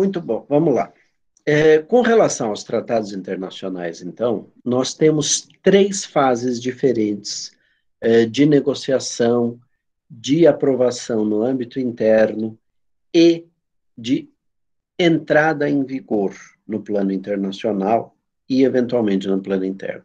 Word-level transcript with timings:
Muito 0.00 0.18
bom, 0.18 0.46
vamos 0.48 0.74
lá. 0.74 0.90
É, 1.44 1.76
com 1.76 2.00
relação 2.00 2.48
aos 2.48 2.64
tratados 2.64 3.12
internacionais, 3.12 4.00
então, 4.00 4.48
nós 4.64 4.94
temos 4.94 5.46
três 5.62 6.06
fases 6.06 6.58
diferentes 6.58 7.52
é, 8.00 8.24
de 8.24 8.46
negociação, 8.46 9.60
de 10.10 10.46
aprovação 10.46 11.22
no 11.22 11.42
âmbito 11.42 11.78
interno 11.78 12.58
e 13.14 13.44
de 13.96 14.30
entrada 14.98 15.68
em 15.68 15.84
vigor 15.84 16.34
no 16.66 16.80
plano 16.80 17.12
internacional 17.12 18.16
e, 18.48 18.64
eventualmente, 18.64 19.28
no 19.28 19.42
plano 19.42 19.66
interno. 19.66 20.04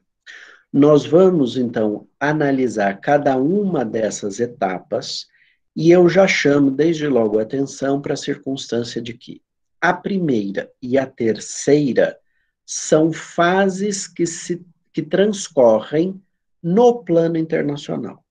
Nós 0.74 1.06
vamos, 1.06 1.56
então, 1.56 2.06
analisar 2.20 3.00
cada 3.00 3.38
uma 3.38 3.86
dessas 3.86 4.42
etapas 4.42 5.28
e 5.74 5.90
eu 5.90 6.10
já 6.10 6.28
chamo 6.28 6.70
desde 6.70 7.08
logo 7.08 7.40
a 7.40 7.44
atenção 7.44 8.02
para 8.02 8.14
a 8.14 8.18
circunstância 8.18 9.02
de 9.02 9.14
que 9.14 9.42
a 9.82 9.94
primeira 9.94 10.72
e 10.82 10.98
a 10.98 11.06
terceira 11.06 12.18
são 12.66 13.14
fases 13.14 14.08
que, 14.08 14.26
se, 14.26 14.66
que 14.92 15.02
transcorrem 15.02 16.22
no 16.62 17.04
plano 17.04 17.38
internacional. 17.38 18.24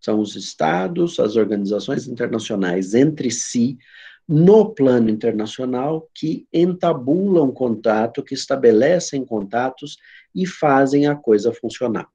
São 0.00 0.20
os 0.20 0.36
estados, 0.36 1.18
as 1.18 1.36
organizações 1.36 2.06
internacionais 2.06 2.94
entre 2.94 3.30
si, 3.30 3.78
no 4.28 4.72
plano 4.72 5.10
internacional, 5.10 6.08
que 6.14 6.46
entabulam 6.52 7.50
contato, 7.50 8.22
que 8.22 8.34
estabelecem 8.34 9.24
contatos 9.24 9.96
e 10.34 10.46
fazem 10.46 11.06
a 11.06 11.14
coisa 11.14 11.52
funcionar. 11.52 12.08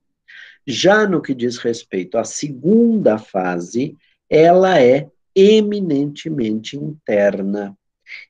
Já 0.66 1.08
no 1.08 1.22
que 1.22 1.34
diz 1.34 1.58
respeito 1.58 2.18
à 2.18 2.24
segunda 2.24 3.18
fase, 3.18 3.96
ela 4.30 4.82
é 4.82 5.10
eminentemente 5.34 6.76
interna. 6.76 7.78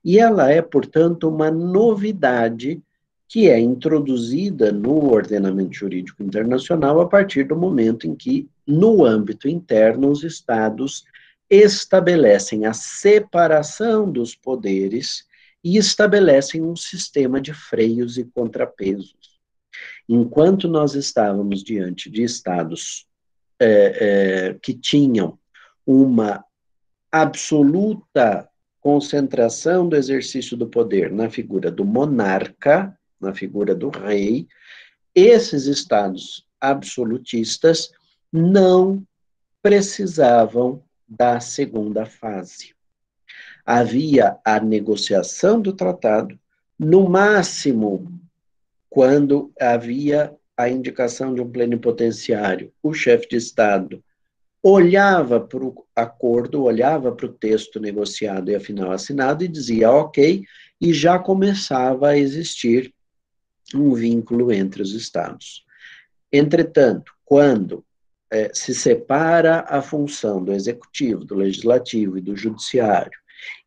E 0.03 0.19
ela 0.19 0.51
é, 0.51 0.61
portanto, 0.61 1.29
uma 1.29 1.51
novidade 1.51 2.81
que 3.27 3.49
é 3.49 3.59
introduzida 3.59 4.71
no 4.71 5.11
ordenamento 5.11 5.73
jurídico 5.73 6.23
internacional 6.23 7.01
a 7.01 7.07
partir 7.07 7.43
do 7.43 7.57
momento 7.57 8.07
em 8.07 8.15
que, 8.15 8.47
no 8.65 9.03
âmbito 9.03 9.49
interno, 9.49 10.09
os 10.09 10.23
Estados 10.23 11.03
estabelecem 11.49 12.65
a 12.65 12.73
separação 12.73 14.09
dos 14.09 14.33
poderes 14.35 15.25
e 15.63 15.77
estabelecem 15.77 16.61
um 16.61 16.75
sistema 16.75 17.41
de 17.41 17.53
freios 17.53 18.17
e 18.17 18.23
contrapesos. 18.23 19.37
Enquanto 20.07 20.67
nós 20.67 20.95
estávamos 20.95 21.63
diante 21.63 22.09
de 22.09 22.23
Estados 22.23 23.05
é, 23.59 24.49
é, 24.49 24.53
que 24.61 24.73
tinham 24.73 25.37
uma 25.85 26.43
absoluta 27.11 28.47
concentração 28.81 29.87
do 29.87 29.95
exercício 29.95 30.55
do 30.55 30.67
poder 30.67 31.11
na 31.11 31.29
figura 31.29 31.71
do 31.71 31.83
monarca, 31.83 32.97
na 33.19 33.33
figura 33.33 33.73
do 33.73 33.89
rei, 33.89 34.47
esses 35.13 35.65
estados 35.65 36.45
absolutistas 36.61 37.91
não 38.31 39.03
precisavam 39.61 40.83
da 41.07 41.39
segunda 41.39 42.05
fase. 42.05 42.75
Havia 43.65 44.37
a 44.45 44.59
negociação 44.59 45.59
do 45.59 45.73
tratado, 45.73 46.39
no 46.77 47.09
máximo, 47.09 48.21
quando 48.89 49.51
havia 49.59 50.33
a 50.55 50.69
indicação 50.69 51.33
de 51.33 51.41
um 51.41 51.49
plenipotenciário, 51.49 52.71
o 52.81 52.93
chefe 52.93 53.29
de 53.29 53.35
Estado 53.35 54.03
olhava 54.61 55.39
para 55.39 55.63
o 55.63 55.85
acordo, 55.95 56.63
olhava 56.63 57.11
para 57.11 57.25
o 57.25 57.33
texto 57.33 57.79
negociado 57.79 58.49
e 58.49 58.55
afinal 58.55 58.91
assinado 58.91 59.43
e 59.43 59.47
dizia 59.47 59.91
ok, 59.91 60.43
e 60.79 60.93
já 60.93 61.17
começava 61.17 62.09
a 62.09 62.17
existir 62.17 62.93
um 63.73 63.93
vínculo 63.93 64.51
entre 64.51 64.81
os 64.81 64.93
Estados. 64.93 65.65
Entretanto, 66.31 67.13
quando 67.23 67.83
é, 68.31 68.51
se 68.53 68.75
separa 68.75 69.65
a 69.67 69.81
função 69.81 70.43
do 70.43 70.51
executivo, 70.51 71.23
do 71.23 71.35
legislativo 71.35 72.17
e 72.17 72.21
do 72.21 72.35
judiciário 72.35 73.17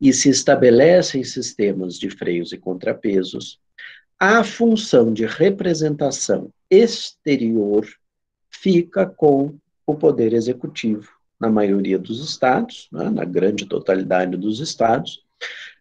e 0.00 0.12
se 0.12 0.28
estabelecem 0.28 1.24
sistemas 1.24 1.98
de 1.98 2.10
freios 2.10 2.52
e 2.52 2.58
contrapesos, 2.58 3.58
a 4.18 4.44
função 4.44 5.12
de 5.12 5.24
representação 5.24 6.52
exterior 6.70 7.86
fica 8.50 9.06
com 9.06 9.54
o 9.90 9.96
poder 9.96 10.32
executivo 10.32 11.10
na 11.40 11.48
maioria 11.48 11.98
dos 11.98 12.22
estados, 12.22 12.88
né, 12.92 13.08
na 13.08 13.24
grande 13.24 13.66
totalidade 13.66 14.36
dos 14.36 14.60
estados. 14.60 15.24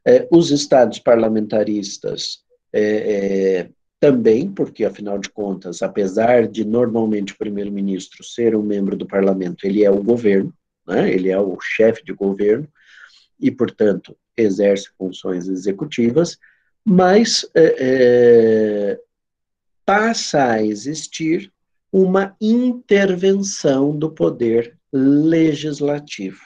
É, 0.08 0.26
os 0.32 0.52
estados 0.52 1.00
parlamentaristas 1.00 2.42
é, 2.72 2.82
é, 2.82 3.70
também, 4.00 4.50
porque, 4.50 4.86
afinal 4.86 5.20
de 5.20 5.30
contas, 5.30 5.82
apesar 5.82 6.48
de 6.48 6.64
normalmente 6.64 7.34
o 7.34 7.38
primeiro-ministro 7.38 8.24
ser 8.24 8.56
um 8.56 8.64
membro 8.64 8.96
do 8.96 9.06
parlamento, 9.06 9.66
ele 9.66 9.84
é 9.84 9.92
o 9.92 10.02
governo, 10.02 10.54
né, 10.88 11.12
ele 11.12 11.30
é 11.30 11.40
o 11.40 11.58
chefe 11.60 12.04
de 12.06 12.14
governo, 12.14 12.68
e, 13.38 13.52
portanto, 13.52 14.16
exerce 14.38 14.90
funções 14.98 15.50
executivas, 15.50 16.38
mas 16.86 17.46
passa 19.86 20.52
a 20.52 20.64
existir 20.64 21.52
uma 21.92 22.36
intervenção 22.40 23.98
do 23.98 24.12
poder 24.12 24.78
legislativo. 24.92 26.42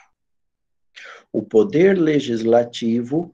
O 1.32 1.42
poder 1.42 1.98
legislativo 1.98 3.34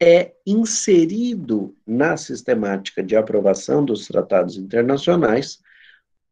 é 0.00 0.32
inserido 0.46 1.76
na 1.86 2.16
sistemática 2.16 3.02
de 3.02 3.16
aprovação 3.16 3.84
dos 3.84 4.06
tratados 4.06 4.56
internacionais 4.56 5.60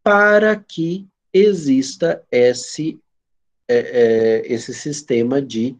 para 0.03 0.57
que 0.57 1.07
exista 1.33 2.25
esse, 2.31 2.99
é, 3.69 3.77
é, 3.77 4.53
esse 4.53 4.73
sistema 4.73 5.43
de 5.43 5.77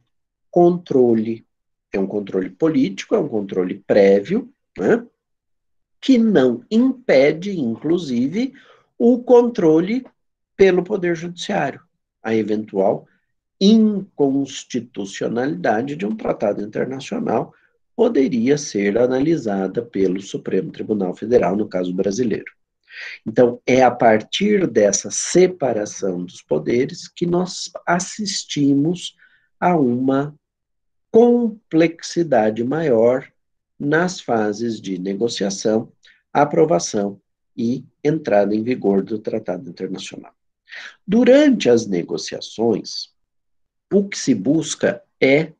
controle. 0.51 1.47
É 1.93 1.99
um 1.99 2.07
controle 2.07 2.51
político, 2.51 3.15
é 3.15 3.19
um 3.19 3.29
controle 3.29 3.83
prévio, 3.87 4.53
né, 4.77 5.05
que 6.01 6.19
não 6.19 6.65
impede, 6.71 7.59
inclusive, 7.59 8.53
o 8.99 9.23
controle 9.23 10.05
pelo 10.57 10.83
Poder 10.83 11.15
Judiciário, 11.15 11.81
a 12.23 12.35
eventual 12.35 13.07
inconstitucionalidade 13.61 15.95
de 15.97 16.07
um 16.07 16.15
tratado 16.15 16.63
internacional 16.63 17.53
poderia 17.95 18.59
ser 18.59 18.99
analisada 18.99 19.83
pelo 19.83 20.21
Supremo 20.21 20.71
Tribunal 20.71 21.15
Federal, 21.15 21.57
no 21.57 21.67
caso 21.67 21.95
brasileiro. 21.95 22.53
Então, 23.27 23.61
é 23.67 23.83
a 23.83 23.91
partir 23.91 24.67
dessa 24.67 25.11
separação 25.11 26.23
dos 26.25 26.43
poderes 26.43 27.09
que 27.09 27.27
nós 27.27 27.71
assistimos 27.87 29.17
a 29.59 29.75
uma 29.77 30.35
complexidade 31.11 32.63
maior 32.63 33.27
nas 33.79 34.21
fases 34.21 34.81
de 34.81 34.99
negociação, 34.99 35.91
aprovação 36.33 37.21
e 37.57 37.85
entrada 38.03 38.55
em 38.55 38.63
vigor 38.63 39.03
do 39.03 39.19
Tratado 39.19 39.69
Internacional. 39.69 40.35
Durante 41.07 41.71
as 41.71 41.87
negociações, 41.87 43.15
o 43.93 44.09
que 44.09 44.19
se 44.19 44.35
busca 44.35 45.03
é 45.21 45.53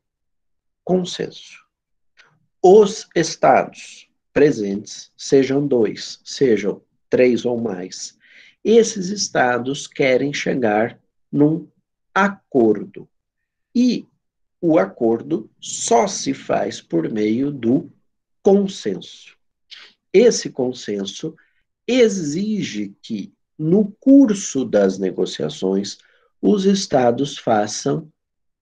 consenso. 0.83 1.65
Os 2.61 3.07
estados 3.15 4.09
presentes, 4.33 5.11
sejam 5.17 5.65
dois, 5.65 6.19
sejam 6.23 6.81
três 7.09 7.45
ou 7.45 7.59
mais, 7.59 8.17
esses 8.63 9.09
estados 9.09 9.87
querem 9.87 10.33
chegar 10.33 10.99
num 11.31 11.67
acordo. 12.13 13.07
E 13.73 14.05
o 14.59 14.77
acordo 14.77 15.49
só 15.59 16.07
se 16.07 16.33
faz 16.33 16.81
por 16.81 17.09
meio 17.09 17.51
do 17.51 17.91
consenso. 18.41 19.37
Esse 20.11 20.49
consenso 20.49 21.35
exige 21.87 22.95
que, 23.01 23.33
no 23.57 23.91
curso 23.99 24.65
das 24.65 24.99
negociações, 24.99 25.97
os 26.41 26.65
estados 26.65 27.37
façam 27.37 28.11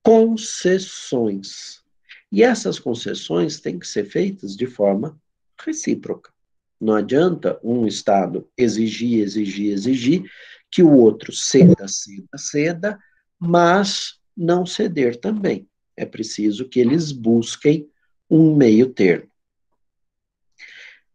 concessões. 0.04 1.84
E 2.32 2.44
essas 2.44 2.80
concessões 2.80 3.60
têm 3.60 3.80
que 3.80 3.88
ser 3.88 4.06
feitas 4.06 4.56
de 4.56 4.68
forma 4.68 5.20
recíproca. 5.60 6.32
Não 6.80 6.96
adianta 6.96 7.60
um 7.64 7.88
Estado 7.88 8.48
exigir, 8.58 9.22
exigir, 9.22 9.74
exigir 9.74 10.32
que 10.70 10.84
o 10.84 10.92
outro 10.92 11.32
ceda, 11.32 11.88
ceda, 11.88 12.38
ceda, 12.38 13.00
mas 13.40 14.20
não 14.36 14.66
ceder 14.66 15.16
também. 15.16 15.68
É 15.96 16.06
preciso 16.06 16.68
que 16.68 16.80
eles 16.80 17.12
busquem 17.12 17.90
um 18.30 18.56
meio 18.56 18.90
termo. 18.90 19.30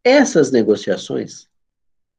Essas 0.02 0.50
negociações 0.50 1.49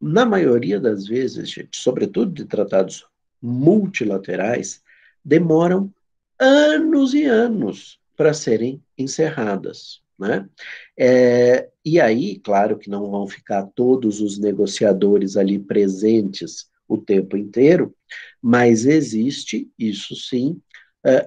na 0.02 0.26
maioria 0.26 0.80
das 0.80 1.06
vezes, 1.06 1.50
gente, 1.50 1.78
sobretudo 1.78 2.32
de 2.32 2.46
tratados 2.46 3.06
multilaterais, 3.42 4.82
demoram 5.24 5.94
anos 6.40 7.14
e 7.14 7.26
anos 7.26 8.00
para 8.18 8.34
serem 8.34 8.82
encerradas. 8.98 10.02
Né? 10.18 10.48
É, 10.98 11.70
e 11.84 12.00
aí, 12.00 12.40
claro 12.40 12.78
que 12.78 12.90
não 12.90 13.10
vão 13.10 13.28
ficar 13.28 13.64
todos 13.76 14.22
os 14.22 14.38
negociadores 14.38 15.38
ali 15.38 15.58
presentes 15.58 16.70
o 16.88 16.98
tempo 16.98 17.38
inteiro, 17.38 17.96
mas 18.42 18.86
existe, 18.86 19.72
isso 19.80 20.16
sim, 20.16 20.62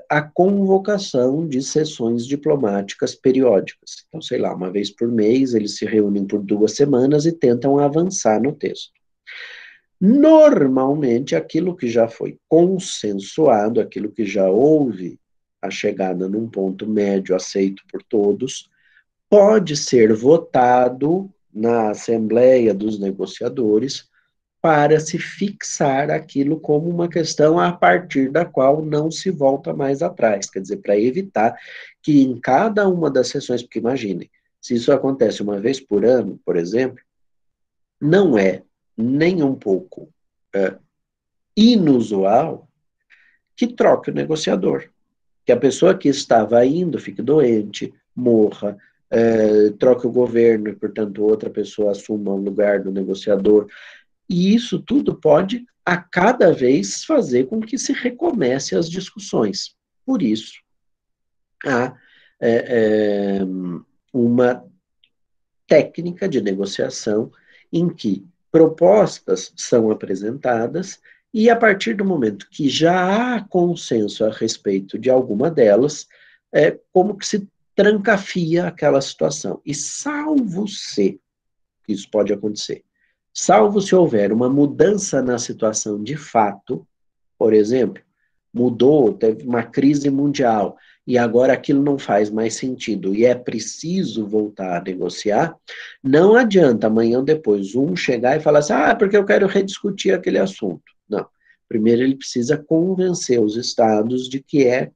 a 0.09 0.23
convocação 0.23 1.49
de 1.49 1.61
sessões 1.61 2.27
diplomáticas 2.27 3.15
periódicas. 3.15 4.05
Então, 4.07 4.23
sei 4.23 4.39
lá, 4.39 4.55
uma 4.55 4.71
vez 4.71 4.91
por 4.91 5.09
mês, 5.09 5.53
eles 5.55 5.77
se 5.77 5.85
reúnem 5.85 6.25
por 6.25 6.41
duas 6.41 6.73
semanas 6.73 7.27
e 7.27 7.33
tentam 7.33 7.79
avançar 7.79 8.41
no 8.41 8.53
texto. 8.53 8.93
Normalmente, 10.01 11.35
aquilo 11.35 11.77
que 11.77 11.89
já 11.89 12.07
foi 12.07 12.39
consensuado, 12.49 13.81
aquilo 13.81 14.11
que 14.11 14.25
já 14.25 14.49
houve 14.49 15.19
a 15.61 15.71
chegada 15.71 16.29
num 16.29 16.49
ponto 16.49 16.87
médio 16.87 17.35
aceito 17.35 17.83
por 17.91 18.03
todos, 18.03 18.69
pode 19.29 19.77
ser 19.77 20.13
votado 20.15 21.31
na 21.53 21.91
Assembleia 21.91 22.75
dos 22.75 22.99
Negociadores 22.99 24.09
para 24.65 24.99
se 24.99 25.19
fixar 25.19 26.11
aquilo 26.11 26.59
como 26.59 26.89
uma 26.89 27.07
questão 27.07 27.61
a 27.61 27.71
partir 27.71 28.31
da 28.31 28.47
qual 28.47 28.83
não 28.83 29.11
se 29.11 29.31
volta 29.31 29.75
mais 29.75 30.01
atrás, 30.01 30.49
quer 30.49 30.61
dizer, 30.61 30.79
para 30.79 30.99
evitar 30.99 31.55
que 32.03 32.23
em 32.23 32.41
cada 32.41 32.89
uma 32.89 33.11
das 33.11 33.29
sessões, 33.29 33.63
porque 33.63 33.79
imaginem, 33.79 34.31
se 34.63 34.73
isso 34.73 34.91
acontece 34.91 35.43
uma 35.43 35.61
vez 35.61 35.81
por 35.81 36.03
ano, 36.03 36.41
por 36.47 36.57
exemplo, 36.57 36.99
não 38.01 38.39
é 38.39 38.63
nem 38.97 39.43
um 39.43 39.55
pouco 39.55 40.09
é, 40.55 40.77
inusual 41.55 42.67
que 43.55 43.67
troque 43.67 44.11
o 44.11 44.15
negociador. 44.15 44.89
Que 45.45 45.53
a 45.53 45.59
pessoa 45.59 45.95
que 45.95 46.09
estava 46.09 46.65
indo 46.65 46.99
fique 46.99 47.21
doente, 47.21 47.93
morra, 48.17 48.79
é, 49.11 49.69
troque 49.79 50.07
o 50.07 50.13
governo 50.13 50.71
e, 50.71 50.75
portanto, 50.75 51.23
outra 51.23 51.51
pessoa 51.51 51.91
assuma 51.91 52.33
o 52.33 52.39
lugar 52.39 52.81
do 52.81 52.91
negociador. 52.91 53.67
E 54.29 54.55
isso 54.55 54.81
tudo 54.81 55.15
pode, 55.15 55.65
a 55.85 55.97
cada 55.97 56.53
vez, 56.53 57.05
fazer 57.05 57.47
com 57.47 57.61
que 57.61 57.79
se 57.79 57.93
recomece 57.93 58.77
as 58.77 58.89
discussões. 58.89 59.77
Por 60.05 60.23
isso, 60.23 60.55
há 61.65 61.95
é, 62.41 62.51
é, 62.51 63.41
uma 64.13 64.65
técnica 65.67 66.29
de 66.29 66.41
negociação 66.41 67.31
em 67.73 67.89
que 67.89 68.27
propostas 68.51 69.53
são 69.57 69.91
apresentadas 69.91 71.01
e 71.33 71.51
a 71.51 71.57
partir 71.57 71.95
do 71.95 72.05
momento 72.05 72.49
que 72.49 72.69
já 72.69 73.35
há 73.37 73.43
consenso 73.43 74.25
a 74.25 74.31
respeito 74.31 74.97
de 74.97 75.11
alguma 75.11 75.51
delas, 75.51 76.07
é 76.53 76.79
como 76.93 77.17
que 77.17 77.27
se 77.27 77.49
trancafia 77.75 78.69
aquela 78.69 79.01
situação. 79.01 79.61
E 79.67 79.75
salvo 79.75 80.69
se, 80.69 81.21
isso 81.89 82.09
pode 82.09 82.33
acontecer, 82.33 82.85
salvo 83.35 83.81
se 83.81 83.95
houver 83.95 84.33
uma 84.33 84.49
mudança 84.49 85.21
na 85.21 85.39
situação 85.39 86.03
de 86.03 86.17
fato, 86.17 86.87
por 87.37 87.53
exemplo, 87.53 88.01
mudou, 88.53 89.13
teve 89.13 89.45
uma 89.45 89.65
crise 89.65 90.09
mundial, 90.09 90.79
e 91.07 91.19
agora 91.19 91.53
aquilo 91.53 91.83
não 91.83 91.99
faz 91.99 92.31
mais 92.31 92.55
sentido 92.55 93.15
e 93.15 93.27
é 93.27 93.35
preciso 93.35 94.27
voltar 94.27 94.79
a 94.79 94.83
negociar, 94.83 95.55
não 96.03 96.35
adianta 96.35 96.87
amanhã 96.87 97.19
ou 97.19 97.25
depois 97.25 97.75
um 97.75 97.95
chegar 97.95 98.37
e 98.37 98.41
falar 98.41 98.61
assim, 98.61 98.73
ah, 98.73 98.95
porque 98.95 99.17
eu 99.17 99.25
quero 99.25 99.47
rediscutir 99.47 100.15
aquele 100.15 100.39
assunto. 100.39 100.85
Não. 101.09 101.27
Primeiro 101.69 102.03
ele 102.03 102.17
precisa 102.17 102.57
convencer 102.57 103.41
os 103.41 103.57
estados 103.57 104.29
de 104.29 104.41
que 104.41 104.67
é, 104.67 104.91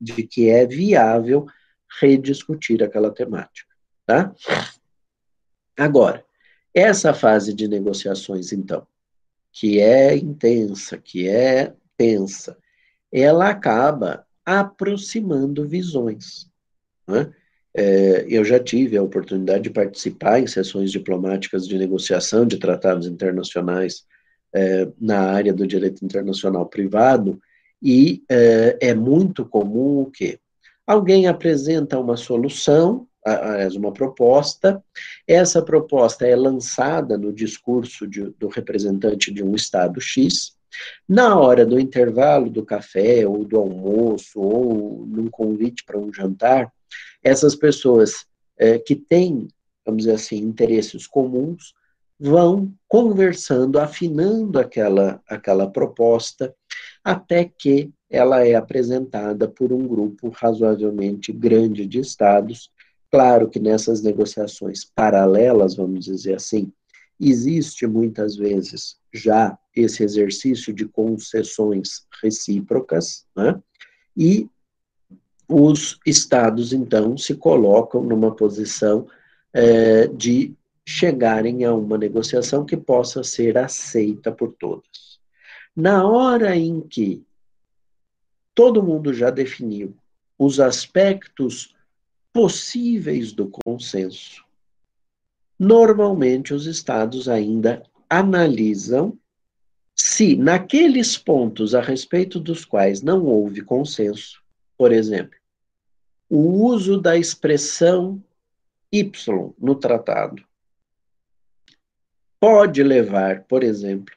de 0.00 0.22
que 0.22 0.48
é 0.48 0.66
viável 0.66 1.46
rediscutir 2.00 2.82
aquela 2.82 3.10
temática, 3.10 3.68
tá? 4.06 4.32
Agora, 5.76 6.24
essa 6.74 7.12
fase 7.12 7.52
de 7.52 7.66
negociações, 7.66 8.52
então, 8.52 8.86
que 9.52 9.80
é 9.80 10.16
intensa, 10.16 10.96
que 10.96 11.28
é 11.28 11.74
tensa, 11.96 12.56
ela 13.12 13.48
acaba 13.48 14.24
aproximando 14.44 15.66
visões. 15.66 16.48
Né? 17.06 17.32
É, 17.74 18.26
eu 18.28 18.44
já 18.44 18.58
tive 18.58 18.96
a 18.96 19.02
oportunidade 19.02 19.64
de 19.64 19.70
participar 19.70 20.40
em 20.40 20.46
sessões 20.46 20.90
diplomáticas 20.90 21.66
de 21.66 21.78
negociação 21.78 22.46
de 22.46 22.58
tratados 22.58 23.06
internacionais 23.06 24.04
é, 24.52 24.88
na 25.00 25.20
área 25.20 25.52
do 25.52 25.66
direito 25.66 26.04
internacional 26.04 26.66
privado, 26.66 27.40
e 27.82 28.22
é, 28.28 28.76
é 28.80 28.94
muito 28.94 29.44
comum 29.44 30.02
o 30.02 30.10
quê? 30.10 30.38
Alguém 30.86 31.26
apresenta 31.26 31.98
uma 31.98 32.16
solução, 32.16 33.06
aliás, 33.24 33.74
uma 33.74 33.92
proposta, 33.92 34.82
essa 35.26 35.62
proposta 35.62 36.26
é 36.26 36.34
lançada 36.34 37.18
no 37.18 37.32
discurso 37.32 38.06
de, 38.06 38.30
do 38.38 38.48
representante 38.48 39.32
de 39.32 39.42
um 39.42 39.54
Estado 39.54 40.00
X, 40.00 40.56
na 41.08 41.38
hora 41.38 41.66
do 41.66 41.78
intervalo 41.78 42.48
do 42.48 42.64
café, 42.64 43.26
ou 43.26 43.44
do 43.44 43.58
almoço, 43.58 44.40
ou 44.40 45.04
num 45.06 45.28
convite 45.28 45.84
para 45.84 45.98
um 45.98 46.12
jantar, 46.12 46.72
essas 47.22 47.54
pessoas 47.54 48.24
é, 48.56 48.78
que 48.78 48.94
têm, 48.94 49.48
vamos 49.84 50.04
dizer 50.04 50.14
assim, 50.14 50.36
interesses 50.38 51.06
comuns, 51.06 51.74
vão 52.18 52.72
conversando, 52.86 53.78
afinando 53.78 54.58
aquela, 54.58 55.20
aquela 55.26 55.68
proposta, 55.68 56.54
até 57.02 57.44
que 57.44 57.90
ela 58.10 58.46
é 58.46 58.54
apresentada 58.54 59.48
por 59.48 59.72
um 59.72 59.86
grupo 59.86 60.28
razoavelmente 60.28 61.32
grande 61.32 61.86
de 61.86 62.00
estados. 62.00 62.70
Claro 63.10 63.48
que 63.48 63.58
nessas 63.58 64.02
negociações 64.02 64.84
paralelas, 64.84 65.74
vamos 65.74 66.04
dizer 66.04 66.34
assim, 66.34 66.72
existe 67.18 67.86
muitas 67.86 68.36
vezes 68.36 68.96
já 69.12 69.58
esse 69.74 70.02
exercício 70.02 70.72
de 70.72 70.86
concessões 70.86 72.06
recíprocas, 72.22 73.26
né? 73.36 73.60
e 74.16 74.48
os 75.48 75.98
estados, 76.06 76.72
então, 76.72 77.16
se 77.16 77.34
colocam 77.34 78.02
numa 78.02 78.34
posição 78.34 79.08
é, 79.52 80.06
de 80.06 80.54
chegarem 80.86 81.64
a 81.64 81.74
uma 81.74 81.98
negociação 81.98 82.64
que 82.64 82.76
possa 82.76 83.24
ser 83.24 83.58
aceita 83.58 84.30
por 84.30 84.52
todos. 84.52 85.20
Na 85.74 86.06
hora 86.06 86.54
em 86.54 86.80
que 86.80 87.24
todo 88.54 88.82
mundo 88.82 89.12
já 89.12 89.30
definiu 89.30 89.96
os 90.38 90.60
aspectos 90.60 91.74
possíveis 92.32 93.32
do 93.32 93.48
consenso, 93.48 94.44
normalmente 95.58 96.54
os 96.54 96.66
estados 96.66 97.28
ainda 97.28 97.82
analisam 98.08 99.18
se 99.96 100.36
naqueles 100.36 101.18
pontos 101.18 101.74
a 101.74 101.80
respeito 101.80 102.40
dos 102.40 102.64
quais 102.64 103.02
não 103.02 103.26
houve 103.26 103.62
consenso, 103.62 104.42
por 104.76 104.92
exemplo, 104.92 105.38
o 106.28 106.64
uso 106.64 107.00
da 107.00 107.16
expressão 107.16 108.22
Y 108.92 109.54
no 109.58 109.74
tratado 109.74 110.44
pode 112.40 112.82
levar, 112.82 113.44
por 113.44 113.62
exemplo, 113.62 114.14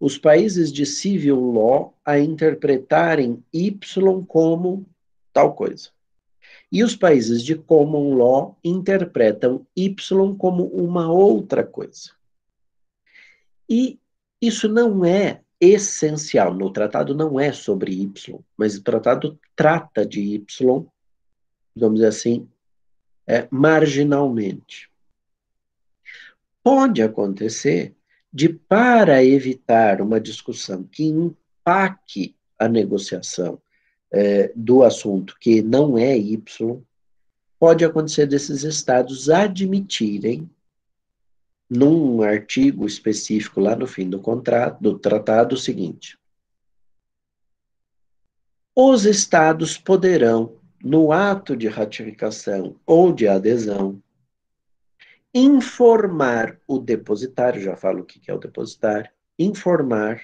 os 0.00 0.16
países 0.16 0.72
de 0.72 0.86
civil 0.86 1.38
law 1.38 1.94
a 2.04 2.18
interpretarem 2.18 3.44
Y 3.52 3.78
como 4.26 4.86
tal 5.32 5.54
coisa. 5.54 5.90
E 6.70 6.84
os 6.84 6.94
países 6.94 7.42
de 7.42 7.54
common 7.54 8.14
law 8.14 8.58
interpretam 8.62 9.66
Y 9.74 10.36
como 10.36 10.64
uma 10.66 11.10
outra 11.10 11.64
coisa. 11.64 12.12
E 13.68 13.98
isso 14.40 14.68
não 14.68 15.04
é 15.04 15.40
essencial. 15.60 16.54
No 16.54 16.70
tratado 16.72 17.14
não 17.14 17.40
é 17.40 17.52
sobre 17.52 17.92
Y, 17.92 18.38
mas 18.56 18.76
o 18.76 18.82
tratado 18.82 19.38
trata 19.56 20.06
de 20.06 20.20
Y, 20.20 20.86
vamos 21.74 21.96
dizer 21.96 22.08
assim, 22.08 22.48
é, 23.26 23.48
marginalmente. 23.50 24.90
Pode 26.62 27.02
acontecer 27.02 27.94
de, 28.32 28.48
para 28.48 29.24
evitar 29.24 30.00
uma 30.00 30.20
discussão 30.20 30.82
que 30.84 31.04
impacte 31.04 32.36
a 32.58 32.68
negociação 32.68 33.60
é, 34.10 34.52
do 34.54 34.82
assunto 34.82 35.36
que 35.40 35.62
não 35.62 35.98
é 35.98 36.16
Y, 36.16 36.82
pode 37.58 37.84
acontecer 37.84 38.26
desses 38.26 38.62
estados 38.62 39.28
admitirem 39.28 40.48
num 41.68 42.22
artigo 42.22 42.86
específico 42.86 43.60
lá 43.60 43.76
no 43.76 43.86
fim 43.86 44.08
do 44.08 44.20
contrato, 44.20 44.80
do 44.80 44.98
tratado, 44.98 45.54
o 45.54 45.58
seguinte: 45.58 46.18
os 48.74 49.04
estados 49.04 49.76
poderão, 49.76 50.56
no 50.82 51.12
ato 51.12 51.56
de 51.56 51.68
ratificação 51.68 52.76
ou 52.86 53.12
de 53.12 53.26
adesão, 53.26 54.00
informar 55.34 56.58
o 56.66 56.78
depositário, 56.78 57.60
já 57.60 57.76
falo 57.76 58.00
o 58.00 58.04
que 58.04 58.30
é 58.30 58.34
o 58.34 58.38
depositário, 58.38 59.10
informar 59.38 60.22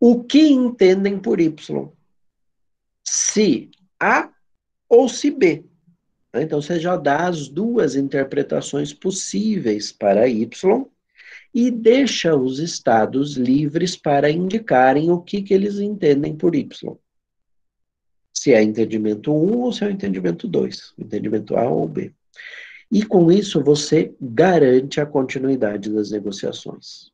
o 0.00 0.22
que 0.22 0.48
entendem 0.48 1.18
por 1.18 1.40
Y, 1.40 1.92
se 3.10 3.70
A 3.98 4.30
ou 4.88 5.08
se 5.08 5.30
B. 5.30 5.64
Né? 6.32 6.42
Então, 6.42 6.60
você 6.60 6.78
já 6.78 6.96
dá 6.96 7.26
as 7.26 7.48
duas 7.48 7.94
interpretações 7.94 8.92
possíveis 8.92 9.90
para 9.90 10.28
Y 10.28 10.86
e 11.54 11.70
deixa 11.70 12.36
os 12.36 12.58
estados 12.58 13.36
livres 13.36 13.96
para 13.96 14.30
indicarem 14.30 15.10
o 15.10 15.20
que, 15.20 15.42
que 15.42 15.54
eles 15.54 15.78
entendem 15.78 16.36
por 16.36 16.54
Y. 16.54 16.96
Se 18.34 18.52
é 18.52 18.62
entendimento 18.62 19.32
1 19.32 19.58
ou 19.58 19.72
se 19.72 19.84
é 19.84 19.90
entendimento 19.90 20.46
2, 20.46 20.94
entendimento 20.98 21.56
A 21.56 21.68
ou 21.68 21.88
B. 21.88 22.12
E 22.90 23.04
com 23.04 23.32
isso 23.32 23.62
você 23.62 24.14
garante 24.20 25.00
a 25.00 25.06
continuidade 25.06 25.90
das 25.90 26.10
negociações 26.10 27.10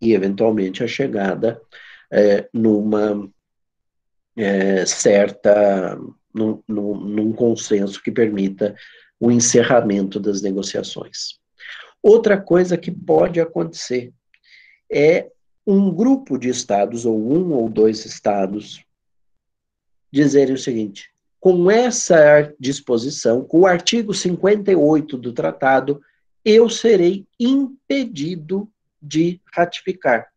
e, 0.00 0.12
eventualmente, 0.12 0.82
a 0.82 0.86
chegada 0.86 1.60
é, 2.10 2.48
numa 2.52 3.30
é, 4.36 4.84
certa, 4.86 5.98
num, 6.32 6.62
num, 6.66 6.94
num 6.94 7.32
consenso 7.32 8.02
que 8.02 8.10
permita 8.10 8.74
o 9.18 9.30
encerramento 9.30 10.18
das 10.18 10.42
negociações. 10.42 11.38
Outra 12.02 12.40
coisa 12.40 12.76
que 12.76 12.90
pode 12.90 13.40
acontecer 13.40 14.12
é 14.90 15.30
um 15.66 15.90
grupo 15.90 16.36
de 16.36 16.48
estados, 16.48 17.06
ou 17.06 17.16
um 17.16 17.52
ou 17.52 17.68
dois 17.68 18.04
estados, 18.04 18.84
dizerem 20.12 20.54
o 20.54 20.58
seguinte: 20.58 21.10
com 21.40 21.70
essa 21.70 22.52
disposição, 22.60 23.42
com 23.42 23.60
o 23.60 23.66
artigo 23.66 24.12
58 24.12 25.16
do 25.16 25.32
tratado, 25.32 26.02
eu 26.44 26.68
serei 26.68 27.26
impedido 27.40 28.68
de 29.00 29.40
ratificar. 29.52 30.30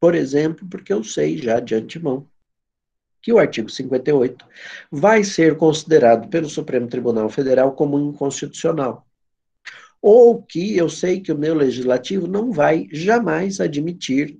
Por 0.00 0.14
exemplo, 0.14 0.68
porque 0.68 0.92
eu 0.92 1.02
sei 1.02 1.38
já 1.38 1.58
de 1.58 1.74
antemão 1.74 2.28
que 3.28 3.32
o 3.34 3.38
artigo 3.38 3.68
58 3.68 4.42
vai 4.90 5.22
ser 5.22 5.58
considerado 5.58 6.30
pelo 6.30 6.48
Supremo 6.48 6.88
Tribunal 6.88 7.28
Federal 7.28 7.72
como 7.72 7.98
inconstitucional. 7.98 9.06
Ou 10.00 10.42
que 10.42 10.74
eu 10.78 10.88
sei 10.88 11.20
que 11.20 11.30
o 11.30 11.36
meu 11.36 11.54
legislativo 11.54 12.26
não 12.26 12.50
vai 12.50 12.88
jamais 12.90 13.60
admitir 13.60 14.38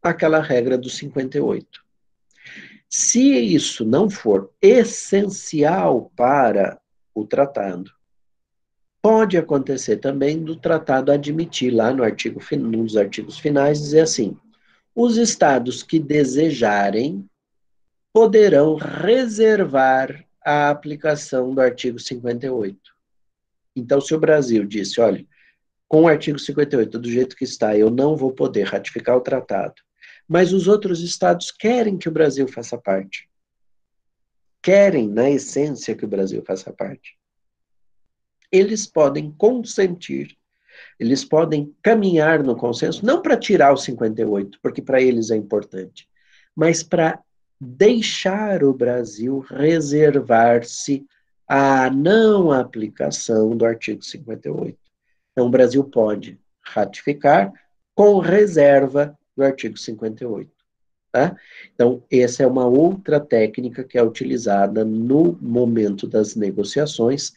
aquela 0.00 0.40
regra 0.40 0.78
do 0.78 0.88
58. 0.88 1.66
Se 2.88 3.20
isso 3.20 3.84
não 3.84 4.08
for 4.08 4.52
essencial 4.62 6.12
para 6.14 6.80
o 7.12 7.26
tratado, 7.26 7.90
pode 9.02 9.36
acontecer 9.36 9.96
também 9.96 10.40
do 10.40 10.54
tratado 10.54 11.10
admitir 11.10 11.72
lá 11.72 11.92
no 11.92 12.04
artigo, 12.04 12.40
nos 12.58 12.96
artigos 12.96 13.40
finais, 13.40 13.80
dizer 13.80 14.02
assim, 14.02 14.36
os 14.94 15.16
estados 15.16 15.82
que 15.82 15.98
desejarem 15.98 17.28
poderão 18.12 18.74
reservar 18.76 20.24
a 20.44 20.70
aplicação 20.70 21.54
do 21.54 21.60
artigo 21.60 21.98
58. 21.98 22.78
Então, 23.76 24.00
se 24.00 24.14
o 24.14 24.18
Brasil 24.18 24.64
disse, 24.64 25.00
olha, 25.00 25.24
com 25.88 26.02
o 26.02 26.08
artigo 26.08 26.38
58 26.38 26.98
do 26.98 27.10
jeito 27.10 27.36
que 27.36 27.44
está, 27.44 27.76
eu 27.76 27.90
não 27.90 28.16
vou 28.16 28.32
poder 28.32 28.64
ratificar 28.64 29.16
o 29.16 29.20
tratado, 29.20 29.74
mas 30.26 30.52
os 30.52 30.68
outros 30.68 31.00
estados 31.00 31.50
querem 31.50 31.98
que 31.98 32.08
o 32.08 32.12
Brasil 32.12 32.46
faça 32.48 32.78
parte. 32.78 33.28
Querem, 34.62 35.08
na 35.08 35.30
essência, 35.30 35.94
que 35.94 36.04
o 36.04 36.08
Brasil 36.08 36.42
faça 36.46 36.72
parte. 36.72 37.18
Eles 38.52 38.86
podem 38.86 39.32
consentir, 39.32 40.36
eles 40.98 41.24
podem 41.24 41.74
caminhar 41.82 42.42
no 42.42 42.56
consenso, 42.56 43.04
não 43.04 43.22
para 43.22 43.36
tirar 43.36 43.72
o 43.72 43.76
58, 43.76 44.58
porque 44.62 44.82
para 44.82 45.00
eles 45.00 45.30
é 45.30 45.36
importante, 45.36 46.08
mas 46.54 46.82
para 46.82 47.20
deixar 47.60 48.64
o 48.64 48.72
Brasil 48.72 49.40
reservar-se 49.40 51.06
à 51.46 51.90
não 51.90 52.50
aplicação 52.50 53.56
do 53.56 53.66
artigo 53.66 54.02
58. 54.02 54.78
Então, 55.32 55.46
o 55.46 55.50
Brasil 55.50 55.84
pode 55.84 56.40
ratificar 56.62 57.52
com 57.94 58.18
reserva 58.18 59.18
do 59.36 59.42
artigo 59.42 59.76
58. 59.76 60.50
Tá? 61.12 61.36
Então, 61.74 62.02
essa 62.10 62.44
é 62.44 62.46
uma 62.46 62.66
outra 62.66 63.18
técnica 63.18 63.82
que 63.82 63.98
é 63.98 64.02
utilizada 64.02 64.84
no 64.84 65.36
momento 65.40 66.06
das 66.06 66.36
negociações 66.36 67.32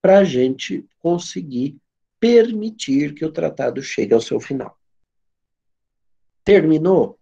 para 0.00 0.18
a 0.18 0.24
gente 0.24 0.86
conseguir 0.98 1.76
permitir 2.18 3.14
que 3.14 3.24
o 3.24 3.30
tratado 3.30 3.82
chegue 3.82 4.14
ao 4.14 4.20
seu 4.20 4.40
final. 4.40 4.76
Terminou? 6.42 7.18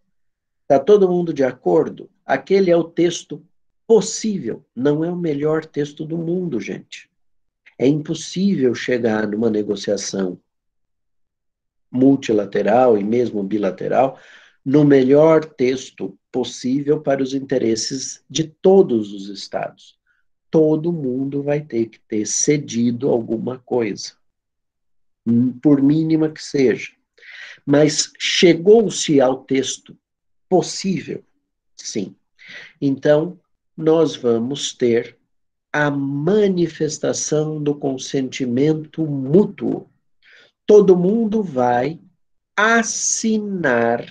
Está 0.63 0.79
todo 0.79 1.09
mundo 1.09 1.35
de 1.35 1.43
acordo? 1.45 2.09
Aquele 2.27 2.73
é 2.73 2.77
o 2.77 2.83
texto 2.83 3.41
possível, 3.87 4.67
não 4.75 5.05
é 5.05 5.11
o 5.11 5.17
melhor 5.17 5.65
texto 5.65 6.05
do 6.05 6.19
mundo, 6.19 6.61
gente. 6.61 7.09
É 7.79 7.87
impossível 7.87 8.75
chegar 8.75 9.29
numa 9.29 9.49
negociação 9.49 10.37
multilateral 11.89 12.99
e 12.99 13.05
mesmo 13.05 13.45
bilateral 13.45 14.19
no 14.65 14.85
melhor 14.85 15.45
texto 15.45 16.19
possível 16.33 17.01
para 17.01 17.23
os 17.23 17.33
interesses 17.33 18.25
de 18.29 18.43
todos 18.43 19.13
os 19.13 19.29
estados. 19.29 19.97
Todo 20.51 20.93
mundo 20.93 21.45
vai 21.45 21.61
ter 21.61 21.87
que 21.87 22.01
ter 22.01 22.27
cedido 22.27 23.09
alguma 23.09 23.61
coisa, 23.61 24.15
por 25.63 25.81
mínima 25.81 26.29
que 26.29 26.43
seja. 26.43 26.91
Mas 27.65 28.13
chegou-se 28.19 29.21
ao 29.21 29.45
texto 29.45 29.97
possível 30.49 31.23
Sim. 31.77 32.17
Então, 32.81 33.39
nós 33.77 34.17
vamos 34.17 34.73
ter 34.73 35.19
a 35.73 35.91
manifestação 35.91 37.63
do 37.63 37.75
consentimento 37.75 39.07
mútuo. 39.07 39.91
Todo 40.67 40.97
mundo 40.97 41.43
vai 41.43 42.01
assinar 42.57 44.07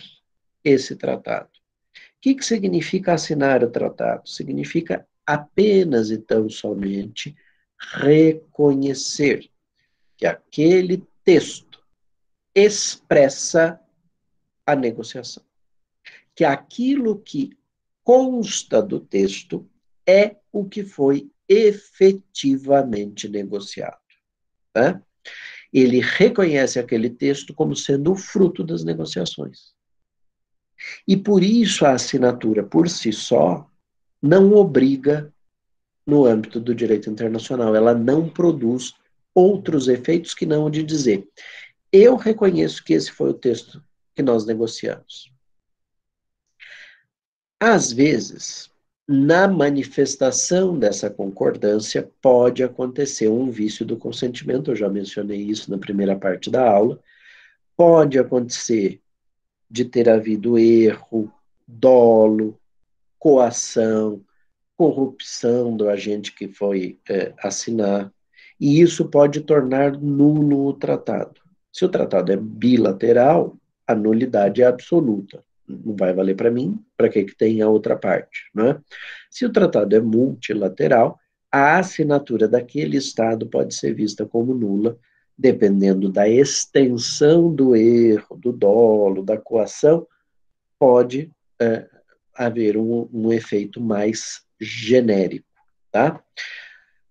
esse 0.63 0.95
tratado. 0.95 1.50
O 1.50 2.22
que, 2.22 2.36
que 2.36 2.45
significa 2.45 3.13
assinar 3.13 3.63
o 3.63 3.69
tratado? 3.69 4.27
Significa 4.29 5.07
apenas 5.25 6.12
e 6.12 6.17
tão 6.17 6.50
somente 6.50 7.36
reconhecer 7.79 9.50
que 10.17 10.25
aquele 10.25 11.03
texto 11.24 11.84
expressa 12.53 13.79
a 14.65 14.75
negociação 14.75 15.43
que 16.36 16.44
aquilo 16.44 17.20
que 17.20 17.58
consta 18.04 18.82
do 18.82 19.00
texto 19.00 19.68
é 20.06 20.36
o 20.51 20.65
que 20.65 20.84
foi 20.84 21.30
efetivamente 21.48 23.27
negociado. 23.30 23.98
Né? 24.75 25.01
Ele 25.74 26.00
reconhece 26.00 26.77
aquele 26.77 27.10
texto 27.10 27.54
como 27.54 27.75
sendo 27.75 28.12
o 28.12 28.15
fruto 28.15 28.63
das 28.63 28.84
negociações. 28.84 29.74
E 31.08 31.15
por 31.15 31.44
isso 31.44 31.86
a 31.86 31.94
assinatura 31.94 32.63
por 32.63 32.89
si 32.89 33.12
só 33.12 33.70
não 34.22 34.54
obriga 34.54 35.34
no 36.06 36.25
âmbito 36.25 36.60
do 36.60 36.75
direito 36.75 37.10
internacional, 37.10 37.75
ela 37.75 37.94
não 37.94 38.30
produz 38.30 38.94
outros 39.34 39.88
efeitos 39.88 40.34
que 40.34 40.46
não 40.46 40.65
o 40.65 40.70
de 40.70 40.84
dizer. 40.84 41.27
Eu 41.92 42.15
reconheço 42.15 42.84
que 42.84 42.94
esse 42.94 43.12
foi 43.12 43.32
o 43.32 43.34
texto 43.34 43.84
que 44.13 44.22
nós 44.22 44.46
negociamos. 44.46 45.35
Às 47.67 47.91
vezes, 47.91 48.69
na 49.07 49.48
manifestação 49.48 50.77
dessa 50.77 51.10
concordância, 51.10 52.07
pode 52.22 52.63
acontecer 52.63 53.27
um 53.27 53.50
vício 53.50 53.84
do 53.84 53.98
consentimento, 53.98 54.69
eu 54.69 54.75
já 54.75 54.88
mencionei 54.88 55.41
isso 55.41 55.72
na 55.72 55.79
primeira 55.79 56.15
parte 56.15 56.51
da 56.51 56.69
aula. 56.69 57.00
Pode 57.75 58.19
acontecer 58.19 59.01
de 59.67 59.84
ter 59.84 60.07
havido 60.07 60.60
erro, 60.60 61.34
dolo, 61.67 62.55
coação, 63.17 64.22
corrupção 64.77 65.75
do 65.75 65.89
agente 65.89 66.36
que 66.36 66.48
foi 66.48 67.00
é, 67.10 67.34
assinar, 67.39 68.13
e 68.60 68.79
isso 68.79 69.10
pode 69.10 69.41
tornar 69.41 69.93
nulo 69.93 70.67
o 70.67 70.74
tratado. 70.74 71.41
Se 71.74 71.84
o 71.84 71.89
tratado 71.89 72.31
é 72.31 72.38
bilateral, 72.38 73.57
a 73.88 73.95
nulidade 73.95 74.62
é 74.62 74.67
absoluta 74.67 75.43
não 75.67 75.95
vai 75.95 76.13
valer 76.13 76.36
para 76.36 76.51
mim, 76.51 76.79
para 76.95 77.10
que, 77.10 77.24
que 77.24 77.36
tem 77.36 77.62
a 77.62 77.69
outra 77.69 77.95
parte. 77.95 78.50
Né? 78.53 78.79
Se 79.29 79.45
o 79.45 79.51
tratado 79.51 79.95
é 79.95 80.00
multilateral, 80.00 81.19
a 81.51 81.79
assinatura 81.79 82.48
daquele 82.48 82.98
Estado 82.98 83.48
pode 83.48 83.74
ser 83.74 83.93
vista 83.93 84.25
como 84.25 84.53
nula, 84.53 84.98
dependendo 85.38 86.10
da 86.10 86.27
extensão 86.27 87.53
do 87.53 87.75
erro, 87.75 88.38
do 88.38 88.51
dolo, 88.51 89.24
da 89.24 89.38
coação, 89.38 90.07
pode 90.79 91.31
é, 91.60 91.88
haver 92.34 92.77
um, 92.77 93.10
um 93.12 93.31
efeito 93.31 93.81
mais 93.81 94.41
genérico. 94.60 95.48
Tá? 95.91 96.22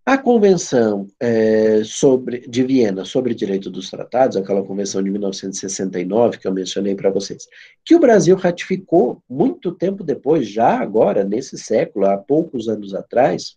A 0.06 0.18
Convenção 0.18 1.06
é, 1.18 1.82
sobre, 1.82 2.40
de 2.40 2.62
Viena 2.62 3.06
sobre 3.06 3.34
Direito 3.34 3.70
dos 3.70 3.88
Tratados, 3.88 4.36
aquela 4.36 4.62
convenção 4.62 5.02
de 5.02 5.10
1969 5.10 6.36
que 6.36 6.46
eu 6.46 6.52
mencionei 6.52 6.94
para 6.94 7.08
vocês, 7.08 7.48
que 7.82 7.94
o 7.94 7.98
Brasil 7.98 8.36
ratificou 8.36 9.22
muito 9.26 9.72
tempo 9.72 10.04
depois, 10.04 10.46
já 10.46 10.78
agora, 10.78 11.24
nesse 11.24 11.56
século, 11.56 12.04
há 12.04 12.18
poucos 12.18 12.68
anos 12.68 12.94
atrás, 12.94 13.56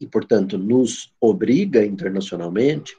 e, 0.00 0.06
portanto, 0.06 0.58
nos 0.58 1.14
obriga 1.20 1.84
internacionalmente, 1.84 2.92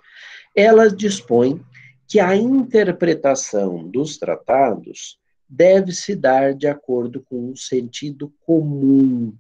ela 0.56 0.90
dispõe 0.90 1.62
que 2.08 2.18
a 2.18 2.34
interpretação 2.34 3.90
dos 3.90 4.18
tratados 4.18 5.20
deve 5.50 5.92
se 5.92 6.16
dar 6.16 6.54
de 6.54 6.68
acordo 6.68 7.22
com 7.22 7.52
um 7.52 7.56
sentido 7.58 8.34
comum. 8.46 9.36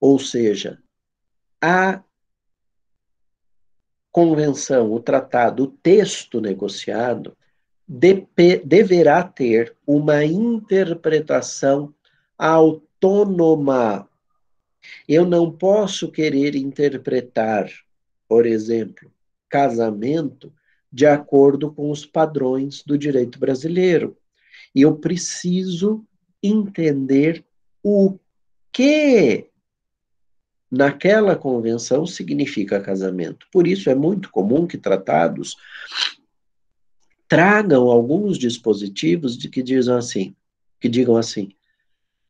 Ou 0.00 0.16
seja, 0.16 0.78
a 1.64 2.04
convenção, 4.12 4.92
o 4.92 5.00
tratado, 5.00 5.64
o 5.64 5.66
texto 5.66 6.38
negociado 6.38 7.34
de, 7.88 8.26
deverá 8.62 9.22
ter 9.22 9.74
uma 9.86 10.26
interpretação 10.26 11.94
autônoma. 12.36 14.06
Eu 15.08 15.24
não 15.24 15.50
posso 15.50 16.10
querer 16.10 16.54
interpretar, 16.54 17.70
por 18.28 18.44
exemplo, 18.44 19.10
casamento 19.48 20.52
de 20.92 21.06
acordo 21.06 21.72
com 21.72 21.90
os 21.90 22.04
padrões 22.04 22.82
do 22.84 22.98
direito 22.98 23.38
brasileiro. 23.38 24.18
Eu 24.74 24.96
preciso 24.98 26.04
entender 26.42 27.42
o 27.82 28.18
que 28.70 29.48
naquela 30.70 31.36
convenção 31.36 32.06
significa 32.06 32.80
casamento. 32.80 33.46
Por 33.52 33.66
isso 33.66 33.90
é 33.90 33.94
muito 33.94 34.30
comum 34.30 34.66
que 34.66 34.78
tratados 34.78 35.56
tragam 37.28 37.90
alguns 37.90 38.38
dispositivos 38.38 39.36
de 39.36 39.48
que 39.48 39.62
dizem 39.62 39.94
assim, 39.94 40.36
que 40.80 40.88
digam 40.88 41.16
assim: 41.16 41.50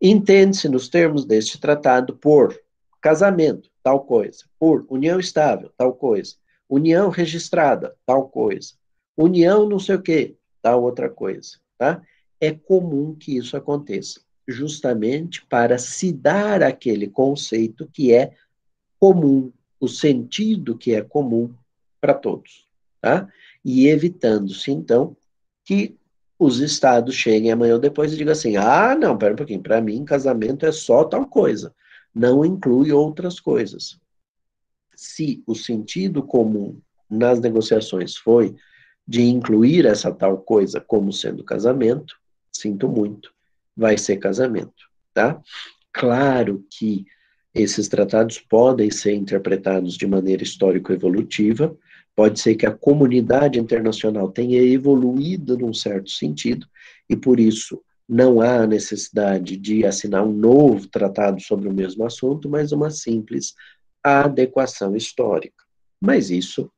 entende-se 0.00 0.68
nos 0.68 0.88
termos 0.88 1.24
deste 1.24 1.58
tratado 1.58 2.16
por 2.16 2.58
casamento, 3.00 3.70
tal 3.82 4.04
coisa, 4.04 4.44
por 4.58 4.86
união 4.88 5.20
estável, 5.20 5.70
tal 5.76 5.94
coisa, 5.94 6.36
união 6.68 7.10
registrada, 7.10 7.94
tal 8.06 8.28
coisa, 8.28 8.74
união 9.16 9.68
não 9.68 9.78
sei 9.78 9.96
o 9.96 10.02
quê, 10.02 10.36
tal 10.62 10.82
outra 10.82 11.10
coisa, 11.10 11.58
tá? 11.76 12.02
É 12.40 12.50
comum 12.50 13.14
que 13.14 13.36
isso 13.36 13.56
aconteça 13.56 14.23
justamente 14.46 15.44
para 15.46 15.78
se 15.78 16.12
dar 16.12 16.62
aquele 16.62 17.08
conceito 17.08 17.88
que 17.92 18.12
é 18.12 18.32
comum, 18.98 19.52
o 19.80 19.88
sentido 19.88 20.76
que 20.76 20.94
é 20.94 21.02
comum 21.02 21.52
para 22.00 22.14
todos, 22.14 22.66
tá? 23.00 23.28
E 23.64 23.88
evitando-se, 23.88 24.70
então, 24.70 25.16
que 25.64 25.96
os 26.38 26.60
estados 26.60 27.14
cheguem 27.14 27.50
amanhã 27.50 27.74
ou 27.74 27.80
depois 27.80 28.12
e 28.12 28.16
digam 28.16 28.32
assim: 28.32 28.56
ah, 28.56 28.94
não, 28.94 29.16
pera 29.16 29.32
um 29.32 29.36
pouquinho, 29.36 29.62
para 29.62 29.80
mim 29.80 30.04
casamento 30.04 30.66
é 30.66 30.72
só 30.72 31.04
tal 31.04 31.26
coisa, 31.26 31.74
não 32.14 32.44
inclui 32.44 32.92
outras 32.92 33.40
coisas. 33.40 33.98
Se 34.94 35.42
o 35.46 35.54
sentido 35.54 36.22
comum 36.22 36.78
nas 37.10 37.40
negociações 37.40 38.16
foi 38.16 38.54
de 39.06 39.22
incluir 39.22 39.86
essa 39.86 40.12
tal 40.12 40.38
coisa 40.38 40.80
como 40.80 41.12
sendo 41.12 41.44
casamento, 41.44 42.16
sinto 42.52 42.88
muito, 42.88 43.32
vai 43.76 43.98
ser 43.98 44.16
casamento, 44.16 44.88
tá? 45.12 45.40
Claro 45.92 46.64
que 46.70 47.04
esses 47.54 47.88
tratados 47.88 48.38
podem 48.38 48.90
ser 48.90 49.14
interpretados 49.14 49.96
de 49.96 50.06
maneira 50.06 50.42
histórico-evolutiva, 50.42 51.76
pode 52.16 52.40
ser 52.40 52.56
que 52.56 52.66
a 52.66 52.72
comunidade 52.72 53.58
internacional 53.58 54.30
tenha 54.30 54.60
evoluído 54.60 55.56
num 55.56 55.72
certo 55.72 56.10
sentido, 56.10 56.66
e 57.08 57.16
por 57.16 57.38
isso 57.38 57.80
não 58.08 58.40
há 58.40 58.66
necessidade 58.66 59.56
de 59.56 59.84
assinar 59.86 60.24
um 60.24 60.32
novo 60.32 60.88
tratado 60.88 61.40
sobre 61.40 61.68
o 61.68 61.72
mesmo 61.72 62.04
assunto, 62.04 62.48
mas 62.48 62.72
uma 62.72 62.90
simples 62.90 63.54
adequação 64.02 64.94
histórica. 64.94 65.64
Mas 66.00 66.30
isso 66.30 66.70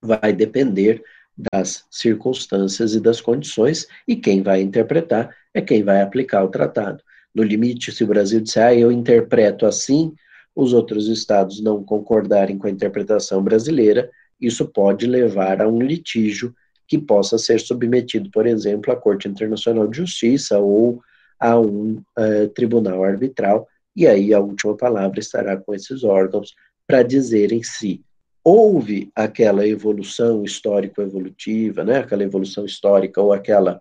vai 0.00 0.32
depender 0.32 1.02
das 1.36 1.84
circunstâncias 1.90 2.94
e 2.94 3.00
das 3.00 3.20
condições, 3.20 3.86
e 4.06 4.16
quem 4.16 4.42
vai 4.42 4.62
interpretar 4.62 5.34
é 5.54 5.60
quem 5.60 5.82
vai 5.82 6.00
aplicar 6.00 6.44
o 6.44 6.48
tratado. 6.48 7.02
No 7.34 7.42
limite, 7.42 7.92
se 7.92 8.04
o 8.04 8.06
Brasil 8.06 8.40
disser, 8.40 8.64
ah, 8.64 8.74
eu 8.74 8.92
interpreto 8.92 9.66
assim, 9.66 10.12
os 10.54 10.72
outros 10.72 11.08
estados 11.08 11.62
não 11.62 11.82
concordarem 11.82 12.58
com 12.58 12.66
a 12.66 12.70
interpretação 12.70 13.42
brasileira, 13.42 14.10
isso 14.40 14.66
pode 14.66 15.06
levar 15.06 15.62
a 15.62 15.68
um 15.68 15.80
litígio 15.80 16.54
que 16.86 16.98
possa 16.98 17.38
ser 17.38 17.58
submetido, 17.60 18.30
por 18.30 18.46
exemplo, 18.46 18.92
à 18.92 18.96
Corte 18.96 19.28
Internacional 19.28 19.86
de 19.86 19.96
Justiça 19.96 20.58
ou 20.58 21.00
a 21.40 21.58
um 21.58 22.02
uh, 22.18 22.48
tribunal 22.54 23.02
arbitral, 23.02 23.66
e 23.96 24.06
aí 24.06 24.32
a 24.32 24.40
última 24.40 24.76
palavra 24.76 25.18
estará 25.18 25.56
com 25.56 25.74
esses 25.74 26.04
órgãos 26.04 26.54
para 26.86 27.02
dizerem 27.02 27.62
se 27.62 28.02
houve 28.44 29.10
aquela 29.14 29.66
evolução 29.66 30.44
histórico-evolutiva, 30.44 31.84
né, 31.84 31.98
aquela 31.98 32.24
evolução 32.24 32.64
histórica 32.64 33.20
ou 33.20 33.32
aquela 33.32 33.80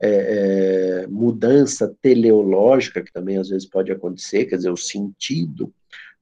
é, 0.00 1.02
é, 1.02 1.06
mudança 1.06 1.94
teleológica, 2.00 3.02
que 3.02 3.12
também 3.12 3.36
às 3.36 3.48
vezes 3.48 3.66
pode 3.66 3.92
acontecer, 3.92 4.46
quer 4.46 4.56
dizer, 4.56 4.70
o 4.70 4.76
sentido 4.76 5.72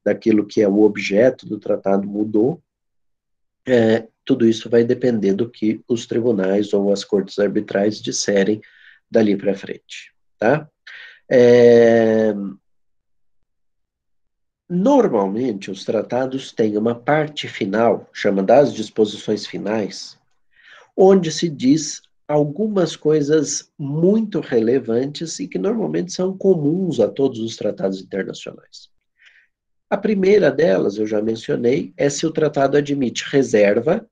daquilo 0.05 0.47
que 0.47 0.61
é 0.61 0.69
o 0.69 0.83
objeto 0.83 1.47
do 1.47 1.59
tratado 1.59 2.07
mudou, 2.07 2.62
é, 3.67 4.07
tudo 4.25 4.47
isso 4.47 4.69
vai 4.69 4.85
depender 4.85 5.35
do 5.35 5.49
que 5.49 5.81
os 5.87 6.07
tribunais 6.07 6.73
ou 6.73 6.93
as 6.93 7.05
cortes 7.05 7.38
arbitrais 7.38 8.01
disserem 8.01 8.61
dali 9.11 9.37
para 9.37 9.55
frente, 9.55 10.12
tá? 10.38 10.69
É, 11.31 12.35
Normalmente, 14.71 15.71
os 15.71 15.83
tratados 15.83 16.53
têm 16.53 16.77
uma 16.77 16.95
parte 16.95 17.49
final, 17.49 18.07
chama 18.12 18.43
das 18.43 18.75
disposições 18.75 19.47
finais, 19.47 20.19
onde 20.95 21.33
se 21.33 21.49
diz 21.49 22.03
algumas 22.29 22.95
coisas 22.95 23.73
muito 23.79 24.41
relevantes 24.41 25.41
e 25.41 25.49
que 25.49 25.59
normalmente 25.59 26.12
são 26.12 26.37
comuns 26.37 27.01
a 27.01 27.09
todos 27.09 27.41
os 27.41 27.57
tratados 27.57 28.01
internacionais. 28.01 28.91
A 29.88 29.97
primeira 29.97 30.51
delas, 30.51 30.99
eu 30.99 31.07
já 31.07 31.23
mencionei, 31.23 31.95
é 31.97 32.11
se 32.11 32.27
o 32.27 32.31
tratado 32.31 32.77
admite 32.77 33.25
reserva, 33.27 34.07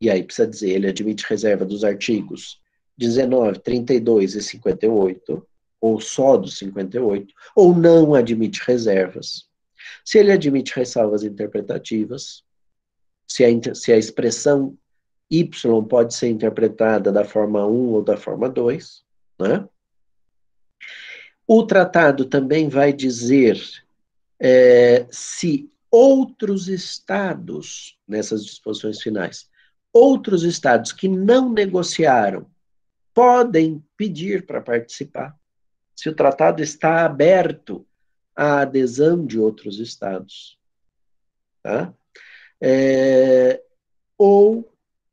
e 0.00 0.08
aí 0.08 0.22
precisa 0.22 0.48
dizer, 0.48 0.70
ele 0.70 0.88
admite 0.88 1.26
reserva 1.28 1.64
dos 1.66 1.84
artigos 1.84 2.60
19, 2.96 3.58
32 3.58 4.34
e 4.34 4.42
58, 4.42 5.46
ou 5.80 6.00
só 6.00 6.36
dos 6.38 6.56
58, 6.56 7.34
ou 7.54 7.74
não 7.74 8.14
admite 8.14 8.62
reservas 8.66 9.52
se 10.04 10.18
ele 10.18 10.32
admite 10.32 10.74
ressalvas 10.74 11.22
interpretativas, 11.22 12.42
se 13.26 13.44
a, 13.44 13.74
se 13.74 13.92
a 13.92 13.98
expressão 13.98 14.76
Y 15.32 15.48
pode 15.88 16.14
ser 16.14 16.28
interpretada 16.28 17.10
da 17.10 17.24
forma 17.24 17.66
1 17.66 17.88
ou 17.88 18.04
da 18.04 18.18
forma 18.18 18.50
2, 18.50 19.02
né? 19.40 19.66
O 21.46 21.64
tratado 21.66 22.26
também 22.26 22.68
vai 22.68 22.92
dizer 22.92 23.58
é, 24.38 25.06
se 25.10 25.70
outros 25.90 26.68
estados, 26.68 27.98
nessas 28.06 28.44
disposições 28.44 29.00
finais, 29.00 29.48
outros 29.90 30.42
estados 30.42 30.92
que 30.92 31.08
não 31.08 31.50
negociaram, 31.50 32.46
podem 33.14 33.82
pedir 33.96 34.44
para 34.44 34.60
participar. 34.60 35.34
Se 35.96 36.10
o 36.10 36.14
tratado 36.14 36.62
está 36.62 37.06
aberto 37.06 37.86
a 38.36 38.60
adesão 38.60 39.24
de 39.24 39.38
outros 39.38 39.78
estados. 39.78 40.58
Tá? 41.62 41.94
É, 42.60 43.62
ou 44.18 44.71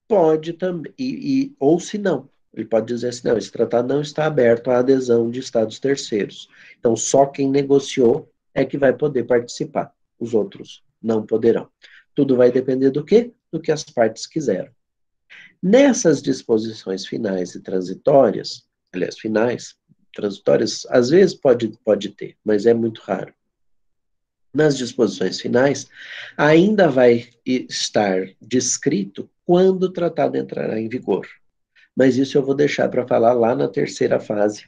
pode 0.10 0.54
também, 0.54 0.92
e, 0.98 1.44
e, 1.44 1.56
ou 1.60 1.80
se 1.80 2.00
não, 2.00 2.28
ele 2.52 2.66
pode 2.66 2.88
dizer 2.88 3.10
assim, 3.10 3.28
não, 3.28 3.38
esse 3.38 3.52
tratado 3.52 3.88
não 3.88 4.02
está 4.02 4.26
aberto 4.26 4.72
à 4.72 4.80
adesão 4.80 5.30
de 5.30 5.40
estados 5.40 5.80
terceiros. 5.80 6.50
Então, 6.80 6.96
só 6.96 7.28
quem 7.28 7.48
negociou 7.48 8.30
é 8.54 8.66
que 8.66 8.78
vai 8.78 8.92
poder 8.92 9.26
participar, 9.26 9.94
os 10.20 10.34
outros 10.34 10.84
não 11.02 11.26
poderão. 11.26 11.70
Tudo 12.16 12.36
vai 12.36 12.52
depender 12.52 12.90
do 12.90 13.06
quê? 13.06 13.32
Do 13.52 13.62
que 13.62 13.72
as 13.72 13.84
partes 13.84 14.26
quiseram. 14.26 14.72
Nessas 15.62 16.22
disposições 16.22 17.06
finais 17.06 17.54
e 17.54 17.62
transitórias, 17.62 18.68
aliás, 18.92 19.18
finais, 19.18 19.76
transitórias, 20.14 20.88
às 20.90 21.10
vezes 21.10 21.36
pode, 21.36 21.78
pode 21.86 22.10
ter, 22.10 22.36
mas 22.44 22.66
é 22.66 22.74
muito 22.74 23.00
raro. 23.02 23.34
Nas 24.54 24.78
disposições 24.78 25.40
finais, 25.40 25.88
ainda 26.36 26.90
vai 26.90 27.28
estar 27.46 28.28
descrito 28.42 29.30
quando 29.46 29.84
o 29.84 29.92
tratado 29.92 30.38
entrará 30.38 30.80
em 30.80 30.90
vigor. 30.90 31.28
Mas 31.96 32.18
isso 32.18 32.38
eu 32.38 32.44
vou 32.44 32.56
deixar 32.56 32.90
para 32.90 33.08
falar 33.08 33.34
lá 33.34 33.56
na 33.56 33.68
terceira 33.68 34.20
fase, 34.20 34.66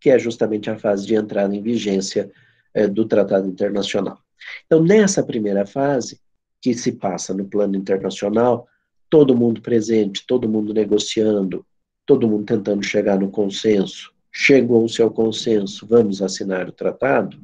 que 0.00 0.10
é 0.10 0.18
justamente 0.18 0.70
a 0.70 0.78
fase 0.78 1.06
de 1.06 1.14
entrada 1.14 1.54
em 1.54 1.62
vigência 1.62 2.30
é, 2.74 2.86
do 2.86 3.04
tratado 3.04 3.48
internacional. 3.48 4.18
Então, 4.66 4.82
nessa 4.82 5.22
primeira 5.22 5.66
fase, 5.66 6.20
que 6.60 6.74
se 6.74 6.92
passa 6.92 7.32
no 7.32 7.46
plano 7.46 7.76
internacional, 7.76 8.68
todo 9.08 9.36
mundo 9.36 9.60
presente, 9.60 10.24
todo 10.26 10.48
mundo 10.48 10.74
negociando, 10.74 11.64
todo 12.04 12.28
mundo 12.28 12.44
tentando 12.44 12.84
chegar 12.84 13.18
no 13.18 13.30
consenso, 13.30 14.12
chegou-se 14.38 15.00
ao 15.00 15.10
consenso, 15.10 15.86
vamos 15.86 16.20
assinar 16.20 16.68
o 16.68 16.72
tratado, 16.72 17.38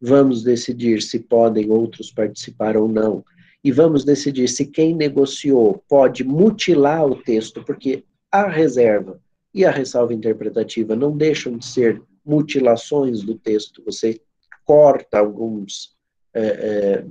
vamos 0.00 0.42
decidir 0.42 1.00
se 1.00 1.20
podem 1.20 1.70
outros 1.70 2.10
participar 2.10 2.76
ou 2.76 2.88
não, 2.88 3.24
e 3.62 3.70
vamos 3.70 4.04
decidir 4.04 4.48
se 4.48 4.66
quem 4.66 4.96
negociou 4.96 5.80
pode 5.88 6.24
mutilar 6.24 7.06
o 7.06 7.14
texto, 7.14 7.62
porque 7.62 8.02
a 8.32 8.48
reserva 8.48 9.20
e 9.54 9.64
a 9.64 9.70
ressalva 9.70 10.12
interpretativa 10.12 10.96
não 10.96 11.16
deixam 11.16 11.56
de 11.56 11.64
ser 11.64 12.02
mutilações 12.26 13.22
do 13.22 13.36
texto, 13.36 13.80
você 13.86 14.20
corta 14.64 15.20
alguns, 15.20 15.94
é, 16.34 16.46
é, 16.46 17.06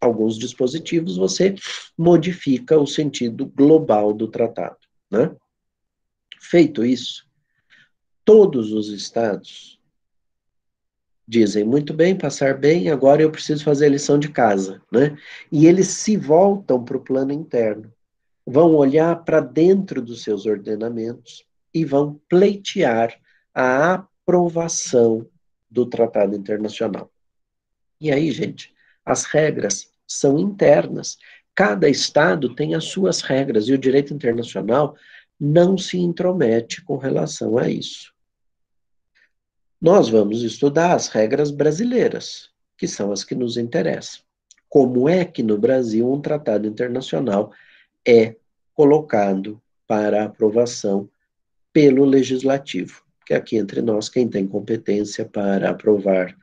alguns 0.00 0.36
dispositivos, 0.36 1.16
você 1.16 1.54
modifica 1.96 2.76
o 2.76 2.88
sentido 2.88 3.46
global 3.46 4.12
do 4.12 4.26
tratado. 4.26 4.78
Né? 5.08 5.30
Feito 6.40 6.84
isso, 6.84 7.24
todos 8.24 8.72
os 8.72 8.88
estados 8.88 9.78
dizem 11.26 11.64
muito 11.64 11.92
bem, 11.94 12.16
passar 12.16 12.56
bem, 12.56 12.90
agora 12.90 13.22
eu 13.22 13.30
preciso 13.30 13.64
fazer 13.64 13.86
a 13.86 13.90
lição 13.90 14.18
de 14.18 14.28
casa, 14.28 14.82
né? 14.92 15.16
E 15.50 15.66
eles 15.66 15.88
se 15.88 16.16
voltam 16.16 16.84
para 16.84 16.96
o 16.96 17.00
plano 17.00 17.32
interno, 17.32 17.92
vão 18.46 18.74
olhar 18.74 19.24
para 19.24 19.40
dentro 19.40 20.02
dos 20.02 20.22
seus 20.22 20.44
ordenamentos 20.46 21.44
e 21.72 21.84
vão 21.84 22.20
pleitear 22.28 23.18
a 23.54 23.94
aprovação 23.94 25.26
do 25.70 25.86
tratado 25.86 26.36
internacional. 26.36 27.10
E 28.00 28.12
aí, 28.12 28.30
gente, 28.30 28.72
as 29.04 29.24
regras 29.24 29.90
são 30.06 30.38
internas. 30.38 31.16
Cada 31.54 31.88
estado 31.88 32.54
tem 32.54 32.74
as 32.74 32.84
suas 32.84 33.22
regras 33.22 33.68
e 33.68 33.72
o 33.72 33.78
direito 33.78 34.12
internacional 34.12 34.94
não 35.40 35.78
se 35.78 35.98
intromete 35.98 36.82
com 36.84 36.96
relação 36.96 37.56
a 37.58 37.68
isso 37.68 38.13
nós 39.84 40.08
vamos 40.08 40.42
estudar 40.42 40.94
as 40.94 41.08
regras 41.08 41.50
brasileiras, 41.50 42.48
que 42.74 42.88
são 42.88 43.12
as 43.12 43.22
que 43.22 43.34
nos 43.34 43.58
interessam. 43.58 44.22
Como 44.66 45.10
é 45.10 45.26
que 45.26 45.42
no 45.42 45.58
Brasil 45.58 46.10
um 46.10 46.22
tratado 46.22 46.66
internacional 46.66 47.52
é 48.08 48.34
colocado 48.72 49.60
para 49.86 50.24
aprovação 50.24 51.06
pelo 51.70 52.02
legislativo? 52.06 53.02
Que 53.26 53.34
aqui 53.34 53.58
entre 53.58 53.82
nós, 53.82 54.08
quem 54.08 54.26
tem 54.26 54.46
competência 54.46 55.22
para 55.22 55.68
aprovar 55.68 56.34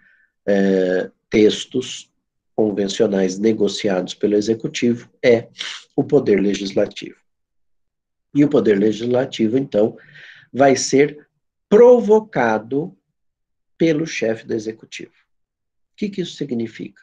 é, 0.45 1.09
textos 1.27 2.11
convencionais 2.55 3.39
negociados 3.39 4.13
pelo 4.13 4.35
executivo 4.35 5.09
é 5.25 5.47
o 5.95 6.03
poder 6.03 6.39
legislativo. 6.39 7.17
E 8.35 8.45
o 8.45 8.49
poder 8.49 8.77
legislativo, 8.77 9.57
então, 9.57 9.97
vai 10.53 10.75
ser 10.75 11.27
provocado 11.67 12.95
pelo 13.81 14.05
chefe 14.05 14.45
do 14.45 14.53
executivo. 14.53 15.09
O 15.09 15.95
que, 15.97 16.07
que 16.07 16.21
isso 16.21 16.35
significa? 16.35 17.01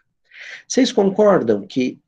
Vocês 0.64 0.92
concordam 0.92 1.66
que 1.66 1.98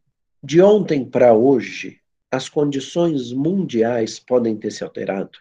de 0.40 0.62
ontem 0.62 1.04
para 1.04 1.34
hoje 1.34 1.98
as 2.30 2.48
condições 2.48 3.32
mundiais 3.32 4.20
podem 4.20 4.56
ter 4.56 4.70
se 4.70 4.84
alterado? 4.84 5.36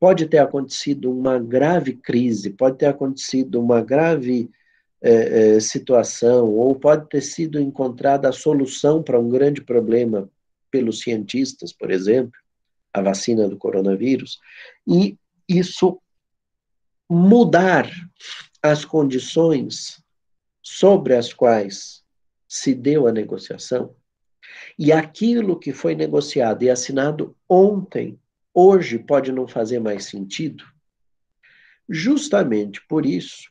Pode 0.00 0.26
ter 0.28 0.38
acontecido 0.38 1.12
uma 1.12 1.38
grave 1.38 1.92
crise, 1.92 2.48
pode 2.48 2.78
ter 2.78 2.86
acontecido 2.86 3.60
uma 3.60 3.82
grave 3.82 4.50
é, 5.02 5.56
é, 5.56 5.60
situação, 5.60 6.46
ou 6.54 6.74
pode 6.74 7.06
ter 7.10 7.20
sido 7.20 7.60
encontrada 7.60 8.30
a 8.30 8.32
solução 8.32 9.02
para 9.02 9.20
um 9.20 9.28
grande 9.28 9.60
problema 9.60 10.26
pelos 10.70 11.00
cientistas, 11.00 11.70
por 11.70 11.90
exemplo, 11.90 12.40
a 12.94 13.02
vacina 13.02 13.46
do 13.46 13.58
coronavírus, 13.58 14.40
e 14.86 15.18
isso 15.46 16.00
mudar 17.08 17.90
as 18.62 18.84
condições 18.84 20.02
sobre 20.62 21.14
as 21.14 21.32
quais 21.32 22.04
se 22.46 22.74
deu 22.74 23.06
a 23.06 23.12
negociação, 23.12 23.94
e 24.78 24.92
aquilo 24.92 25.58
que 25.58 25.72
foi 25.72 25.94
negociado 25.94 26.62
e 26.62 26.70
assinado 26.70 27.36
ontem, 27.48 28.18
hoje 28.52 28.98
pode 28.98 29.32
não 29.32 29.46
fazer 29.46 29.78
mais 29.78 30.04
sentido, 30.04 30.64
justamente 31.88 32.84
por 32.86 33.06
isso, 33.06 33.50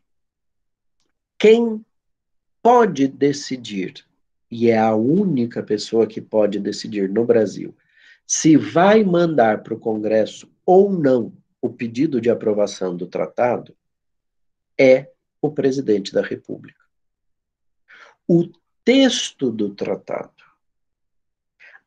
quem 1.39 1.83
pode 2.61 3.07
decidir, 3.07 4.05
e 4.49 4.69
é 4.69 4.77
a 4.77 4.95
única 4.95 5.63
pessoa 5.63 6.07
que 6.07 6.21
pode 6.21 6.59
decidir 6.59 7.09
no 7.09 7.25
Brasil, 7.25 7.75
se 8.25 8.57
vai 8.57 9.03
mandar 9.03 9.63
para 9.63 9.73
o 9.73 9.79
Congresso 9.79 10.51
ou 10.65 10.91
não 10.91 11.31
o 11.67 11.73
pedido 11.73 12.19
de 12.19 12.29
aprovação 12.29 12.95
do 12.95 13.05
tratado 13.05 13.75
é 14.77 15.11
o 15.41 15.51
presidente 15.51 16.13
da 16.13 16.21
República. 16.21 16.83
O 18.27 18.49
texto 18.83 19.51
do 19.51 19.73
tratado, 19.73 20.43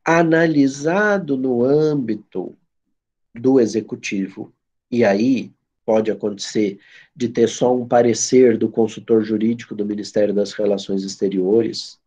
analisado 0.05 1.37
no 1.37 1.65
âmbito 1.65 2.57
do 3.35 3.61
executivo, 3.61 4.53
e 4.91 5.05
aí 5.05 5.53
pode 5.85 6.11
acontecer 6.11 6.79
de 7.15 7.29
ter 7.29 7.49
só 7.49 7.75
um 7.75 7.87
parecer 7.87 8.57
do 8.57 8.71
consultor 8.71 9.23
jurídico 9.23 9.75
do 9.75 9.85
Ministério 9.85 10.33
das 10.33 10.53
Relações 10.53 11.03
Exteriores, 11.03 12.00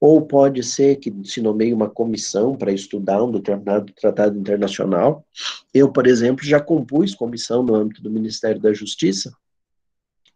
ou 0.00 0.26
pode 0.26 0.62
ser 0.62 0.96
que 0.96 1.12
se 1.24 1.40
nomeie 1.40 1.72
uma 1.72 1.88
comissão 1.88 2.54
para 2.54 2.72
estudar 2.72 3.22
um 3.24 3.30
determinado 3.30 3.92
tratado 3.94 4.38
internacional. 4.38 5.24
Eu, 5.72 5.90
por 5.90 6.06
exemplo, 6.06 6.44
já 6.44 6.60
compus 6.60 7.14
comissão 7.14 7.62
no 7.62 7.74
âmbito 7.74 8.02
do 8.02 8.10
Ministério 8.10 8.60
da 8.60 8.72
Justiça, 8.72 9.32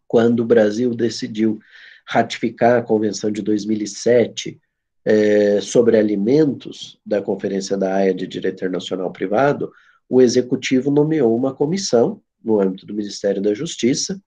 quando 0.07 0.41
o 0.41 0.45
Brasil 0.45 0.93
decidiu 0.93 1.59
ratificar 2.05 2.79
a 2.79 2.81
Convenção 2.81 3.31
de 3.31 3.41
2007 3.41 4.59
é, 5.05 5.61
sobre 5.61 5.97
alimentos 5.97 6.99
da 7.05 7.21
Conferência 7.21 7.77
da 7.77 7.95
Haia 7.95 8.13
de 8.13 8.27
Direito 8.27 8.55
Internacional 8.55 9.11
Privado, 9.11 9.71
o 10.09 10.21
Executivo 10.21 10.91
nomeou 10.91 11.35
uma 11.35 11.53
comissão 11.53 12.21
no 12.43 12.59
âmbito 12.59 12.85
do 12.85 12.93
Ministério 12.93 13.41
da 13.41 13.53
Justiça, 13.53 14.19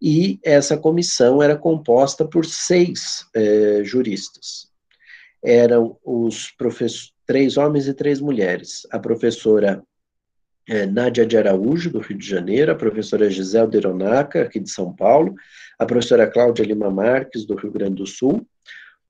e 0.00 0.38
essa 0.44 0.76
comissão 0.76 1.42
era 1.42 1.56
composta 1.56 2.24
por 2.24 2.44
seis 2.44 3.26
é, 3.34 3.82
juristas 3.82 4.71
eram 5.42 5.96
os 6.04 6.52
três 7.26 7.56
homens 7.56 7.88
e 7.88 7.94
três 7.94 8.20
mulheres. 8.20 8.86
A 8.90 8.98
professora 8.98 9.82
é, 10.68 10.86
Nádia 10.86 11.26
de 11.26 11.36
Araújo, 11.36 11.90
do 11.90 11.98
Rio 11.98 12.16
de 12.16 12.26
Janeiro, 12.26 12.70
a 12.70 12.76
professora 12.76 13.28
Gisele 13.28 13.66
Deronaca, 13.66 14.42
aqui 14.42 14.60
de 14.60 14.70
São 14.70 14.94
Paulo, 14.94 15.34
a 15.78 15.84
professora 15.84 16.26
Cláudia 16.26 16.64
Lima 16.64 16.90
Marques, 16.90 17.44
do 17.44 17.56
Rio 17.56 17.72
Grande 17.72 17.96
do 17.96 18.06
Sul, 18.06 18.46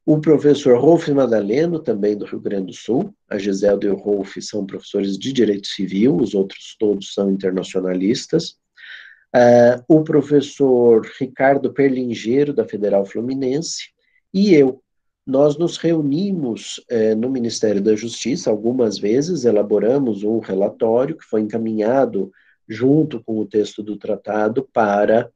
o 0.04 0.20
professor 0.20 0.78
Rolf 0.78 1.08
Madaleno, 1.08 1.78
também 1.78 2.16
do 2.16 2.24
Rio 2.24 2.40
Grande 2.40 2.66
do 2.66 2.72
Sul, 2.72 3.14
a 3.28 3.38
Gisele 3.38 3.86
e 3.86 3.88
o 3.88 3.94
Rolf 3.94 4.36
são 4.40 4.66
professores 4.66 5.16
de 5.16 5.32
Direito 5.32 5.68
Civil, 5.68 6.16
os 6.16 6.34
outros 6.34 6.74
todos 6.78 7.14
são 7.14 7.30
internacionalistas, 7.30 8.56
uh, 9.36 9.82
o 9.86 10.02
professor 10.02 11.06
Ricardo 11.20 11.72
Perlingeiro, 11.72 12.52
da 12.52 12.64
Federal 12.64 13.06
Fluminense, 13.06 13.90
e 14.34 14.54
eu, 14.54 14.81
nós 15.26 15.56
nos 15.56 15.76
reunimos 15.76 16.84
é, 16.88 17.14
no 17.14 17.30
Ministério 17.30 17.80
da 17.80 17.94
Justiça 17.94 18.50
algumas 18.50 18.98
vezes, 18.98 19.44
elaboramos 19.44 20.24
um 20.24 20.38
relatório 20.38 21.16
que 21.16 21.24
foi 21.24 21.40
encaminhado 21.40 22.32
junto 22.68 23.22
com 23.22 23.38
o 23.38 23.46
texto 23.46 23.82
do 23.82 23.96
tratado 23.96 24.68
para 24.72 25.30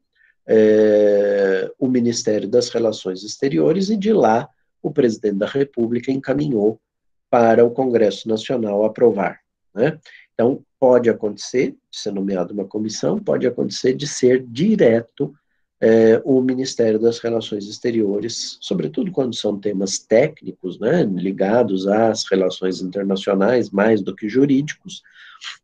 é, 0.47 1.71
o 1.79 1.89
Ministério 1.89 2.49
das 2.49 2.69
Relações 2.69 3.23
Exteriores 3.23 3.91
e 3.91 3.97
de 3.97 4.13
lá 4.13 4.49
o 4.83 4.91
presidente 4.91 5.39
da 5.39 5.47
República 5.47 6.13
encaminhou 6.13 6.81
para 7.29 7.65
o 7.65 7.71
Congresso 7.71 8.29
Nacional 8.29 8.85
aprovar. 8.85 9.41
Né? 9.75 9.99
Então, 10.33 10.63
pode 10.79 11.11
acontecer 11.11 11.73
de 11.91 11.99
ser 11.99 12.13
nomeado 12.13 12.55
uma 12.55 12.65
comissão, 12.65 13.19
pode 13.19 13.47
acontecer 13.47 13.95
de 13.95 14.07
ser 14.07 14.45
direto 14.47 15.35
é, 15.81 16.21
o 16.25 16.41
Ministério 16.41 16.99
das 16.99 17.19
Relações 17.19 17.69
Exteriores, 17.69 18.57
sobretudo 18.61 19.13
quando 19.13 19.35
são 19.35 19.59
temas 19.59 19.99
técnicos, 19.99 20.79
né, 20.79 21.03
ligados 21.05 21.87
às 21.87 22.25
relações 22.31 22.81
internacionais, 22.81 23.71
mais 23.71 24.01
do 24.01 24.15
que 24.15 24.29
jurídicos, 24.29 25.03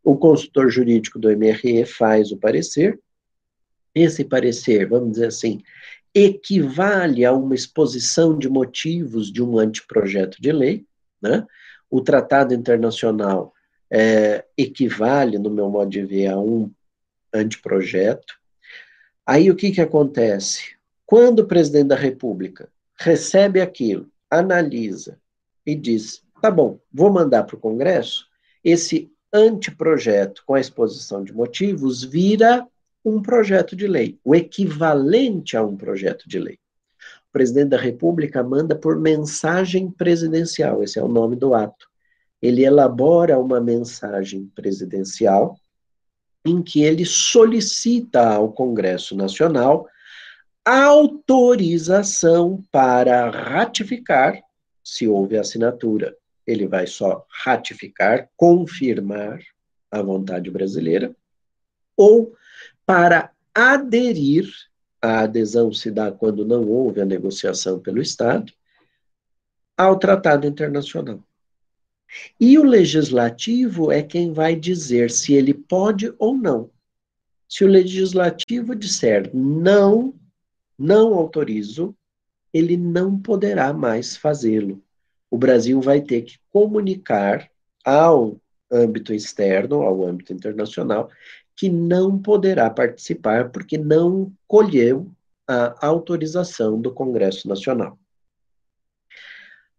o 0.03 0.15
consultor 0.15 0.69
jurídico 0.69 1.17
do 1.17 1.29
MRE 1.29 1.85
faz 1.85 2.31
o 2.31 2.37
parecer, 2.37 2.99
esse 3.95 4.23
parecer, 4.23 4.87
vamos 4.87 5.13
dizer 5.13 5.27
assim, 5.27 5.61
equivale 6.13 7.25
a 7.25 7.33
uma 7.33 7.55
exposição 7.55 8.37
de 8.37 8.47
motivos 8.47 9.31
de 9.31 9.41
um 9.41 9.57
anteprojeto 9.57 10.41
de 10.41 10.51
lei, 10.51 10.85
né? 11.21 11.45
O 11.89 12.01
tratado 12.01 12.53
internacional 12.53 13.53
é, 13.89 14.45
equivale, 14.57 15.37
no 15.37 15.49
meu 15.49 15.69
modo 15.69 15.89
de 15.89 16.03
ver, 16.03 16.27
a 16.27 16.39
um 16.39 16.71
anteprojeto. 17.33 18.33
Aí 19.25 19.49
o 19.49 19.55
que, 19.55 19.71
que 19.71 19.81
acontece? 19.81 20.75
Quando 21.05 21.39
o 21.39 21.47
presidente 21.47 21.87
da 21.87 21.95
República 21.95 22.69
recebe 22.99 23.61
aquilo, 23.61 24.09
analisa 24.29 25.17
e 25.65 25.75
diz: 25.75 26.21
tá 26.41 26.51
bom, 26.51 26.79
vou 26.91 27.11
mandar 27.11 27.43
para 27.43 27.55
o 27.55 27.59
Congresso, 27.59 28.27
esse 28.63 29.11
anteprojeto 29.31 30.43
com 30.45 30.53
a 30.55 30.59
exposição 30.59 31.23
de 31.23 31.33
motivos 31.33 32.03
vira 32.03 32.67
um 33.03 33.21
projeto 33.21 33.75
de 33.75 33.87
lei, 33.87 34.19
o 34.23 34.35
equivalente 34.35 35.57
a 35.57 35.63
um 35.63 35.75
projeto 35.75 36.27
de 36.27 36.39
lei. 36.39 36.55
O 37.29 37.31
presidente 37.31 37.69
da 37.69 37.77
República 37.77 38.43
manda 38.43 38.75
por 38.75 38.99
mensagem 38.99 39.89
presidencial, 39.89 40.83
esse 40.83 40.99
é 40.99 41.03
o 41.03 41.07
nome 41.07 41.35
do 41.35 41.53
ato. 41.53 41.87
Ele 42.41 42.63
elabora 42.63 43.39
uma 43.39 43.59
mensagem 43.59 44.51
presidencial 44.53 45.57
em 46.45 46.61
que 46.61 46.83
ele 46.83 47.05
solicita 47.05 48.33
ao 48.33 48.51
Congresso 48.51 49.15
Nacional 49.15 49.87
autorização 50.65 52.63
para 52.71 53.29
ratificar, 53.29 54.41
se 54.83 55.07
houve 55.07 55.37
assinatura, 55.37 56.15
ele 56.47 56.67
vai 56.67 56.87
só 56.87 57.25
ratificar, 57.29 58.29
confirmar 58.35 59.41
a 59.91 60.01
vontade 60.01 60.49
brasileira, 60.49 61.13
ou 61.95 62.33
para 62.85 63.31
aderir, 63.53 64.49
a 65.01 65.21
adesão 65.21 65.71
se 65.73 65.91
dá 65.91 66.11
quando 66.11 66.45
não 66.45 66.67
houve 66.67 67.01
a 67.01 67.05
negociação 67.05 67.79
pelo 67.79 68.01
Estado, 68.01 68.51
ao 69.77 69.97
tratado 69.99 70.47
internacional. 70.47 71.19
E 72.39 72.57
o 72.57 72.63
legislativo 72.63 73.91
é 73.91 74.01
quem 74.01 74.31
vai 74.31 74.55
dizer 74.55 75.11
se 75.11 75.33
ele 75.33 75.53
pode 75.53 76.13
ou 76.17 76.35
não. 76.35 76.69
Se 77.47 77.63
o 77.63 77.67
legislativo 77.67 78.75
disser 78.75 79.29
não, 79.33 80.13
não 80.77 81.13
autorizo, 81.13 81.95
ele 82.53 82.77
não 82.77 83.17
poderá 83.19 83.73
mais 83.73 84.15
fazê-lo. 84.15 84.81
O 85.29 85.37
Brasil 85.37 85.81
vai 85.81 86.01
ter 86.01 86.21
que 86.21 86.37
comunicar 86.51 87.49
ao 87.83 88.39
âmbito 88.71 89.13
externo, 89.13 89.81
ao 89.81 90.03
âmbito 90.03 90.33
internacional, 90.33 91.09
que 91.55 91.69
não 91.69 92.19
poderá 92.19 92.69
participar 92.69 93.49
porque 93.49 93.77
não 93.77 94.31
colheu 94.47 95.11
a 95.47 95.85
autorização 95.85 96.79
do 96.79 96.91
Congresso 96.91 97.47
Nacional. 97.47 97.97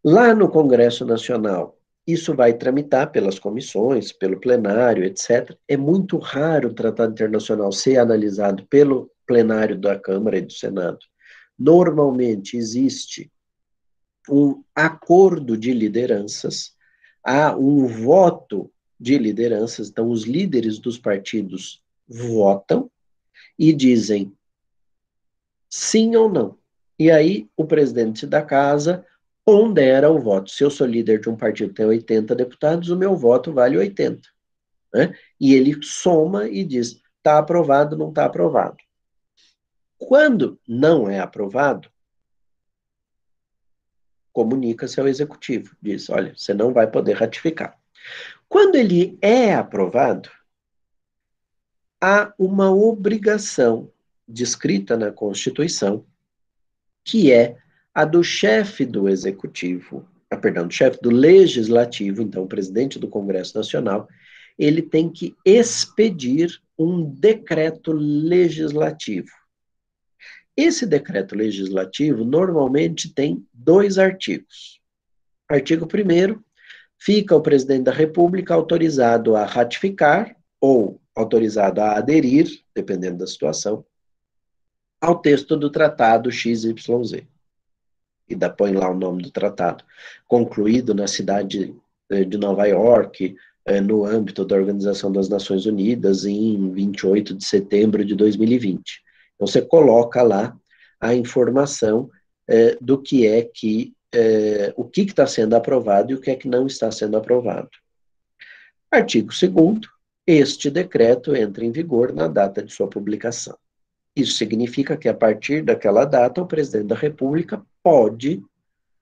Lá 0.04 0.34
no 0.34 0.48
Congresso 0.48 1.04
Nacional, 1.04 1.78
isso 2.06 2.34
vai 2.34 2.52
tramitar 2.52 3.10
pelas 3.10 3.38
comissões, 3.38 4.12
pelo 4.12 4.38
plenário, 4.38 5.04
etc. 5.04 5.56
É 5.66 5.76
muito 5.76 6.18
raro 6.18 6.68
o 6.68 6.74
tratado 6.74 7.12
internacional 7.12 7.72
ser 7.72 7.96
analisado 7.96 8.66
pelo 8.66 9.10
plenário 9.26 9.78
da 9.78 9.98
Câmara 9.98 10.38
e 10.38 10.42
do 10.42 10.52
Senado. 10.52 10.98
Normalmente 11.58 12.56
existe 12.56 13.30
um 14.28 14.62
acordo 14.74 15.56
de 15.56 15.72
lideranças, 15.72 16.74
há 17.22 17.56
um 17.56 17.86
voto 17.86 18.70
de 18.98 19.18
lideranças, 19.18 19.88
então 19.88 20.10
os 20.10 20.24
líderes 20.24 20.78
dos 20.78 20.98
partidos 20.98 21.82
votam 22.06 22.90
e 23.58 23.72
dizem 23.72 24.32
sim 25.70 26.16
ou 26.16 26.28
não. 26.28 26.58
E 26.98 27.10
aí 27.10 27.48
o 27.56 27.64
presidente 27.64 28.26
da 28.26 28.42
casa 28.42 29.04
pondera 29.44 30.10
o 30.10 30.18
voto. 30.18 30.50
Se 30.50 30.64
eu 30.64 30.70
sou 30.70 30.86
líder 30.86 31.20
de 31.20 31.28
um 31.28 31.36
partido 31.36 31.70
que 31.70 31.76
tem 31.76 31.86
80 31.86 32.34
deputados, 32.34 32.88
o 32.88 32.96
meu 32.96 33.16
voto 33.16 33.52
vale 33.52 33.76
80. 33.76 34.22
Né? 34.92 35.14
E 35.40 35.54
ele 35.54 35.78
soma 35.82 36.48
e 36.48 36.64
diz: 36.64 37.02
está 37.18 37.38
aprovado, 37.38 37.96
não 37.96 38.08
está 38.08 38.24
aprovado. 38.24 38.76
Quando 39.98 40.60
não 40.66 41.08
é 41.08 41.18
aprovado, 41.18 41.90
comunica-se 44.32 45.00
ao 45.00 45.08
executivo, 45.08 45.76
diz: 45.80 46.08
olha, 46.08 46.34
você 46.36 46.54
não 46.54 46.72
vai 46.72 46.90
poder 46.90 47.14
ratificar. 47.14 47.78
Quando 48.48 48.76
ele 48.76 49.18
é 49.20 49.54
aprovado, 49.54 50.30
há 52.00 52.32
uma 52.38 52.70
obrigação 52.70 53.90
descrita 54.26 54.96
na 54.96 55.10
Constituição, 55.10 56.06
que 57.02 57.32
é 57.32 57.58
a 57.94 58.04
do 58.04 58.24
chefe 58.24 58.84
do 58.84 59.08
executivo, 59.08 60.04
ah, 60.28 60.36
perdão, 60.36 60.66
do 60.66 60.74
chefe 60.74 60.98
do 61.00 61.10
legislativo, 61.10 62.20
então 62.20 62.46
presidente 62.46 62.98
do 62.98 63.06
Congresso 63.06 63.56
Nacional, 63.56 64.08
ele 64.58 64.82
tem 64.82 65.08
que 65.08 65.34
expedir 65.44 66.60
um 66.76 67.08
decreto 67.08 67.92
legislativo. 67.92 69.30
Esse 70.56 70.86
decreto 70.86 71.36
legislativo 71.36 72.24
normalmente 72.24 73.12
tem 73.12 73.46
dois 73.52 73.96
artigos. 73.96 74.80
Artigo 75.48 75.86
1 75.86 76.40
fica 76.98 77.36
o 77.36 77.40
presidente 77.40 77.84
da 77.84 77.92
República 77.92 78.54
autorizado 78.54 79.36
a 79.36 79.44
ratificar 79.44 80.36
ou 80.60 81.00
autorizado 81.14 81.80
a 81.80 81.96
aderir, 81.96 82.48
dependendo 82.74 83.18
da 83.18 83.26
situação, 83.26 83.84
ao 85.00 85.20
texto 85.20 85.56
do 85.56 85.70
tratado 85.70 86.30
XYZ 86.30 87.26
e 88.28 88.34
da 88.34 88.48
põe 88.48 88.72
lá 88.72 88.90
o 88.90 88.98
nome 88.98 89.22
do 89.22 89.30
tratado, 89.30 89.84
concluído 90.26 90.94
na 90.94 91.06
cidade 91.06 91.74
eh, 92.10 92.24
de 92.24 92.38
Nova 92.38 92.66
York, 92.66 93.36
eh, 93.66 93.80
no 93.80 94.04
âmbito 94.04 94.44
da 94.44 94.56
Organização 94.56 95.12
das 95.12 95.28
Nações 95.28 95.66
Unidas, 95.66 96.24
em 96.24 96.70
28 96.72 97.34
de 97.34 97.44
setembro 97.44 98.04
de 98.04 98.14
2020. 98.14 99.02
Então, 99.34 99.46
você 99.46 99.62
coloca 99.62 100.22
lá 100.22 100.56
a 101.00 101.14
informação 101.14 102.10
eh, 102.48 102.76
do 102.80 103.00
que 103.00 103.26
é 103.26 103.42
que, 103.42 103.92
o 104.76 104.84
que 104.84 105.00
está 105.00 105.26
sendo 105.26 105.56
aprovado 105.56 106.12
e 106.12 106.14
o 106.14 106.20
que 106.20 106.30
é 106.30 106.36
que 106.36 106.46
não 106.46 106.68
está 106.68 106.88
sendo 106.92 107.16
aprovado. 107.16 107.68
Artigo 108.88 109.32
2 109.32 109.80
este 110.24 110.70
decreto 110.70 111.34
entra 111.34 111.64
em 111.64 111.72
vigor 111.72 112.12
na 112.12 112.28
data 112.28 112.62
de 112.62 112.72
sua 112.72 112.88
publicação. 112.88 113.58
Isso 114.16 114.36
significa 114.36 114.96
que, 114.96 115.08
a 115.08 115.14
partir 115.14 115.62
daquela 115.62 116.04
data, 116.04 116.40
o 116.40 116.46
presidente 116.46 116.86
da 116.86 116.94
República 116.94 117.60
pode 117.84 118.42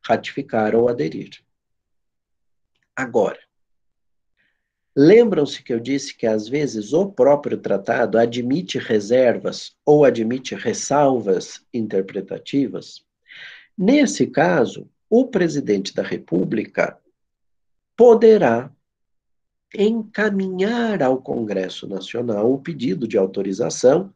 ratificar 0.05 0.75
ou 0.75 0.88
aderir. 0.88 1.40
Agora, 2.97 3.38
lembram-se 4.95 5.62
que 5.62 5.73
eu 5.73 5.79
disse 5.79 6.14
que, 6.14 6.27
às 6.27 6.49
vezes, 6.49 6.92
o 6.92 7.07
próprio 7.11 7.57
tratado 7.57 8.18
admite 8.18 8.79
reservas 8.79 9.77
ou 9.87 10.05
admite 10.05 10.57
ressalvas 10.57 11.64
interpretativas? 11.73 13.07
Nesse 13.79 14.27
caso, 14.27 14.90
o 15.09 15.29
presidente 15.29 15.95
da 15.95 16.03
República 16.03 16.99
poderá 17.97 18.71
encaminhar 19.75 21.03
ao 21.03 21.23
Congresso 21.23 21.87
Nacional 21.87 22.53
o 22.53 22.61
pedido 22.61 23.07
de 23.07 23.16
autorização 23.16 24.12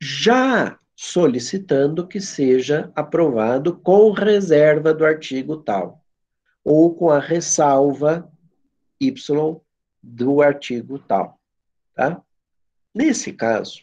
já 0.00 0.78
solicitando 0.94 2.06
que 2.06 2.20
seja 2.20 2.92
aprovado 2.94 3.76
com 3.76 4.12
reserva 4.12 4.92
do 4.92 5.04
artigo 5.04 5.56
tal, 5.56 6.04
ou 6.64 6.94
com 6.94 7.10
a 7.10 7.18
ressalva 7.18 8.30
Y 9.00 9.60
do 10.02 10.42
artigo 10.42 10.98
tal, 10.98 11.40
tá? 11.94 12.22
Nesse 12.94 13.32
caso, 13.32 13.82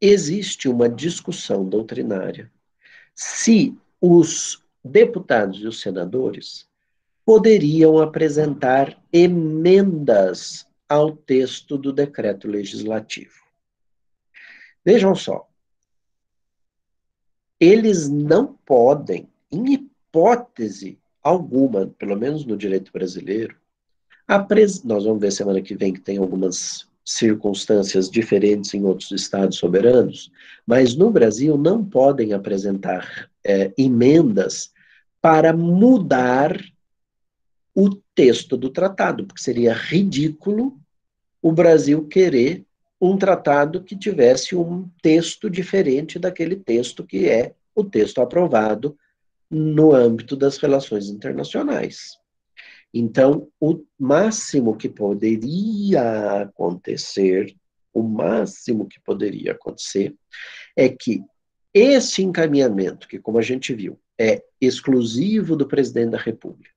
existe 0.00 0.68
uma 0.68 0.88
discussão 0.88 1.68
doutrinária 1.68 2.50
se 3.14 3.76
os 4.00 4.62
deputados 4.84 5.60
e 5.60 5.66
os 5.66 5.80
senadores 5.80 6.68
poderiam 7.24 7.98
apresentar 7.98 8.96
emendas 9.12 10.66
ao 10.88 11.16
texto 11.16 11.76
do 11.76 11.92
decreto 11.92 12.46
legislativo. 12.46 13.45
Vejam 14.86 15.16
só. 15.16 15.48
Eles 17.58 18.08
não 18.08 18.56
podem, 18.64 19.28
em 19.50 19.72
hipótese 19.72 20.96
alguma, 21.20 21.88
pelo 21.98 22.16
menos 22.16 22.44
no 22.44 22.56
direito 22.56 22.92
brasileiro, 22.92 23.56
nós 24.84 25.04
vamos 25.04 25.20
ver 25.20 25.32
semana 25.32 25.60
que 25.60 25.74
vem 25.74 25.92
que 25.92 26.00
tem 26.00 26.18
algumas 26.18 26.88
circunstâncias 27.04 28.08
diferentes 28.08 28.74
em 28.74 28.84
outros 28.84 29.10
estados 29.10 29.58
soberanos, 29.58 30.30
mas 30.64 30.94
no 30.94 31.10
Brasil 31.10 31.58
não 31.58 31.84
podem 31.84 32.32
apresentar 32.32 33.28
é, 33.44 33.72
emendas 33.76 34.72
para 35.20 35.52
mudar 35.52 36.60
o 37.74 37.90
texto 38.14 38.56
do 38.56 38.70
tratado, 38.70 39.26
porque 39.26 39.42
seria 39.42 39.72
ridículo 39.72 40.78
o 41.42 41.50
Brasil 41.50 42.06
querer 42.06 42.65
um 43.00 43.16
tratado 43.16 43.82
que 43.82 43.96
tivesse 43.96 44.56
um 44.56 44.88
texto 45.02 45.50
diferente 45.50 46.18
daquele 46.18 46.56
texto 46.56 47.04
que 47.04 47.28
é 47.28 47.54
o 47.74 47.84
texto 47.84 48.20
aprovado 48.20 48.96
no 49.50 49.94
âmbito 49.94 50.34
das 50.34 50.56
relações 50.56 51.08
internacionais. 51.08 52.18
Então, 52.92 53.48
o 53.60 53.84
máximo 53.98 54.76
que 54.76 54.88
poderia 54.88 56.42
acontecer, 56.42 57.54
o 57.92 58.02
máximo 58.02 58.86
que 58.86 58.98
poderia 59.00 59.52
acontecer, 59.52 60.14
é 60.74 60.88
que 60.88 61.22
esse 61.74 62.22
encaminhamento, 62.22 63.06
que 63.06 63.18
como 63.18 63.38
a 63.38 63.42
gente 63.42 63.74
viu, 63.74 64.00
é 64.18 64.42
exclusivo 64.58 65.54
do 65.54 65.66
presidente 65.66 66.12
da 66.12 66.18
República, 66.18 66.74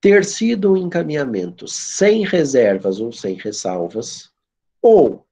ter 0.00 0.24
sido 0.24 0.72
um 0.72 0.76
encaminhamento 0.76 1.68
sem 1.68 2.24
reservas 2.24 3.00
ou 3.00 3.12
sem 3.12 3.34
ressalvas, 3.34 4.30
ou 4.86 5.26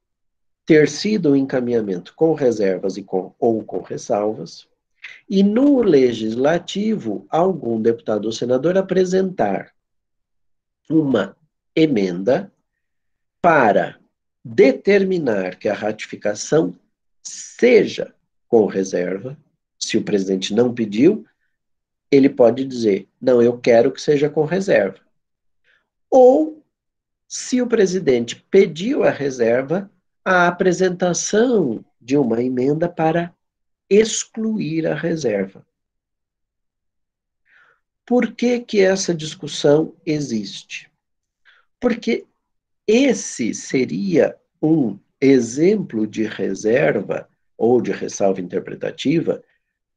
ter 0.66 0.88
sido 0.88 1.30
um 1.30 1.36
encaminhamento 1.36 2.12
com 2.16 2.34
reservas 2.34 2.96
e 2.96 3.04
com, 3.04 3.32
ou 3.38 3.62
com 3.62 3.82
ressalvas, 3.82 4.66
e 5.30 5.44
no 5.44 5.80
legislativo, 5.80 7.24
algum 7.28 7.80
deputado 7.80 8.24
ou 8.24 8.32
senador 8.32 8.76
apresentar 8.76 9.72
uma 10.90 11.36
emenda 11.76 12.52
para 13.40 13.96
determinar 14.44 15.56
que 15.56 15.68
a 15.68 15.74
ratificação 15.74 16.74
seja 17.22 18.12
com 18.48 18.66
reserva. 18.66 19.38
Se 19.78 19.96
o 19.96 20.02
presidente 20.02 20.52
não 20.52 20.74
pediu, 20.74 21.24
ele 22.10 22.28
pode 22.28 22.64
dizer: 22.64 23.06
não, 23.20 23.40
eu 23.40 23.56
quero 23.56 23.92
que 23.92 24.00
seja 24.00 24.28
com 24.28 24.44
reserva. 24.44 24.98
Ou, 26.10 26.63
se 27.26 27.60
o 27.60 27.66
presidente 27.66 28.36
pediu 28.50 29.02
a 29.02 29.10
reserva, 29.10 29.90
a 30.24 30.46
apresentação 30.46 31.84
de 32.00 32.16
uma 32.16 32.42
emenda 32.42 32.88
para 32.88 33.34
excluir 33.88 34.86
a 34.86 34.94
reserva. 34.94 35.66
Por 38.06 38.34
que, 38.34 38.60
que 38.60 38.80
essa 38.80 39.14
discussão 39.14 39.94
existe? 40.04 40.90
Porque 41.80 42.26
esse 42.86 43.54
seria 43.54 44.36
um 44.60 44.98
exemplo 45.20 46.06
de 46.06 46.24
reserva 46.24 47.28
ou 47.56 47.80
de 47.80 47.92
ressalva 47.92 48.40
interpretativa 48.40 49.42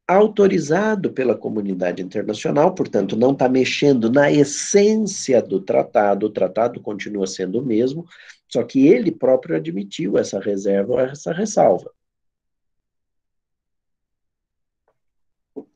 autorizado 0.08 1.12
pela 1.12 1.38
comunidade 1.38 2.02
internacional, 2.02 2.74
portanto, 2.74 3.18
não 3.18 3.34
está 3.34 3.50
mexendo 3.50 4.10
na 4.10 4.32
essência 4.32 5.42
do 5.42 5.60
tratado, 5.60 6.28
o 6.28 6.30
tratado 6.30 6.80
continua 6.80 7.28
sendo 7.28 7.60
o 7.60 7.66
mesmo, 7.66 8.08
só 8.48 8.64
que 8.64 8.88
ele 8.88 9.12
próprio 9.12 9.58
admitiu 9.58 10.18
essa 10.18 10.40
reserva 10.40 11.02
essa 11.02 11.34
ressalva. 11.34 11.92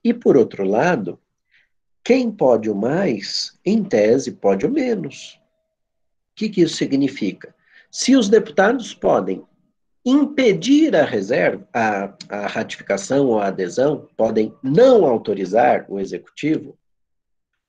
E, 0.03 0.13
por 0.13 0.37
outro 0.37 0.63
lado, 0.63 1.19
quem 2.03 2.31
pode 2.31 2.69
o 2.69 2.75
mais, 2.75 3.59
em 3.65 3.83
tese, 3.83 4.31
pode 4.31 4.65
o 4.65 4.71
menos. 4.71 5.39
O 6.31 6.35
que, 6.35 6.49
que 6.49 6.61
isso 6.61 6.75
significa? 6.75 7.53
Se 7.91 8.15
os 8.15 8.29
deputados 8.29 8.93
podem 8.93 9.45
impedir 10.05 10.95
a 10.95 11.05
reserva, 11.05 11.67
a, 11.73 12.13
a 12.29 12.47
ratificação 12.47 13.27
ou 13.27 13.39
a 13.39 13.47
adesão, 13.47 14.07
podem 14.17 14.53
não 14.63 15.05
autorizar 15.05 15.85
o 15.87 15.99
executivo, 15.99 16.77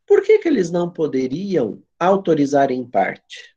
por 0.07 0.23
que, 0.23 0.39
que 0.39 0.49
eles 0.49 0.71
não 0.71 0.91
poderiam 0.91 1.83
autorizar 1.99 2.71
em 2.71 2.85
parte? 2.85 3.55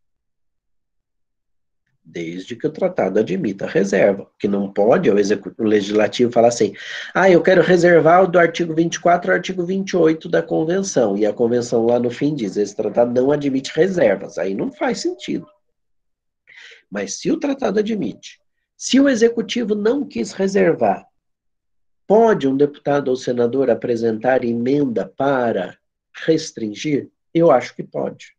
Desde 2.04 2.56
que 2.56 2.68
o 2.68 2.72
tratado 2.72 3.20
admita 3.20 3.66
a 3.66 3.70
reserva, 3.70 4.30
que 4.38 4.48
não 4.48 4.72
pode 4.72 5.10
o, 5.10 5.14
o 5.14 5.64
legislativo 5.64 6.32
falar 6.32 6.50
assim, 6.50 6.74
ah, 7.14 7.30
eu 7.30 7.42
quero 7.42 7.64
reservar 7.64 8.24
o 8.24 8.28
do 8.28 8.38
artigo 8.38 8.76
24 8.76 9.32
ao 9.32 9.38
artigo 9.38 9.66
28 9.66 10.30
da 10.30 10.44
convenção, 10.44 11.18
e 11.18 11.26
a 11.26 11.34
convenção 11.34 11.86
lá 11.86 12.00
no 12.00 12.12
fim 12.12 12.36
diz, 12.36 12.58
esse 12.58 12.76
tratado 12.76 13.12
não 13.12 13.32
admite 13.32 13.72
reservas, 13.74 14.38
aí 14.38 14.54
não 14.54 14.72
faz 14.72 15.00
sentido. 15.00 15.48
Mas 16.90 17.16
se 17.16 17.32
o 17.32 17.40
tratado 17.40 17.80
admite, 17.80 18.40
se 18.78 19.00
o 19.00 19.08
executivo 19.08 19.74
não 19.74 20.06
quis 20.06 20.32
reservar, 20.32 21.08
pode 22.06 22.48
um 22.48 22.56
deputado 22.56 23.08
ou 23.08 23.16
senador 23.16 23.70
apresentar 23.70 24.44
emenda 24.44 25.08
para 25.08 25.78
restringir? 26.26 27.10
Eu 27.34 27.52
acho 27.52 27.76
que 27.76 27.84
pode. 27.84 28.36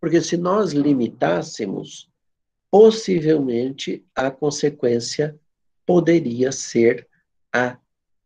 Porque 0.00 0.20
se 0.20 0.36
nós 0.36 0.72
limitássemos, 0.72 2.10
possivelmente 2.70 4.04
a 4.14 4.30
consequência 4.30 5.38
poderia 5.86 6.52
ser 6.52 7.08
a 7.52 7.78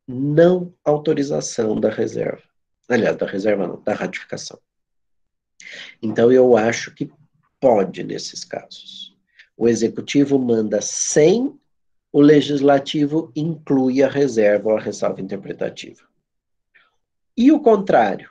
não 0.07 0.75
autorização 0.85 1.79
da 1.79 1.89
reserva. 1.89 2.43
Aliás, 2.89 3.17
da 3.17 3.27
reserva 3.27 3.67
não, 3.67 3.81
da 3.83 3.95
ratificação. 3.95 4.59
Então, 6.03 6.33
eu 6.33 6.57
acho 6.57 6.93
que 6.93 7.11
pode 7.61 8.03
nesses 8.03 8.45
casos. 8.45 9.12
O 9.63 9.69
executivo 9.69 10.41
manda 10.41 10.81
sem, 10.81 11.57
o 12.11 12.21
legislativo 12.21 13.31
inclui 13.37 14.03
a 14.03 14.09
reserva 14.09 14.71
ou 14.71 14.77
a 14.77 14.81
ressalva 14.81 15.21
interpretativa. 15.21 16.03
E 17.37 17.53
o 17.53 17.61
contrário, 17.61 18.29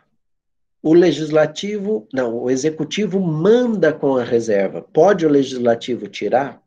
o 0.83 0.93
legislativo, 0.93 2.05
não, 2.13 2.35
o 2.35 2.49
executivo 2.49 3.21
manda 3.21 3.93
com 3.93 4.17
a 4.17 4.25
reserva. 4.25 4.81
Pode 4.81 5.25
o 5.25 5.29
legislativo 5.29 6.09
tirar? 6.09 6.61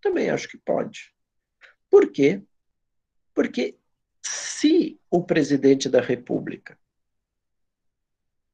Também 0.00 0.30
acho 0.30 0.48
que 0.48 0.56
pode. 0.56 1.12
Por 1.90 2.10
quê? 2.10 2.40
Porque 3.34 3.76
se 4.22 4.98
o 5.10 5.22
presidente 5.22 5.90
da 5.90 6.00
República, 6.00 6.78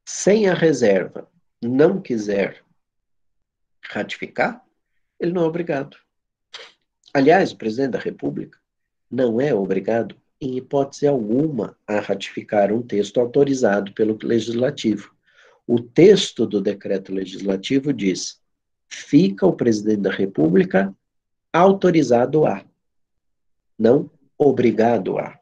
sem 0.04 0.48
a 0.48 0.54
reserva, 0.54 1.30
não 1.62 2.02
quiser 2.02 2.64
ratificar, 3.80 4.66
ele 5.18 5.32
não 5.32 5.42
é 5.42 5.46
obrigado. 5.46 5.96
Aliás, 7.12 7.52
o 7.52 7.56
presidente 7.56 7.92
da 7.92 7.98
República 7.98 8.58
não 9.10 9.40
é 9.40 9.54
obrigado, 9.54 10.16
em 10.40 10.56
hipótese 10.56 11.06
alguma, 11.06 11.76
a 11.86 11.98
ratificar 11.98 12.72
um 12.72 12.82
texto 12.82 13.18
autorizado 13.18 13.92
pelo 13.92 14.18
legislativo. 14.22 15.12
O 15.66 15.80
texto 15.80 16.46
do 16.46 16.60
decreto 16.60 17.12
legislativo 17.12 17.92
diz: 17.92 18.40
fica 18.88 19.46
o 19.46 19.52
presidente 19.52 20.02
da 20.02 20.12
República 20.12 20.94
autorizado 21.52 22.46
a, 22.46 22.64
não 23.78 24.10
obrigado 24.36 25.18
a. 25.18 25.38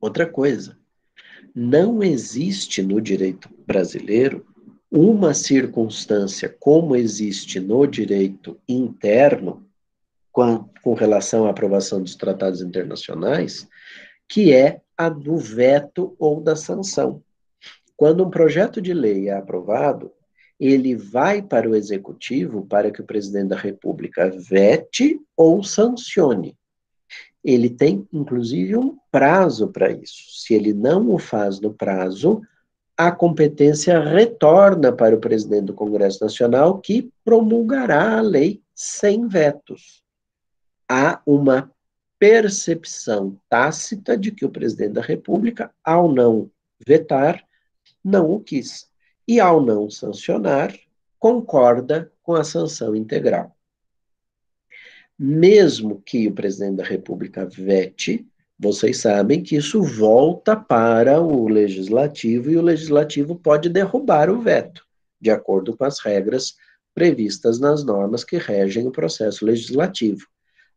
Outra 0.00 0.26
coisa, 0.26 0.78
não 1.54 2.02
existe 2.02 2.82
no 2.82 3.00
direito 3.00 3.48
brasileiro 3.66 4.46
uma 4.90 5.34
circunstância 5.34 6.54
como 6.60 6.94
existe 6.94 7.58
no 7.60 7.86
direito 7.86 8.58
interno, 8.68 9.66
com, 10.32 10.68
com 10.82 10.94
relação 10.94 11.46
à 11.46 11.50
aprovação 11.50 12.00
dos 12.00 12.14
tratados 12.14 12.60
internacionais, 12.60 13.68
que 14.28 14.52
é 14.52 14.80
a 14.96 15.08
do 15.08 15.36
veto 15.36 16.14
ou 16.18 16.40
da 16.40 16.56
sanção. 16.56 17.22
Quando 17.96 18.24
um 18.24 18.30
projeto 18.30 18.80
de 18.80 18.92
lei 18.92 19.28
é 19.28 19.32
aprovado, 19.32 20.12
ele 20.58 20.94
vai 20.94 21.42
para 21.42 21.68
o 21.68 21.74
executivo 21.74 22.66
para 22.66 22.90
que 22.90 23.00
o 23.00 23.04
presidente 23.04 23.48
da 23.48 23.56
República 23.56 24.30
vete 24.30 25.20
ou 25.36 25.62
sancione. 25.62 26.56
Ele 27.44 27.70
tem, 27.70 28.06
inclusive, 28.12 28.76
um 28.76 28.96
prazo 29.10 29.68
para 29.68 29.90
isso. 29.90 30.40
Se 30.42 30.54
ele 30.54 30.72
não 30.72 31.10
o 31.14 31.18
faz 31.18 31.60
no 31.60 31.72
prazo, 31.72 32.42
a 32.96 33.12
competência 33.12 34.00
retorna 34.00 34.90
para 34.90 35.14
o 35.14 35.20
presidente 35.20 35.66
do 35.66 35.74
Congresso 35.74 36.24
Nacional, 36.24 36.78
que 36.78 37.10
promulgará 37.24 38.16
a 38.16 38.20
lei 38.22 38.62
sem 38.74 39.28
vetos. 39.28 40.02
Há 40.88 41.20
uma 41.26 41.70
percepção 42.18 43.38
tácita 43.48 44.16
de 44.16 44.30
que 44.30 44.46
o 44.46 44.50
presidente 44.50 44.94
da 44.94 45.02
República, 45.02 45.70
ao 45.84 46.10
não 46.10 46.50
vetar, 46.86 47.44
não 48.02 48.30
o 48.30 48.40
quis. 48.40 48.88
E 49.28 49.40
ao 49.40 49.60
não 49.60 49.90
sancionar, 49.90 50.74
concorda 51.18 52.10
com 52.22 52.34
a 52.34 52.44
sanção 52.44 52.94
integral. 52.94 53.54
Mesmo 55.18 56.00
que 56.00 56.28
o 56.28 56.32
presidente 56.32 56.76
da 56.76 56.84
República 56.84 57.44
vete, 57.44 58.26
vocês 58.58 59.00
sabem 59.00 59.42
que 59.42 59.56
isso 59.56 59.82
volta 59.82 60.56
para 60.56 61.20
o 61.20 61.46
legislativo 61.46 62.50
e 62.50 62.56
o 62.56 62.62
legislativo 62.62 63.36
pode 63.36 63.68
derrubar 63.68 64.30
o 64.30 64.40
veto, 64.40 64.82
de 65.20 65.30
acordo 65.30 65.76
com 65.76 65.84
as 65.84 66.00
regras 66.00 66.54
previstas 66.94 67.60
nas 67.60 67.84
normas 67.84 68.24
que 68.24 68.38
regem 68.38 68.86
o 68.86 68.90
processo 68.90 69.44
legislativo. 69.44 70.26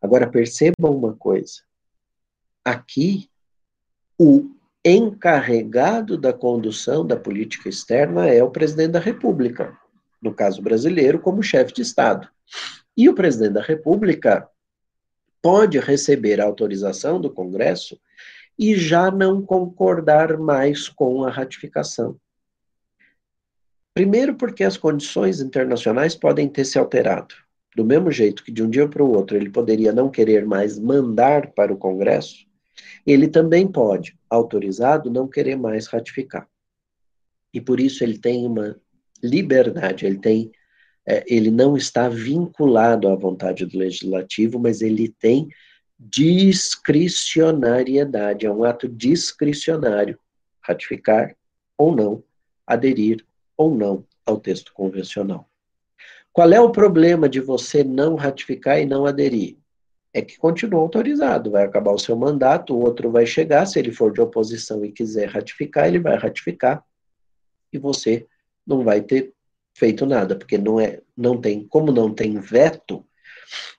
Agora 0.02 0.30
percebam 0.30 0.96
uma 0.96 1.16
coisa: 1.16 1.62
aqui, 2.64 3.30
o 4.18 4.52
encarregado 4.84 6.18
da 6.18 6.34
condução 6.34 7.06
da 7.06 7.16
política 7.16 7.70
externa 7.70 8.28
é 8.28 8.44
o 8.44 8.52
presidente 8.52 8.92
da 8.92 9.00
República, 9.00 9.78
no 10.22 10.34
caso 10.34 10.62
brasileiro, 10.62 11.20
como 11.20 11.42
chefe 11.42 11.74
de 11.74 11.82
Estado. 11.82 12.28
E 12.96 13.08
o 13.08 13.16
presidente 13.16 13.54
da 13.54 13.62
República 13.62 14.50
pode 15.42 15.80
receber 15.80 16.40
a 16.40 16.46
autorização 16.46 17.20
do 17.20 17.30
Congresso 17.30 18.00
e 18.58 18.76
já 18.76 19.10
não 19.10 19.42
concordar 19.42 20.38
mais 20.38 20.90
com 20.90 21.24
a 21.24 21.30
ratificação. 21.30 22.20
Primeiro, 23.94 24.36
porque 24.36 24.64
as 24.64 24.78
condições 24.78 25.42
internacionais 25.42 26.16
podem 26.16 26.48
ter 26.48 26.66
se 26.66 26.78
alterado. 26.78 27.36
Do 27.76 27.86
mesmo 27.86 28.12
jeito 28.12 28.44
que 28.44 28.52
de 28.52 28.64
um 28.64 28.70
dia 28.70 28.88
para 28.88 29.04
o 29.04 29.12
outro 29.12 29.38
ele 29.38 29.50
poderia 29.50 29.94
não 29.94 30.10
querer 30.10 30.46
mais 30.46 30.78
mandar 30.78 31.52
para 31.52 31.74
o 31.74 31.78
Congresso, 31.78 32.46
ele 33.06 33.28
também 33.28 33.68
pode, 33.68 34.18
autorizado, 34.30 35.10
não 35.10 35.28
querer 35.28 35.56
mais 35.56 35.88
ratificar. 35.88 36.48
E 37.54 37.60
por 37.60 37.80
isso 37.80 38.04
ele 38.04 38.18
tem 38.18 38.46
uma 38.46 38.76
liberdade, 39.24 40.06
ele 40.06 40.18
tem 40.18 40.52
é, 41.08 41.24
ele 41.28 41.52
não 41.52 41.78
está 41.78 42.10
vinculado 42.10 43.08
à 43.08 43.16
vontade 43.16 43.66
do 43.66 43.78
legislativo, 43.78 44.60
mas 44.60 44.82
ele 44.82 45.10
tem 45.10 45.48
discricionariedade, 46.00 48.46
é 48.46 48.52
um 48.52 48.64
ato 48.64 48.88
discricionário, 48.88 50.18
ratificar 50.62 51.36
ou 51.78 51.94
não, 51.96 52.24
aderir 52.66 53.24
ou 53.58 53.76
não 53.76 54.06
ao 54.26 54.40
texto 54.40 54.74
convencional. 54.74 55.46
Qual 56.32 56.54
é 56.54 56.62
o 56.62 56.72
problema 56.72 57.28
de 57.28 57.42
você 57.42 57.84
não 57.84 58.16
ratificar 58.16 58.80
e 58.80 58.86
não 58.86 59.06
aderir? 59.06 59.58
É 60.14 60.22
que 60.22 60.38
continua 60.38 60.80
autorizado, 60.80 61.52
vai 61.52 61.66
acabar 61.66 61.92
o 61.92 62.00
seu 62.00 62.16
mandato, 62.16 62.74
o 62.74 62.82
outro 62.82 63.12
vai 63.12 63.26
chegar, 63.26 63.66
se 63.66 63.78
ele 63.78 63.92
for 63.92 64.14
de 64.14 64.22
oposição 64.22 64.86
e 64.86 64.92
quiser 64.92 65.28
ratificar, 65.28 65.88
ele 65.88 66.00
vai 66.00 66.18
ratificar, 66.18 66.82
e 67.74 67.78
você 67.78 68.26
não 68.66 68.84
vai 68.84 69.02
ter 69.02 69.34
feito 69.80 70.06
nada, 70.06 70.36
porque 70.36 70.58
não 70.58 70.80
é, 70.80 71.00
não 71.16 71.40
tem, 71.40 71.66
como 71.66 71.90
não 71.92 72.14
tem 72.14 72.38
veto, 72.38 73.06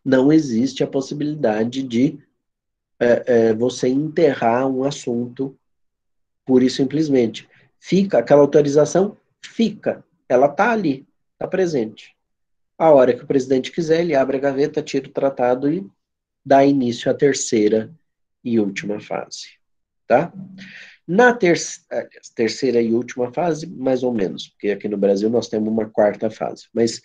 não 0.03 0.33
existe 0.33 0.83
a 0.83 0.87
possibilidade 0.87 1.83
de 1.83 2.19
é, 2.99 3.25
é, 3.27 3.55
você 3.55 3.87
enterrar 3.87 4.67
um 4.67 4.83
assunto 4.83 5.57
pura 6.45 6.65
e 6.65 6.71
simplesmente. 6.71 7.47
Fica, 7.79 8.19
aquela 8.19 8.41
autorização 8.41 9.17
fica, 9.45 10.03
ela 10.29 10.47
está 10.47 10.73
ali, 10.73 11.07
está 11.35 11.47
presente. 11.47 12.17
A 12.79 12.91
hora 12.91 13.15
que 13.15 13.23
o 13.23 13.27
presidente 13.27 13.71
quiser, 13.71 14.01
ele 14.01 14.15
abre 14.15 14.39
a 14.39 14.41
gaveta, 14.41 14.83
tira 14.83 15.07
o 15.07 15.13
tratado 15.13 15.71
e 15.71 15.87
dá 16.45 16.65
início 16.65 17.11
à 17.11 17.15
terceira 17.15 17.91
e 18.43 18.59
última 18.59 18.99
fase, 19.01 19.49
tá? 20.07 20.33
Na 21.13 21.35
ter 21.35 21.59
terceira 22.37 22.81
e 22.81 22.95
última 22.95 23.33
fase, 23.33 23.67
mais 23.67 24.05
ou 24.05 24.15
menos, 24.15 24.47
porque 24.47 24.71
aqui 24.71 24.89
no 24.89 24.97
Brasil 24.97 25.29
nós 25.29 25.49
temos 25.49 25.69
uma 25.69 25.91
quarta 25.91 26.31
fase. 26.31 26.69
Mas 26.73 27.03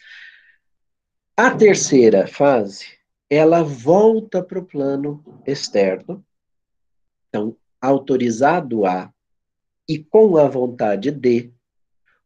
a 1.36 1.50
terceira 1.50 2.28
fase, 2.28 2.86
ela 3.28 3.64
volta 3.64 4.44
para 4.44 4.60
o 4.60 4.66
plano 4.66 5.42
externo. 5.44 6.24
Então, 7.28 7.58
autorizado 7.82 8.86
a 8.86 9.12
e 9.90 9.98
com 9.98 10.38
a 10.38 10.48
vontade 10.48 11.10
de, 11.10 11.52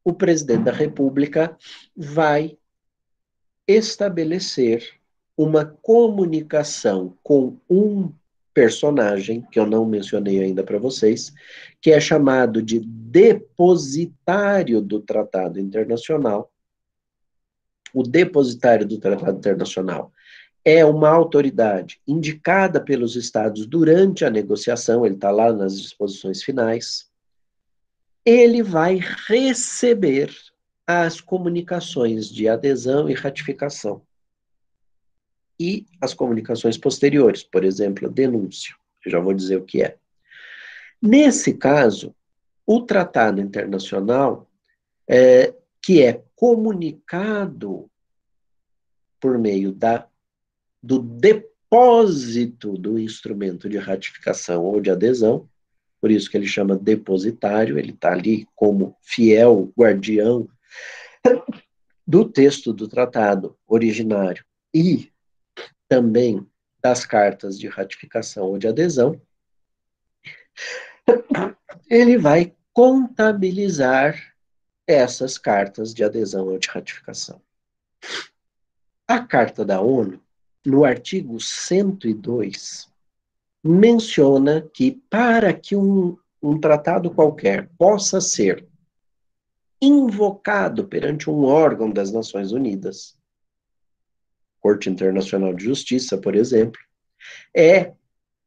o 0.03 0.11
presidente 0.11 0.65
da 0.65 0.73
República 0.73 1.57
vai 1.95 2.57
estabelecer 3.65 4.99
uma 5.37 5.63
comunicação 5.63 7.17
com 7.23 7.57
um 7.69 8.13
personagem, 8.59 9.41
que 9.49 9.57
eu 9.57 9.65
não 9.65 9.85
mencionei 9.85 10.43
ainda 10.43 10.65
para 10.65 10.77
vocês, 10.77 11.31
que 11.79 11.91
é 11.91 11.99
chamado 12.01 12.61
de 12.61 12.81
depositário 12.81 14.81
do 14.81 14.99
Tratado 14.99 15.57
Internacional. 15.57 16.51
O 17.93 18.03
depositário 18.03 18.85
do 18.85 18.99
Tratado 18.99 19.37
Internacional 19.37 20.11
é 20.65 20.83
uma 20.83 21.07
autoridade 21.07 22.01
indicada 22.05 22.81
pelos 22.81 23.15
Estados 23.15 23.65
durante 23.65 24.25
a 24.25 24.29
negociação, 24.29 25.05
ele 25.05 25.15
está 25.15 25.31
lá 25.31 25.53
nas 25.53 25.81
disposições 25.81 26.43
finais. 26.43 27.09
Ele 28.25 28.61
vai 28.61 28.99
receber 29.25 30.35
as 30.85 31.21
comunicações 31.21 32.27
de 32.27 32.49
adesão 32.49 33.09
e 33.09 33.13
ratificação 33.13 34.01
e 35.59 35.85
as 35.99 36.13
comunicações 36.13 36.77
posteriores, 36.77 37.43
por 37.43 37.63
exemplo, 37.63 38.07
a 38.07 38.11
denúncia. 38.11 38.73
Eu 39.05 39.11
já 39.11 39.19
vou 39.19 39.33
dizer 39.33 39.57
o 39.57 39.65
que 39.65 39.81
é. 39.83 39.97
Nesse 41.01 41.53
caso, 41.53 42.15
o 42.65 42.81
tratado 42.81 43.41
internacional, 43.41 44.49
é, 45.07 45.53
que 45.81 46.01
é 46.01 46.23
comunicado 46.35 47.89
por 49.19 49.37
meio 49.37 49.71
da, 49.71 50.07
do 50.81 50.99
depósito 50.99 52.77
do 52.77 52.99
instrumento 52.99 53.67
de 53.67 53.77
ratificação 53.77 54.63
ou 54.63 54.79
de 54.79 54.89
adesão, 54.89 55.49
por 55.99 56.11
isso 56.11 56.29
que 56.29 56.37
ele 56.37 56.47
chama 56.47 56.77
depositário, 56.77 57.77
ele 57.77 57.91
está 57.91 58.13
ali 58.13 58.47
como 58.55 58.95
fiel 59.01 59.71
guardião 59.77 60.47
do 62.07 62.25
texto 62.25 62.71
do 62.71 62.87
tratado 62.87 63.57
originário 63.67 64.43
e 64.73 65.11
também 65.89 66.47
das 66.81 67.05
cartas 67.05 67.59
de 67.59 67.67
ratificação 67.67 68.45
ou 68.45 68.57
de 68.57 68.67
adesão, 68.67 69.19
ele 71.89 72.17
vai 72.17 72.55
contabilizar 72.71 74.33
essas 74.87 75.37
cartas 75.37 75.93
de 75.93 76.03
adesão 76.03 76.47
ou 76.47 76.57
de 76.57 76.69
ratificação. 76.69 77.41
A 79.07 79.19
Carta 79.19 79.65
da 79.65 79.81
ONU, 79.81 80.21
no 80.65 80.85
artigo 80.85 81.39
102, 81.39 82.87
menciona 83.63 84.61
que 84.73 84.91
para 85.09 85.51
que 85.51 85.75
um, 85.75 86.17
um 86.41 86.59
tratado 86.59 87.11
qualquer 87.11 87.67
possa 87.77 88.21
ser 88.21 88.67
invocado 89.81 90.87
perante 90.87 91.29
um 91.29 91.43
órgão 91.43 91.89
das 91.89 92.11
Nações 92.11 92.51
Unidas, 92.51 93.18
Corte 94.59 94.89
Internacional 94.89 95.53
de 95.53 95.63
Justiça, 95.63 96.17
por 96.17 96.35
exemplo, 96.35 96.79
é 97.55 97.93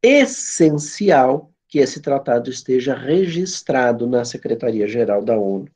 essencial 0.02 1.52
que 1.68 1.78
esse 1.78 2.00
tratado 2.00 2.50
esteja 2.50 2.94
registrado 2.94 4.06
na 4.06 4.24
Secretaria-Geral 4.24 5.24
da 5.24 5.38
ONU. 5.38 5.70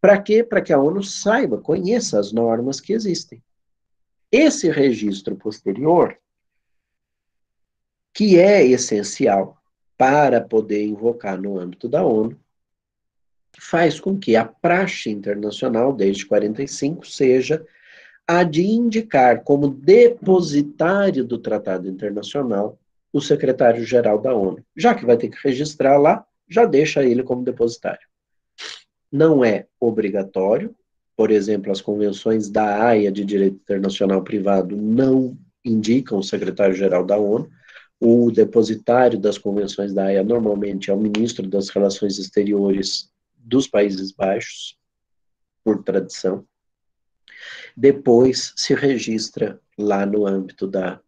Para 0.00 0.20
quê? 0.22 0.44
Para 0.44 0.60
que 0.60 0.72
a 0.72 0.78
ONU 0.78 1.02
saiba, 1.02 1.60
conheça 1.60 2.20
as 2.20 2.30
normas 2.30 2.80
que 2.80 2.92
existem. 2.92 3.42
Esse 4.30 4.70
registro 4.70 5.34
posterior, 5.34 6.16
que 8.14 8.38
é 8.38 8.64
essencial 8.64 9.60
para 9.96 10.40
poder 10.40 10.84
invocar 10.84 11.40
no 11.40 11.58
âmbito 11.58 11.88
da 11.88 12.04
ONU, 12.04 12.38
faz 13.58 13.98
com 13.98 14.18
que 14.18 14.36
a 14.36 14.44
praxe 14.44 15.10
internacional, 15.10 15.92
desde 15.92 16.26
45, 16.26 17.06
seja 17.06 17.66
a 18.26 18.42
de 18.42 18.62
indicar 18.62 19.44
como 19.44 19.68
depositário 19.68 21.24
do 21.24 21.38
Tratado 21.38 21.88
Internacional 21.88 22.78
o 23.12 23.20
secretário-geral 23.20 24.20
da 24.20 24.34
ONU. 24.34 24.64
Já 24.76 24.94
que 24.94 25.06
vai 25.06 25.16
ter 25.16 25.28
que 25.28 25.38
registrar 25.42 25.96
lá, 25.96 26.26
já 26.48 26.64
deixa 26.64 27.04
ele 27.04 27.22
como 27.22 27.44
depositário. 27.44 28.06
Não 29.10 29.44
é 29.44 29.66
obrigatório, 29.80 30.74
por 31.16 31.30
exemplo, 31.30 31.72
as 31.72 31.80
convenções 31.80 32.50
da 32.50 32.84
AIA 32.84 33.10
de 33.10 33.24
Direito 33.24 33.56
Internacional 33.56 34.22
Privado 34.22 34.76
não 34.76 35.36
indicam 35.64 36.18
o 36.18 36.22
secretário-geral 36.22 37.04
da 37.04 37.16
ONU. 37.16 37.48
O 37.98 38.30
depositário 38.30 39.18
das 39.18 39.38
convenções 39.38 39.94
da 39.94 40.04
AIA 40.04 40.22
normalmente 40.22 40.90
é 40.90 40.94
o 40.94 41.00
ministro 41.00 41.48
das 41.48 41.70
Relações 41.70 42.18
Exteriores 42.18 43.10
dos 43.34 43.66
Países 43.66 44.12
Baixos, 44.12 44.76
por 45.64 45.82
tradição 45.82 46.44
depois 47.76 48.52
se 48.56 48.74
registra 48.74 49.60
lá 49.78 50.06
no 50.06 50.26
âmbito 50.26 50.66
da 50.66 51.00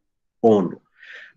ONU. 0.42 0.80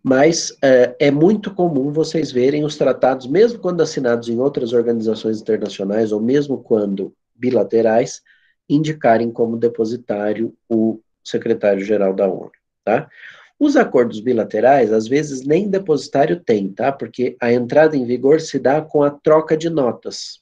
Mas 0.03 0.55
é, 0.63 0.95
é 0.99 1.11
muito 1.11 1.53
comum 1.53 1.91
vocês 1.91 2.31
verem 2.31 2.63
os 2.63 2.75
tratados, 2.75 3.27
mesmo 3.27 3.59
quando 3.59 3.81
assinados 3.81 4.29
em 4.29 4.39
outras 4.39 4.73
organizações 4.73 5.39
internacionais, 5.39 6.11
ou 6.11 6.19
mesmo 6.19 6.57
quando 6.57 7.13
bilaterais, 7.35 8.21
indicarem 8.67 9.31
como 9.31 9.57
depositário 9.57 10.55
o 10.67 10.99
secretário-geral 11.23 12.13
da 12.13 12.27
ONU, 12.27 12.51
tá? 12.83 13.07
Os 13.59 13.75
acordos 13.75 14.19
bilaterais, 14.19 14.91
às 14.91 15.07
vezes, 15.07 15.45
nem 15.45 15.69
depositário 15.69 16.39
tem, 16.39 16.69
tá? 16.69 16.91
Porque 16.91 17.37
a 17.39 17.53
entrada 17.53 17.95
em 17.95 18.05
vigor 18.05 18.41
se 18.41 18.57
dá 18.57 18.81
com 18.81 19.03
a 19.03 19.11
troca 19.11 19.55
de 19.55 19.69
notas. 19.69 20.41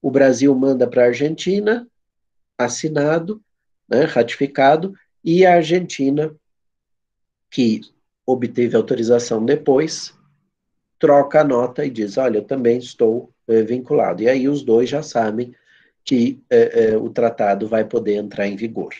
O 0.00 0.08
Brasil 0.08 0.54
manda 0.54 0.86
para 0.86 1.02
a 1.02 1.06
Argentina, 1.06 1.84
assinado, 2.56 3.42
né, 3.88 4.04
ratificado, 4.04 4.94
e 5.24 5.44
a 5.44 5.54
Argentina, 5.54 6.34
que 7.50 7.80
obteve 8.26 8.76
autorização 8.76 9.44
depois, 9.44 10.14
troca 10.98 11.40
a 11.40 11.44
nota 11.44 11.84
e 11.84 11.90
diz: 11.90 12.18
Olha, 12.18 12.38
eu 12.38 12.44
também 12.44 12.78
estou 12.78 13.32
é, 13.46 13.62
vinculado. 13.62 14.22
E 14.22 14.28
aí 14.28 14.48
os 14.48 14.62
dois 14.62 14.88
já 14.88 15.02
sabem 15.02 15.54
que 16.04 16.42
é, 16.50 16.84
é, 16.84 16.96
o 16.96 17.10
tratado 17.10 17.68
vai 17.68 17.84
poder 17.84 18.14
entrar 18.14 18.46
em 18.46 18.56
vigor. 18.56 18.94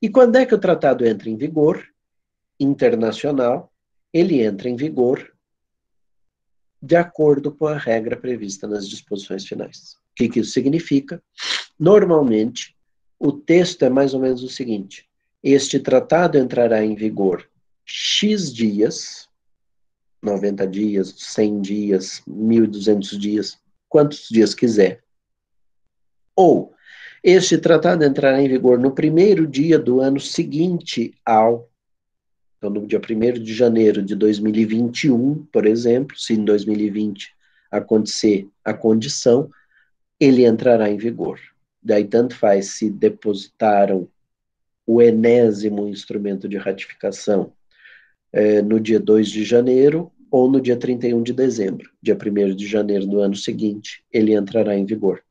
E 0.00 0.08
quando 0.08 0.36
é 0.36 0.46
que 0.46 0.54
o 0.54 0.58
tratado 0.58 1.06
entra 1.06 1.28
em 1.28 1.36
vigor? 1.36 1.86
Internacional, 2.58 3.72
ele 4.12 4.40
entra 4.42 4.68
em 4.68 4.76
vigor 4.76 5.32
de 6.80 6.96
acordo 6.96 7.52
com 7.52 7.66
a 7.66 7.76
regra 7.76 8.16
prevista 8.16 8.66
nas 8.66 8.88
disposições 8.88 9.46
finais. 9.46 9.96
O 10.12 10.14
que, 10.14 10.28
que 10.28 10.40
isso 10.40 10.52
significa? 10.52 11.22
Normalmente, 11.78 12.75
o 13.18 13.32
texto 13.32 13.84
é 13.84 13.90
mais 13.90 14.14
ou 14.14 14.20
menos 14.20 14.42
o 14.42 14.48
seguinte: 14.48 15.08
este 15.42 15.78
tratado 15.78 16.38
entrará 16.38 16.84
em 16.84 16.94
vigor 16.94 17.48
X 17.84 18.52
dias, 18.52 19.28
90 20.22 20.66
dias, 20.66 21.14
100 21.16 21.60
dias, 21.60 22.22
1.200 22.28 23.18
dias, 23.18 23.58
quantos 23.88 24.28
dias 24.28 24.54
quiser. 24.54 25.02
Ou, 26.34 26.74
Este 27.22 27.58
tratado 27.58 28.04
entrará 28.04 28.40
em 28.40 28.48
vigor 28.48 28.78
no 28.78 28.92
primeiro 28.92 29.46
dia 29.46 29.78
do 29.78 30.00
ano 30.00 30.20
seguinte 30.20 31.14
ao. 31.24 31.68
Então, 32.58 32.70
no 32.70 32.86
dia 32.86 33.00
1 33.00 33.42
de 33.42 33.54
janeiro 33.54 34.02
de 34.02 34.14
2021, 34.14 35.46
por 35.52 35.66
exemplo, 35.66 36.16
se 36.18 36.34
em 36.34 36.44
2020 36.44 37.34
acontecer 37.70 38.48
a 38.64 38.72
condição, 38.72 39.50
ele 40.20 40.46
entrará 40.46 40.88
em 40.90 40.96
vigor. 40.96 41.38
Daí, 41.86 42.04
tanto 42.04 42.34
faz 42.34 42.70
se 42.70 42.90
depositaram 42.90 44.08
o 44.84 45.00
enésimo 45.00 45.86
instrumento 45.86 46.48
de 46.48 46.56
ratificação 46.56 47.52
é, 48.32 48.60
no 48.60 48.80
dia 48.80 48.98
2 48.98 49.28
de 49.28 49.44
janeiro 49.44 50.10
ou 50.28 50.50
no 50.50 50.60
dia 50.60 50.76
31 50.76 51.22
de 51.22 51.32
dezembro, 51.32 51.88
dia 52.02 52.16
1 52.16 52.56
de 52.56 52.66
janeiro 52.66 53.06
do 53.06 53.20
ano 53.20 53.36
seguinte, 53.36 54.04
ele 54.12 54.34
entrará 54.34 54.76
em 54.76 54.84
vigor. 54.84 55.22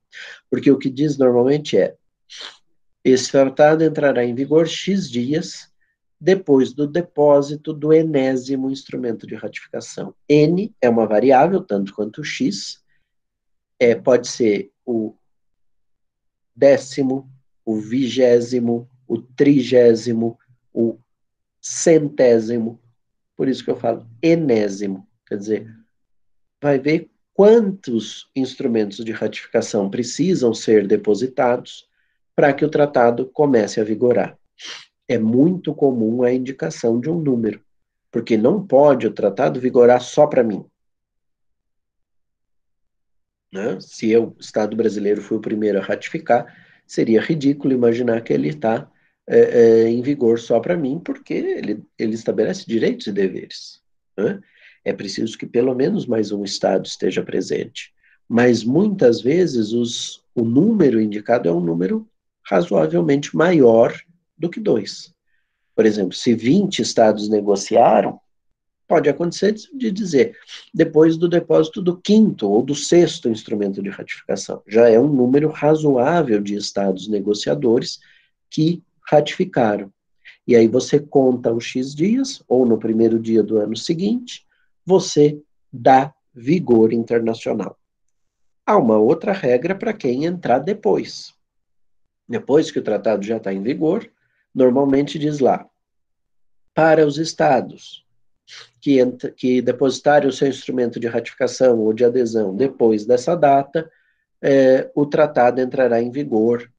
Porque 0.49 0.71
o 0.71 0.77
que 0.77 0.89
diz 0.89 1.17
normalmente 1.17 1.77
é: 1.77 1.97
esse 3.03 3.29
tratado 3.29 3.83
entrará 3.83 4.23
em 4.23 4.33
vigor 4.33 4.65
X 4.65 5.09
dias 5.09 5.69
depois 6.21 6.71
do 6.71 6.87
depósito 6.87 7.73
do 7.73 7.91
enésimo 7.91 8.71
instrumento 8.71 9.27
de 9.27 9.35
ratificação. 9.35 10.15
N 10.29 10.73
é 10.81 10.87
uma 10.87 11.05
variável, 11.05 11.59
tanto 11.59 11.93
quanto 11.93 12.23
X, 12.23 12.81
é, 13.77 13.93
pode 13.93 14.29
ser 14.29 14.71
o 14.85 15.13
décimo, 16.55 17.29
o 17.65 17.75
vigésimo, 17.75 18.89
o 19.07 19.21
trigésimo, 19.21 20.37
o 20.73 20.97
centésimo, 21.61 22.79
por 23.35 23.47
isso 23.47 23.63
que 23.63 23.71
eu 23.71 23.75
falo 23.75 24.07
enésimo, 24.21 25.07
quer 25.27 25.37
dizer, 25.37 25.75
vai 26.61 26.79
ver 26.79 27.09
quantos 27.33 28.29
instrumentos 28.35 29.03
de 29.03 29.11
ratificação 29.11 29.89
precisam 29.89 30.53
ser 30.53 30.87
depositados 30.87 31.87
para 32.35 32.53
que 32.53 32.63
o 32.63 32.69
tratado 32.69 33.25
comece 33.27 33.81
a 33.81 33.83
vigorar. 33.83 34.37
É 35.07 35.17
muito 35.17 35.73
comum 35.73 36.23
a 36.23 36.31
indicação 36.33 36.99
de 36.99 37.09
um 37.09 37.19
número, 37.19 37.61
porque 38.09 38.37
não 38.37 38.65
pode 38.65 39.05
o 39.05 39.11
tratado 39.11 39.59
vigorar 39.59 40.01
só 40.01 40.27
para 40.27 40.43
mim. 40.43 40.65
Né? 43.55 43.77
Se 43.79 44.11
eu, 44.11 44.35
Estado 44.37 44.75
brasileiro, 44.75 45.21
fui 45.21 45.37
o 45.37 45.41
primeiro 45.41 45.79
a 45.79 45.81
ratificar, 45.81 46.53
seria 46.85 47.21
ridículo 47.21 47.73
imaginar 47.73 48.21
que 48.21 48.33
ele 48.33 48.49
está 48.49 48.91
é, 49.25 49.39
é, 49.39 49.87
em 49.87 50.01
vigor 50.01 50.39
só 50.39 50.59
para 50.59 50.75
mim, 50.75 50.99
porque 50.99 51.33
ele, 51.33 51.83
ele 51.97 52.15
estabelece 52.15 52.65
direitos 52.67 53.07
e 53.07 53.13
deveres. 53.13 53.81
Né? 54.17 54.41
É 54.83 54.91
preciso 54.91 55.37
que 55.37 55.45
pelo 55.45 55.73
menos 55.73 56.05
mais 56.05 56.33
um 56.33 56.43
Estado 56.43 56.85
esteja 56.85 57.23
presente. 57.23 57.93
Mas 58.27 58.61
muitas 58.61 59.21
vezes 59.21 59.71
os, 59.71 60.21
o 60.35 60.43
número 60.43 60.99
indicado 60.99 61.47
é 61.47 61.51
um 61.51 61.61
número 61.61 62.05
razoavelmente 62.43 63.33
maior 63.37 63.97
do 64.37 64.49
que 64.49 64.59
dois. 64.59 65.13
Por 65.73 65.85
exemplo, 65.85 66.13
se 66.13 66.33
20 66.33 66.81
Estados 66.81 67.29
negociaram, 67.29 68.19
pode 68.87 69.09
acontecer 69.09 69.53
de 69.73 69.91
dizer, 69.91 70.37
depois 70.73 71.17
do 71.17 71.27
depósito 71.27 71.81
do 71.81 71.97
quinto 71.97 72.49
ou 72.49 72.61
do 72.61 72.75
sexto 72.75 73.29
instrumento 73.29 73.81
de 73.81 73.89
ratificação. 73.89 74.61
Já 74.67 74.89
é 74.89 74.99
um 74.99 75.07
número 75.07 75.49
razoável 75.49 76.41
de 76.41 76.55
Estados 76.55 77.07
negociadores 77.07 77.99
que 78.49 78.83
ratificaram. 79.01 79.91
E 80.47 80.55
aí 80.55 80.67
você 80.67 80.99
conta 80.99 81.51
os 81.51 81.63
X 81.63 81.95
dias, 81.95 82.43
ou 82.47 82.65
no 82.65 82.77
primeiro 82.77 83.19
dia 83.19 83.41
do 83.41 83.57
ano 83.57 83.75
seguinte, 83.75 84.45
você 84.85 85.41
dá 85.73 86.13
vigor 86.33 86.93
internacional. 86.93 87.77
Há 88.65 88.77
uma 88.77 88.97
outra 88.97 89.31
regra 89.31 89.73
para 89.73 89.93
quem 89.93 90.25
entrar 90.25 90.59
depois. 90.59 91.33
Depois 92.27 92.69
que 92.69 92.79
o 92.79 92.83
tratado 92.83 93.23
já 93.23 93.37
está 93.37 93.53
em 93.53 93.61
vigor, 93.61 94.09
normalmente 94.53 95.17
diz 95.17 95.39
lá, 95.39 95.67
para 96.73 97.05
os 97.05 97.17
estados 97.17 98.04
que, 98.79 98.99
que 99.35 99.61
depositarem 99.61 100.29
o 100.29 100.33
seu 100.33 100.47
instrumento 100.47 100.99
de 100.99 101.07
ratificação 101.07 101.79
ou 101.79 101.93
de 101.93 102.05
adesão 102.05 102.55
depois 102.55 103.05
dessa 103.05 103.35
data, 103.35 103.89
é, 104.41 104.89
o 104.93 105.05
tratado 105.05 105.59
entrará 105.59 106.01
em 106.01 106.11
vigor 106.11 106.69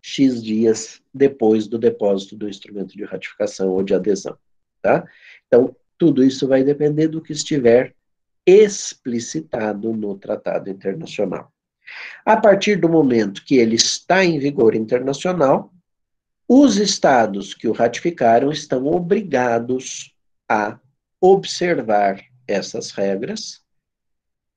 X 0.00 0.42
dias 0.42 1.02
depois 1.12 1.66
do 1.66 1.78
depósito 1.78 2.36
do 2.36 2.48
instrumento 2.48 2.96
de 2.96 3.04
ratificação 3.04 3.70
ou 3.70 3.82
de 3.82 3.94
adesão, 3.94 4.36
tá? 4.80 5.04
Então, 5.46 5.74
tudo 5.98 6.22
isso 6.22 6.46
vai 6.46 6.62
depender 6.62 7.08
do 7.08 7.20
que 7.20 7.32
estiver 7.32 7.94
explicitado 8.46 9.92
no 9.92 10.16
tratado 10.16 10.70
internacional. 10.70 11.50
A 12.24 12.36
partir 12.36 12.76
do 12.76 12.88
momento 12.88 13.44
que 13.44 13.56
ele 13.56 13.74
está 13.74 14.24
em 14.24 14.38
vigor 14.38 14.74
internacional, 14.74 15.72
os 16.48 16.76
estados 16.76 17.54
que 17.54 17.66
o 17.66 17.72
ratificaram 17.72 18.52
estão 18.52 18.86
obrigados 18.86 20.14
a 20.48 20.78
observar 21.20 22.22
essas 22.46 22.90
regras, 22.90 23.64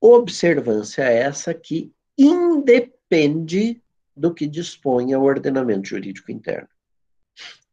observância 0.00 1.02
essa 1.02 1.52
que 1.52 1.92
independe 2.16 3.82
do 4.16 4.32
que 4.32 4.46
dispõe 4.46 5.14
o 5.14 5.22
ordenamento 5.22 5.88
jurídico 5.88 6.30
interno. 6.30 6.68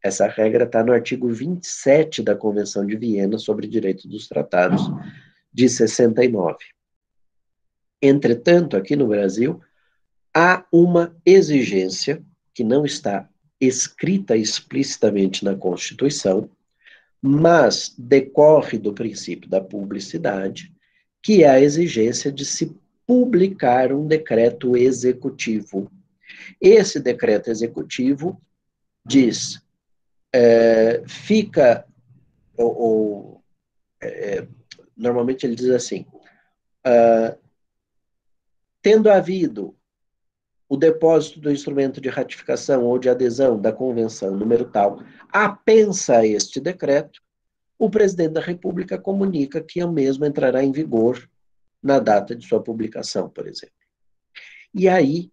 Essa 0.04 0.28
regra 0.28 0.64
está 0.64 0.84
no 0.84 0.94
artigo 0.94 1.28
27 1.30 2.22
da 2.22 2.36
Convenção 2.36 2.86
de 2.86 2.96
Viena 2.96 3.38
sobre 3.38 3.68
Direito 3.68 4.08
dos 4.08 4.28
Tratados, 4.28 4.82
de 5.52 5.68
69. 5.68 6.58
Entretanto, 8.02 8.78
aqui 8.78 8.96
no 8.96 9.08
Brasil, 9.08 9.60
há 10.34 10.64
uma 10.72 11.16
exigência 11.26 12.24
que 12.54 12.64
não 12.64 12.86
está 12.86 13.28
escrita 13.60 14.38
explicitamente 14.38 15.44
na 15.44 15.56
Constituição, 15.56 16.50
mas 17.22 17.94
decorre 17.98 18.78
do 18.78 18.94
princípio 18.94 19.50
da 19.50 19.62
publicidade, 19.62 20.74
que 21.22 21.44
é 21.44 21.50
a 21.50 21.60
exigência 21.60 22.32
de 22.32 22.46
se 22.46 22.76
publicar 23.06 23.92
um 23.94 24.06
decreto 24.06 24.76
executivo. 24.76 25.92
Esse 26.62 27.00
decreto 27.00 27.50
executivo 27.50 28.40
diz, 29.06 29.62
é, 30.34 31.04
fica, 31.08 31.86
ou, 32.56 32.82
ou 32.82 33.44
é, 34.02 34.46
normalmente 34.96 35.46
ele 35.46 35.56
diz 35.56 35.70
assim, 35.70 36.06
uh, 36.86 37.38
tendo 38.82 39.10
havido 39.10 39.77
o 40.70 40.76
depósito 40.76 41.40
do 41.40 41.52
instrumento 41.52 42.02
de 42.02 42.10
ratificação 42.10 42.84
ou 42.84 43.00
de 43.00 43.10
adesão 43.10 43.60
da 43.60 43.72
convenção 43.72 44.36
número 44.36 44.66
tal, 44.66 45.02
apensa 45.32 46.26
este 46.26 46.60
decreto, 46.60 47.22
o 47.80 47.90
presidente 47.90 48.34
da 48.34 48.42
República 48.42 48.98
comunica 48.98 49.62
que 49.62 49.84
o 49.84 49.92
mesmo 49.92 50.26
entrará 50.26 50.64
em 50.64 50.72
vigor 50.72 51.30
na 51.82 52.00
data 52.00 52.36
de 52.36 52.46
sua 52.46 52.62
publicação, 52.62 53.30
por 53.30 53.48
exemplo. 53.48 53.76
E 54.74 54.90
aí 54.90 55.32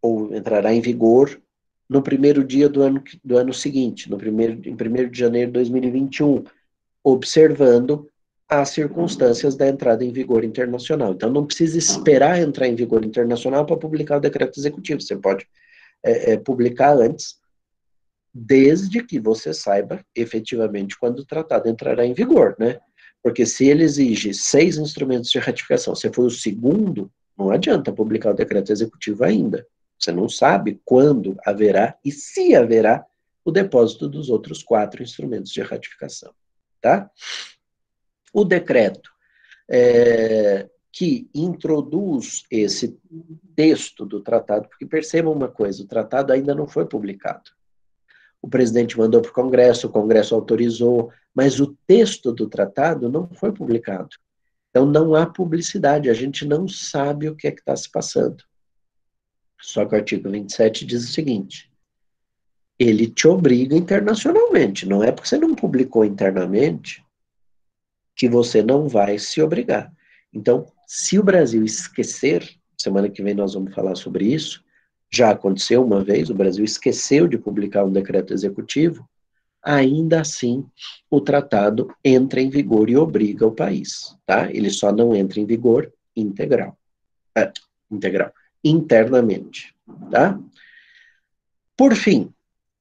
ou 0.00 0.34
entrará 0.34 0.74
em 0.74 0.80
vigor 0.80 1.40
no 1.88 2.02
primeiro 2.02 2.42
dia 2.42 2.68
do 2.68 2.82
ano, 2.82 3.02
do 3.22 3.36
ano 3.36 3.52
seguinte, 3.52 4.10
no 4.10 4.18
primeiro, 4.18 4.60
em 4.68 4.72
1 4.72 5.10
de 5.10 5.18
janeiro 5.18 5.48
de 5.48 5.54
2021, 5.54 6.42
observando 7.04 8.08
as 8.60 8.70
circunstâncias 8.70 9.56
da 9.56 9.66
entrada 9.66 10.04
em 10.04 10.12
vigor 10.12 10.44
internacional. 10.44 11.12
Então, 11.12 11.30
não 11.30 11.46
precisa 11.46 11.78
esperar 11.78 12.40
entrar 12.40 12.68
em 12.68 12.74
vigor 12.74 13.04
internacional 13.04 13.64
para 13.64 13.76
publicar 13.76 14.18
o 14.18 14.20
decreto 14.20 14.58
executivo. 14.58 15.00
Você 15.00 15.16
pode 15.16 15.46
é, 16.04 16.32
é, 16.32 16.36
publicar 16.36 16.92
antes, 16.92 17.36
desde 18.34 19.02
que 19.02 19.18
você 19.18 19.54
saiba 19.54 20.04
efetivamente 20.14 20.98
quando 20.98 21.20
o 21.20 21.24
tratado 21.24 21.68
entrará 21.68 22.04
em 22.04 22.14
vigor, 22.14 22.56
né? 22.58 22.78
Porque 23.22 23.46
se 23.46 23.66
ele 23.66 23.84
exige 23.84 24.34
seis 24.34 24.76
instrumentos 24.76 25.30
de 25.30 25.38
ratificação, 25.38 25.94
você 25.94 26.12
foi 26.12 26.26
o 26.26 26.30
segundo, 26.30 27.10
não 27.38 27.50
adianta 27.50 27.92
publicar 27.92 28.30
o 28.30 28.34
decreto 28.34 28.72
executivo 28.72 29.24
ainda. 29.24 29.66
Você 29.98 30.10
não 30.10 30.28
sabe 30.28 30.80
quando 30.84 31.36
haverá 31.46 31.96
e 32.04 32.10
se 32.10 32.54
haverá 32.54 33.06
o 33.44 33.50
depósito 33.50 34.08
dos 34.08 34.28
outros 34.28 34.62
quatro 34.62 35.02
instrumentos 35.02 35.52
de 35.52 35.62
ratificação. 35.62 36.32
Tá? 36.80 37.08
O 38.32 38.44
decreto 38.44 39.10
é, 39.68 40.68
que 40.92 41.28
introduz 41.34 42.44
esse 42.50 42.98
texto 43.56 44.04
do 44.04 44.20
tratado, 44.20 44.68
porque 44.68 44.86
percebam 44.86 45.32
uma 45.32 45.48
coisa: 45.48 45.82
o 45.82 45.86
tratado 45.86 46.32
ainda 46.32 46.54
não 46.54 46.66
foi 46.66 46.84
publicado. 46.84 47.50
O 48.40 48.48
presidente 48.48 48.98
mandou 48.98 49.22
para 49.22 49.30
o 49.30 49.34
Congresso, 49.34 49.86
o 49.86 49.90
Congresso 49.90 50.34
autorizou, 50.34 51.10
mas 51.34 51.60
o 51.60 51.76
texto 51.86 52.32
do 52.32 52.48
tratado 52.48 53.08
não 53.08 53.28
foi 53.28 53.52
publicado. 53.52 54.10
Então 54.70 54.84
não 54.84 55.14
há 55.14 55.26
publicidade, 55.26 56.10
a 56.10 56.14
gente 56.14 56.44
não 56.44 56.66
sabe 56.66 57.28
o 57.28 57.36
que 57.36 57.46
é 57.46 57.52
que 57.52 57.60
está 57.60 57.76
se 57.76 57.90
passando. 57.90 58.42
Só 59.60 59.84
que 59.86 59.94
o 59.94 59.98
artigo 59.98 60.28
27 60.28 60.84
diz 60.84 61.04
o 61.04 61.12
seguinte: 61.12 61.70
ele 62.78 63.06
te 63.06 63.28
obriga 63.28 63.76
internacionalmente, 63.76 64.86
não 64.86 65.02
é 65.02 65.12
porque 65.12 65.28
você 65.28 65.38
não 65.38 65.54
publicou 65.54 66.04
internamente 66.04 67.02
que 68.14 68.28
você 68.28 68.62
não 68.62 68.88
vai 68.88 69.18
se 69.18 69.40
obrigar. 69.42 69.92
Então, 70.32 70.66
se 70.86 71.18
o 71.18 71.22
Brasil 71.22 71.64
esquecer, 71.64 72.48
semana 72.78 73.08
que 73.08 73.22
vem 73.22 73.34
nós 73.34 73.54
vamos 73.54 73.74
falar 73.74 73.94
sobre 73.94 74.26
isso, 74.26 74.64
já 75.10 75.30
aconteceu 75.30 75.84
uma 75.84 76.02
vez, 76.02 76.30
o 76.30 76.34
Brasil 76.34 76.64
esqueceu 76.64 77.28
de 77.28 77.36
publicar 77.36 77.84
um 77.84 77.92
decreto 77.92 78.32
executivo, 78.32 79.08
ainda 79.62 80.20
assim 80.20 80.66
o 81.10 81.20
tratado 81.20 81.94
entra 82.02 82.40
em 82.40 82.48
vigor 82.48 82.88
e 82.88 82.96
obriga 82.96 83.46
o 83.46 83.54
país, 83.54 84.16
tá? 84.26 84.50
Ele 84.50 84.70
só 84.70 84.90
não 84.90 85.14
entra 85.14 85.38
em 85.38 85.46
vigor 85.46 85.92
integral. 86.16 86.76
É, 87.36 87.50
integral, 87.90 88.32
internamente, 88.64 89.74
tá? 90.10 90.38
Por 91.76 91.94
fim, 91.94 92.32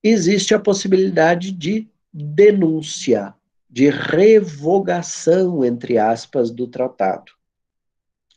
existe 0.04 0.54
a 0.54 0.60
possibilidade 0.60 1.52
de 1.52 1.88
denúncia, 2.14 3.34
de 3.72 3.90
revogação, 3.90 5.64
entre 5.64 5.98
aspas, 5.98 6.52
do 6.52 6.68
tratado. 6.68 7.32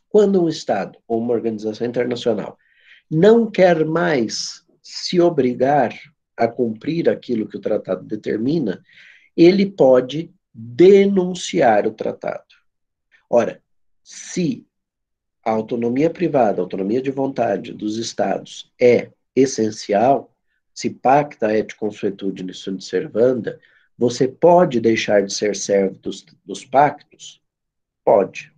Quando 0.09 0.41
um 0.41 0.49
Estado 0.49 0.97
ou 1.09 1.19
uma 1.19 1.33
organização 1.35 1.85
internacional 1.85 2.57
não 3.11 3.51
quer 3.51 3.85
mais 3.85 4.65
se 4.81 5.21
obrigar 5.21 5.93
a 6.37 6.47
cumprir 6.47 7.09
aquilo 7.09 7.49
que 7.49 7.57
o 7.57 7.61
tratado 7.61 8.05
determina, 8.05 8.81
ele 9.37 9.67
pode 9.67 10.33
denunciar 10.53 11.85
o 11.85 11.91
tratado. 11.91 12.55
Ora, 13.29 13.61
se 14.05 14.65
a 15.45 15.51
autonomia 15.51 16.11
privada, 16.11 16.61
a 16.61 16.65
autonomia 16.65 17.03
de 17.03 17.11
vontade 17.11 17.73
dos 17.73 17.99
estados 17.99 18.73
é 18.81 19.11
essencial, 19.35 20.33
se 20.73 20.91
pacta 20.91 21.53
et 21.57 21.75
consuetude 21.75 22.53
sunt 22.55 22.83
servanda, 22.83 23.61
você 23.97 24.27
pode 24.29 24.81
deixar 24.81 25.23
de 25.23 25.33
ser 25.33 25.55
servo 25.57 25.99
dos, 25.99 26.25
dos 26.45 26.65
pactos? 26.65 27.41
Pode. 28.05 28.53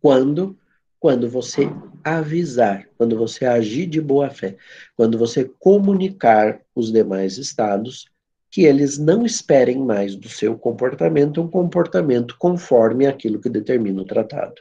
Quando 0.00 0.58
quando 0.98 1.28
você 1.28 1.68
avisar, 2.02 2.88
quando 2.96 3.16
você 3.16 3.44
agir 3.44 3.86
de 3.86 4.00
boa 4.00 4.30
fé, 4.30 4.56
quando 4.96 5.18
você 5.18 5.44
comunicar 5.44 6.60
os 6.74 6.90
demais 6.90 7.38
estados 7.38 8.06
que 8.50 8.64
eles 8.64 8.96
não 8.96 9.24
esperem 9.24 9.78
mais 9.78 10.16
do 10.16 10.28
seu 10.28 10.58
comportamento 10.58 11.40
um 11.40 11.48
comportamento 11.48 12.36
conforme 12.38 13.06
aquilo 13.06 13.40
que 13.40 13.48
determina 13.48 14.00
o 14.02 14.04
tratado. 14.04 14.54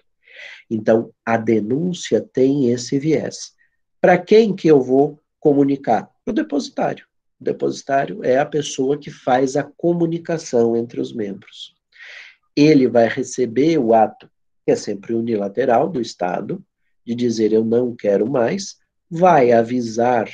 Então, 0.70 1.12
a 1.26 1.38
denúncia 1.38 2.20
tem 2.22 2.70
esse 2.72 3.00
viés. 3.00 3.54
Para 4.02 4.18
quem 4.18 4.56
que 4.56 4.68
eu 4.68 4.82
vou 4.82 5.20
comunicar? 5.40 6.12
O 6.26 6.34
depositário. 6.34 7.06
O 7.40 7.44
depositário 7.44 8.24
é 8.24 8.38
a 8.38 8.46
pessoa 8.46 8.98
que 8.98 9.12
faz 9.12 9.56
a 9.56 9.64
comunicação 9.64 10.76
entre 10.76 11.00
os 11.00 11.14
membros. 11.14 11.76
Ele 12.56 12.88
vai 12.88 13.08
receber 13.08 13.78
o 13.78 13.94
ato 13.94 14.30
que 14.66 14.72
é 14.72 14.76
sempre 14.76 15.14
unilateral 15.14 15.88
do 15.88 16.02
Estado, 16.02 16.64
de 17.06 17.14
dizer 17.14 17.54
eu 17.54 17.64
não 17.64 17.96
quero 17.96 18.30
mais, 18.30 18.80
vai 19.10 19.52
avisar 19.52 20.28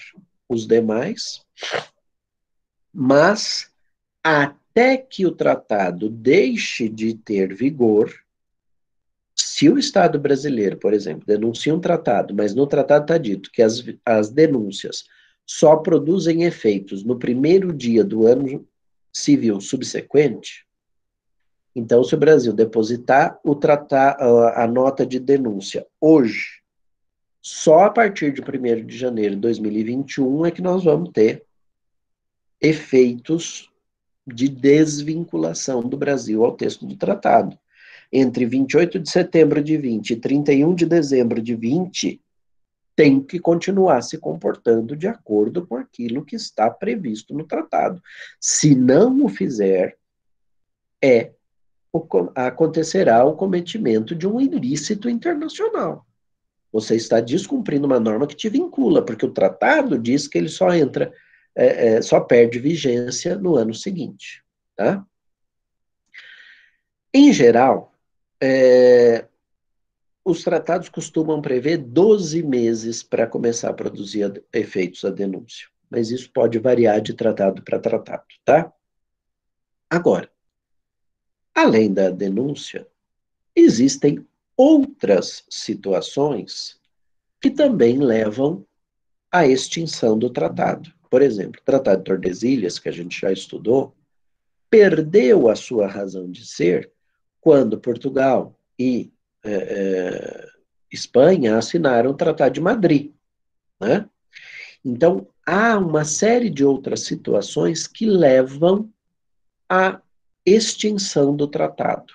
os 0.48 0.66
demais, 0.66 1.42
mas 2.94 3.70
até 4.24 4.96
que 4.96 5.26
o 5.26 5.32
tratado 5.32 6.10
deixe 6.10 6.88
de 6.88 7.14
ter 7.14 7.54
vigor, 7.54 8.14
se 9.36 9.70
o 9.70 9.78
Estado 9.78 10.18
brasileiro, 10.18 10.78
por 10.78 10.94
exemplo, 10.94 11.26
denuncia 11.26 11.74
um 11.76 11.80
tratado, 11.80 12.34
mas 12.34 12.56
no 12.56 12.66
tratado 12.66 13.04
está 13.04 13.18
dito 13.18 13.52
que 13.52 13.62
as, 13.62 13.84
as 14.06 14.30
denúncias 14.30 15.04
só 15.54 15.76
produzem 15.76 16.44
efeitos 16.44 17.04
no 17.04 17.18
primeiro 17.18 17.74
dia 17.74 18.04
do 18.04 18.26
ano 18.26 18.66
civil 19.14 19.60
subsequente, 19.60 20.66
então, 21.76 22.04
se 22.04 22.14
o 22.14 22.18
Brasil 22.18 22.52
depositar 22.52 23.40
o 23.44 23.56
tratar, 23.56 24.18
a 24.56 24.68
nota 24.68 25.06
de 25.06 25.20
denúncia 25.20 25.86
hoje, 26.00 26.62
só 27.42 27.86
a 27.86 27.90
partir 27.90 28.34
de 28.34 28.42
1 28.42 28.86
de 28.86 28.98
janeiro 28.98 29.36
de 29.36 29.42
2021 29.42 30.46
é 30.46 30.52
que 30.52 30.62
nós 30.62 30.84
vamos 30.84 31.12
ter 31.12 31.44
efeitos 32.60 33.72
de 34.28 34.48
desvinculação 34.48 35.82
do 35.82 35.98
Brasil 35.98 36.44
ao 36.46 36.56
texto 36.56 36.86
do 36.86 36.96
tratado. 36.96 37.58
Entre 38.12 38.46
28 38.46 39.00
de 39.00 39.10
setembro 39.10 39.64
de 39.64 39.78
20 39.78 40.12
e 40.12 40.16
31 40.18 40.76
de 40.76 40.86
dezembro 40.86 41.42
de 41.42 41.56
20, 41.56 42.22
tem 42.96 43.22
que 43.22 43.40
continuar 43.40 44.02
se 44.02 44.18
comportando 44.18 44.96
de 44.96 45.08
acordo 45.08 45.66
com 45.66 45.76
aquilo 45.76 46.26
que 46.26 46.36
está 46.36 46.70
previsto 46.70 47.34
no 47.34 47.46
tratado. 47.46 48.02
Se 48.40 48.76
não 48.76 49.26
o 49.26 49.30
fizer, 49.30 49.98
é 51.02 51.32
acontecerá 52.36 53.26
o 53.26 53.36
cometimento 53.36 54.16
de 54.16 54.28
um 54.28 54.40
ilícito 54.40 55.10
internacional. 55.10 56.06
Você 56.72 56.96
está 56.96 57.20
descumprindo 57.20 57.86
uma 57.86 58.00
norma 58.00 58.26
que 58.26 58.36
te 58.36 58.48
vincula, 58.48 59.04
porque 59.04 59.26
o 59.26 59.32
tratado 59.32 59.98
diz 59.98 60.28
que 60.28 60.38
ele 60.38 60.48
só 60.48 60.74
entra, 60.74 61.12
é, 61.54 61.96
é, 61.96 62.02
só 62.02 62.22
perde 62.22 62.60
vigência 62.60 63.36
no 63.36 63.58
ano 63.58 63.74
seguinte. 63.74 64.42
Tá? 64.76 65.06
Em 67.14 67.34
geral, 67.34 67.94
é, 68.42 69.26
os 70.24 70.44
tratados 70.44 70.90
costumam 70.90 71.42
prever 71.42 71.78
12 71.78 72.44
meses 72.44 73.02
para 73.04 73.28
começar 73.28 73.70
a 73.70 73.74
produzir 73.74 74.44
efeitos 74.54 75.04
a 75.04 75.10
denúncia, 75.10 75.68
mas 75.90 76.12
isso 76.12 76.32
pode 76.32 76.60
variar 76.60 77.02
de 77.02 77.14
tratado 77.14 77.64
para 77.64 77.80
tratado, 77.80 78.26
tá? 78.46 78.72
Agora, 79.90 80.32
Além 81.54 81.94
da 81.94 82.10
denúncia, 82.10 82.88
existem 83.56 84.26
outras 84.56 85.44
situações 85.50 86.80
que 87.42 87.50
também 87.50 87.98
levam 87.98 88.66
à 89.30 89.46
extinção 89.46 90.18
do 90.18 90.30
tratado. 90.30 90.92
Por 91.10 91.22
exemplo, 91.22 91.60
o 91.62 91.66
Tratado 91.66 91.98
de 92.00 92.06
Tordesilhas, 92.06 92.80
que 92.80 92.88
a 92.88 92.92
gente 92.92 93.20
já 93.20 93.32
estudou, 93.32 93.94
perdeu 94.70 95.50
a 95.50 95.56
sua 95.56 95.88
razão 95.88 96.32
de 96.32 96.46
ser 96.46 96.90
quando 97.42 97.80
Portugal 97.80 98.58
e 98.80 99.12
é, 99.44 99.52
é, 99.52 100.48
Espanha 100.92 101.58
assinaram 101.58 102.12
o 102.12 102.16
Tratado 102.16 102.54
de 102.54 102.62
Madrid. 102.62 103.12
Né? 103.80 104.08
Então, 104.84 105.28
há 105.46 105.78
uma 105.78 106.04
série 106.04 106.50
de 106.50 106.66
outras 106.66 107.02
situações 107.02 107.88
que 107.88 108.06
levam 108.06 108.90
a 109.70 110.02
extinção 110.46 111.36
do 111.36 111.48
tratado. 111.48 112.14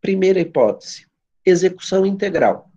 Primeira 0.00 0.40
hipótese, 0.40 1.06
execução 1.44 2.06
integral. 2.06 2.70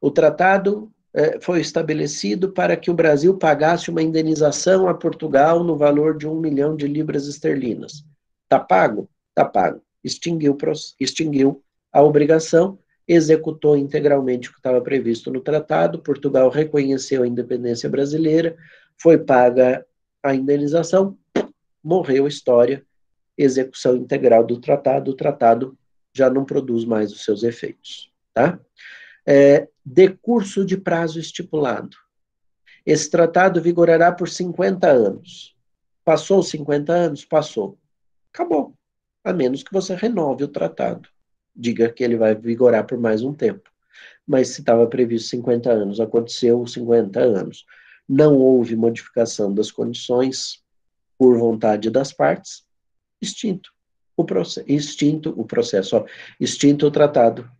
O 0.00 0.10
tratado 0.10 0.92
eh, 1.14 1.38
foi 1.40 1.60
estabelecido 1.60 2.50
para 2.50 2.76
que 2.76 2.90
o 2.90 2.94
Brasil 2.94 3.36
pagasse 3.36 3.90
uma 3.90 4.02
indenização 4.02 4.88
a 4.88 4.94
Portugal 4.94 5.62
no 5.64 5.76
valor 5.76 6.16
de 6.16 6.26
um 6.26 6.38
milhão 6.38 6.76
de 6.76 6.86
libras 6.86 7.26
esterlinas. 7.26 8.04
Está 8.44 8.58
pago? 8.58 9.08
Está 9.30 9.44
pago. 9.44 9.80
Extinguiu, 10.02 10.56
extinguiu 11.00 11.62
a 11.92 12.02
obrigação, 12.02 12.78
executou 13.06 13.76
integralmente 13.76 14.48
o 14.48 14.52
que 14.52 14.58
estava 14.58 14.80
previsto 14.80 15.30
no 15.30 15.40
tratado, 15.40 15.98
Portugal 15.98 16.50
reconheceu 16.50 17.22
a 17.22 17.26
independência 17.26 17.88
brasileira, 17.88 18.56
foi 18.96 19.16
paga 19.16 19.84
a 20.22 20.34
indenização, 20.34 21.16
morreu 21.82 22.26
a 22.26 22.28
história, 22.28 22.84
execução 23.36 23.96
integral 23.96 24.44
do 24.44 24.60
tratado, 24.60 25.12
o 25.12 25.14
tratado 25.14 25.78
já 26.12 26.28
não 26.28 26.44
produz 26.44 26.84
mais 26.84 27.12
os 27.12 27.24
seus 27.24 27.42
efeitos. 27.42 28.12
Tá? 28.34 28.58
É, 29.26 29.68
decurso 29.84 30.64
de 30.64 30.76
prazo 30.76 31.18
estipulado. 31.18 31.96
Esse 32.84 33.10
tratado 33.10 33.60
vigorará 33.60 34.12
por 34.12 34.28
50 34.28 34.88
anos. 34.88 35.56
Passou 36.04 36.42
50 36.42 36.92
anos? 36.92 37.24
Passou. 37.24 37.78
Acabou. 38.32 38.74
A 39.24 39.32
menos 39.32 39.62
que 39.62 39.72
você 39.72 39.94
renove 39.94 40.44
o 40.44 40.48
tratado. 40.48 41.08
Diga 41.60 41.90
que 41.90 42.04
ele 42.04 42.16
vai 42.16 42.36
vigorar 42.36 42.86
por 42.86 42.98
mais 42.98 43.24
um 43.24 43.34
tempo. 43.34 43.68
Mas 44.24 44.50
se 44.50 44.60
estava 44.60 44.86
previsto 44.86 45.30
50 45.30 45.72
anos, 45.72 45.98
aconteceu 45.98 46.64
50 46.64 47.18
anos. 47.18 47.66
Não 48.08 48.36
houve 48.36 48.76
modificação 48.76 49.52
das 49.52 49.72
condições 49.72 50.62
por 51.18 51.36
vontade 51.36 51.90
das 51.90 52.12
partes, 52.12 52.64
extinto 53.20 53.72
o 54.16 54.24
processo, 54.24 54.64
extinto 54.70 55.34
o 55.36 55.44
processo, 55.44 55.96
ó, 55.96 56.04
extinto 56.38 56.86
o 56.86 56.90
tratado 56.92 57.50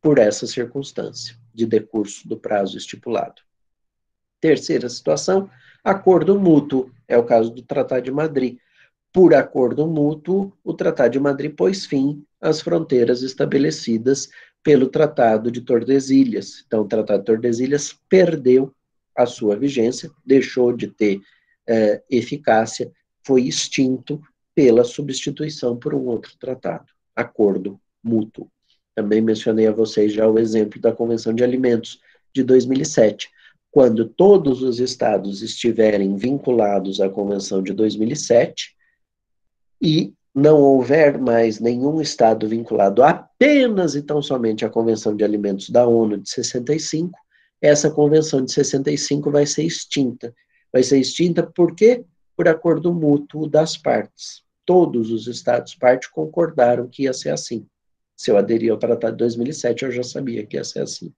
por 0.00 0.18
essa 0.18 0.46
circunstância 0.46 1.36
de 1.52 1.66
decurso 1.66 2.28
do 2.28 2.36
prazo 2.36 2.78
estipulado. 2.78 3.42
Terceira 4.40 4.88
situação, 4.88 5.50
acordo 5.82 6.38
mútuo, 6.38 6.90
é 7.06 7.18
o 7.18 7.24
caso 7.24 7.50
do 7.50 7.62
Tratado 7.62 8.02
de 8.02 8.10
Madrid. 8.10 8.58
Por 9.12 9.34
acordo 9.34 9.86
mútuo, 9.86 10.52
o 10.64 10.72
Tratado 10.72 11.10
de 11.10 11.20
Madrid 11.20 11.54
pôs 11.54 11.84
fim 11.84 12.24
às 12.40 12.60
fronteiras 12.60 13.22
estabelecidas 13.22 14.28
pelo 14.62 14.88
Tratado 14.88 15.50
de 15.50 15.60
Tordesilhas. 15.60 16.64
Então, 16.66 16.82
o 16.82 16.88
Tratado 16.88 17.20
de 17.20 17.26
Tordesilhas 17.26 17.98
perdeu 18.08 18.74
a 19.16 19.26
sua 19.26 19.56
vigência, 19.56 20.10
deixou 20.24 20.72
de 20.72 20.88
ter 20.88 21.20
é, 21.66 22.02
eficácia, 22.10 22.90
foi 23.22 23.42
extinto 23.42 24.20
pela 24.54 24.84
substituição 24.84 25.76
por 25.76 25.94
um 25.94 26.06
outro 26.06 26.36
tratado, 26.38 26.86
acordo 27.14 27.80
mútuo. 28.02 28.50
Também 28.94 29.20
mencionei 29.20 29.66
a 29.66 29.72
vocês 29.72 30.12
já 30.12 30.28
o 30.28 30.38
exemplo 30.38 30.80
da 30.80 30.92
Convenção 30.92 31.32
de 31.32 31.44
Alimentos 31.44 32.00
de 32.34 32.42
2007. 32.42 33.28
quando 33.72 34.04
todos 34.04 34.62
os 34.62 34.80
estados 34.80 35.42
estiverem 35.42 36.16
vinculados 36.16 37.00
à 37.00 37.08
Convenção 37.08 37.62
de 37.62 37.72
2007 37.72 38.74
e 39.80 40.12
não 40.34 40.60
houver 40.60 41.18
mais 41.18 41.58
nenhum 41.58 42.00
estado 42.00 42.48
vinculado 42.48 43.02
apenas 43.02 43.94
e 43.94 44.02
tão 44.02 44.22
somente 44.22 44.64
à 44.64 44.70
Convenção 44.70 45.14
de 45.14 45.24
Alimentos 45.24 45.70
da 45.70 45.86
ONU 45.86 46.18
de 46.18 46.30
65, 46.30 47.18
essa 47.60 47.90
Convenção 47.90 48.44
de 48.44 48.52
65 48.52 49.30
vai 49.30 49.44
ser 49.46 49.64
extinta. 49.64 50.34
Vai 50.72 50.82
ser 50.82 50.98
extinta 50.98 51.42
por 51.42 51.74
quê? 51.74 52.04
Por 52.36 52.48
acordo 52.48 52.94
mútuo 52.94 53.48
das 53.48 53.76
partes. 53.76 54.42
Todos 54.64 55.10
os 55.10 55.26
estados 55.26 55.74
partes 55.74 56.08
concordaram 56.08 56.88
que 56.88 57.02
ia 57.02 57.12
ser 57.12 57.30
assim. 57.30 57.66
Se 58.16 58.30
eu 58.30 58.36
aderir 58.36 58.70
ao 58.70 58.78
Tratado 58.78 59.12
de 59.12 59.18
2007, 59.18 59.84
eu 59.84 59.90
já 59.90 60.02
sabia 60.02 60.46
que 60.46 60.56
ia 60.56 60.64
ser 60.64 60.80
assim. 60.80 61.12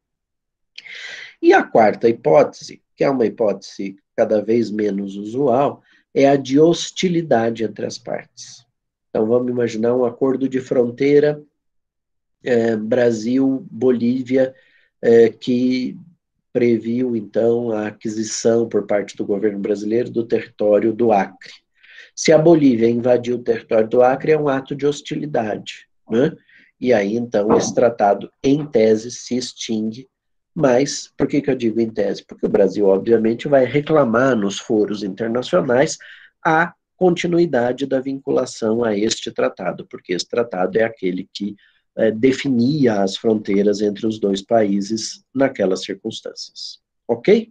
E 1.40 1.52
a 1.52 1.62
quarta 1.62 2.08
hipótese, 2.08 2.82
que 2.96 3.04
é 3.04 3.10
uma 3.10 3.26
hipótese 3.26 3.96
cada 4.16 4.40
vez 4.40 4.70
menos 4.70 5.16
usual, 5.16 5.82
é 6.14 6.28
a 6.28 6.36
de 6.36 6.58
hostilidade 6.58 7.64
entre 7.64 7.84
as 7.84 7.98
partes. 7.98 8.64
Então, 9.12 9.26
vamos 9.26 9.50
imaginar 9.50 9.94
um 9.94 10.06
acordo 10.06 10.48
de 10.48 10.58
fronteira 10.58 11.42
é, 12.42 12.74
Brasil-Bolívia, 12.74 14.54
é, 15.02 15.28
que 15.28 15.96
previu, 16.50 17.14
então, 17.14 17.70
a 17.70 17.88
aquisição 17.88 18.66
por 18.68 18.86
parte 18.86 19.14
do 19.14 19.26
governo 19.26 19.58
brasileiro 19.58 20.10
do 20.10 20.24
território 20.24 20.94
do 20.94 21.12
Acre. 21.12 21.52
Se 22.16 22.32
a 22.32 22.38
Bolívia 22.38 22.88
invadiu 22.88 23.36
o 23.36 23.42
território 23.42 23.88
do 23.88 24.02
Acre, 24.02 24.32
é 24.32 24.38
um 24.38 24.48
ato 24.48 24.74
de 24.74 24.86
hostilidade, 24.86 25.86
né? 26.08 26.34
E 26.80 26.92
aí, 26.92 27.14
então, 27.16 27.56
esse 27.56 27.74
tratado, 27.74 28.30
em 28.42 28.66
tese, 28.66 29.10
se 29.10 29.36
extingue 29.36 30.08
mas, 30.54 31.10
por 31.16 31.26
que, 31.26 31.40
que 31.40 31.50
eu 31.50 31.54
digo 31.54 31.80
em 31.80 31.88
tese? 31.88 32.24
Porque 32.24 32.46
o 32.46 32.50
Brasil, 32.50 32.86
obviamente, 32.86 33.48
vai 33.48 33.64
reclamar 33.64 34.36
nos 34.36 34.58
foros 34.58 35.02
internacionais 35.02 35.96
a 36.44 36.74
continuidade 37.02 37.84
da 37.84 37.98
vinculação 37.98 38.84
a 38.84 38.96
este 38.96 39.32
tratado, 39.32 39.84
porque 39.90 40.12
esse 40.12 40.28
tratado 40.28 40.78
é 40.78 40.84
aquele 40.84 41.28
que 41.34 41.56
é, 41.96 42.12
definia 42.12 43.02
as 43.02 43.16
fronteiras 43.16 43.80
entre 43.80 44.06
os 44.06 44.20
dois 44.20 44.40
países 44.40 45.24
naquelas 45.34 45.82
circunstâncias. 45.82 46.78
Ok? 47.08 47.50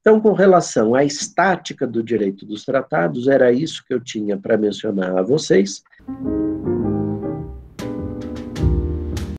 Então, 0.00 0.20
com 0.20 0.32
relação 0.32 0.92
à 0.96 1.04
estática 1.04 1.86
do 1.86 2.02
direito 2.02 2.44
dos 2.44 2.64
tratados, 2.64 3.28
era 3.28 3.52
isso 3.52 3.84
que 3.86 3.94
eu 3.94 4.00
tinha 4.00 4.36
para 4.36 4.58
mencionar 4.58 5.16
a 5.16 5.22
vocês. 5.22 5.84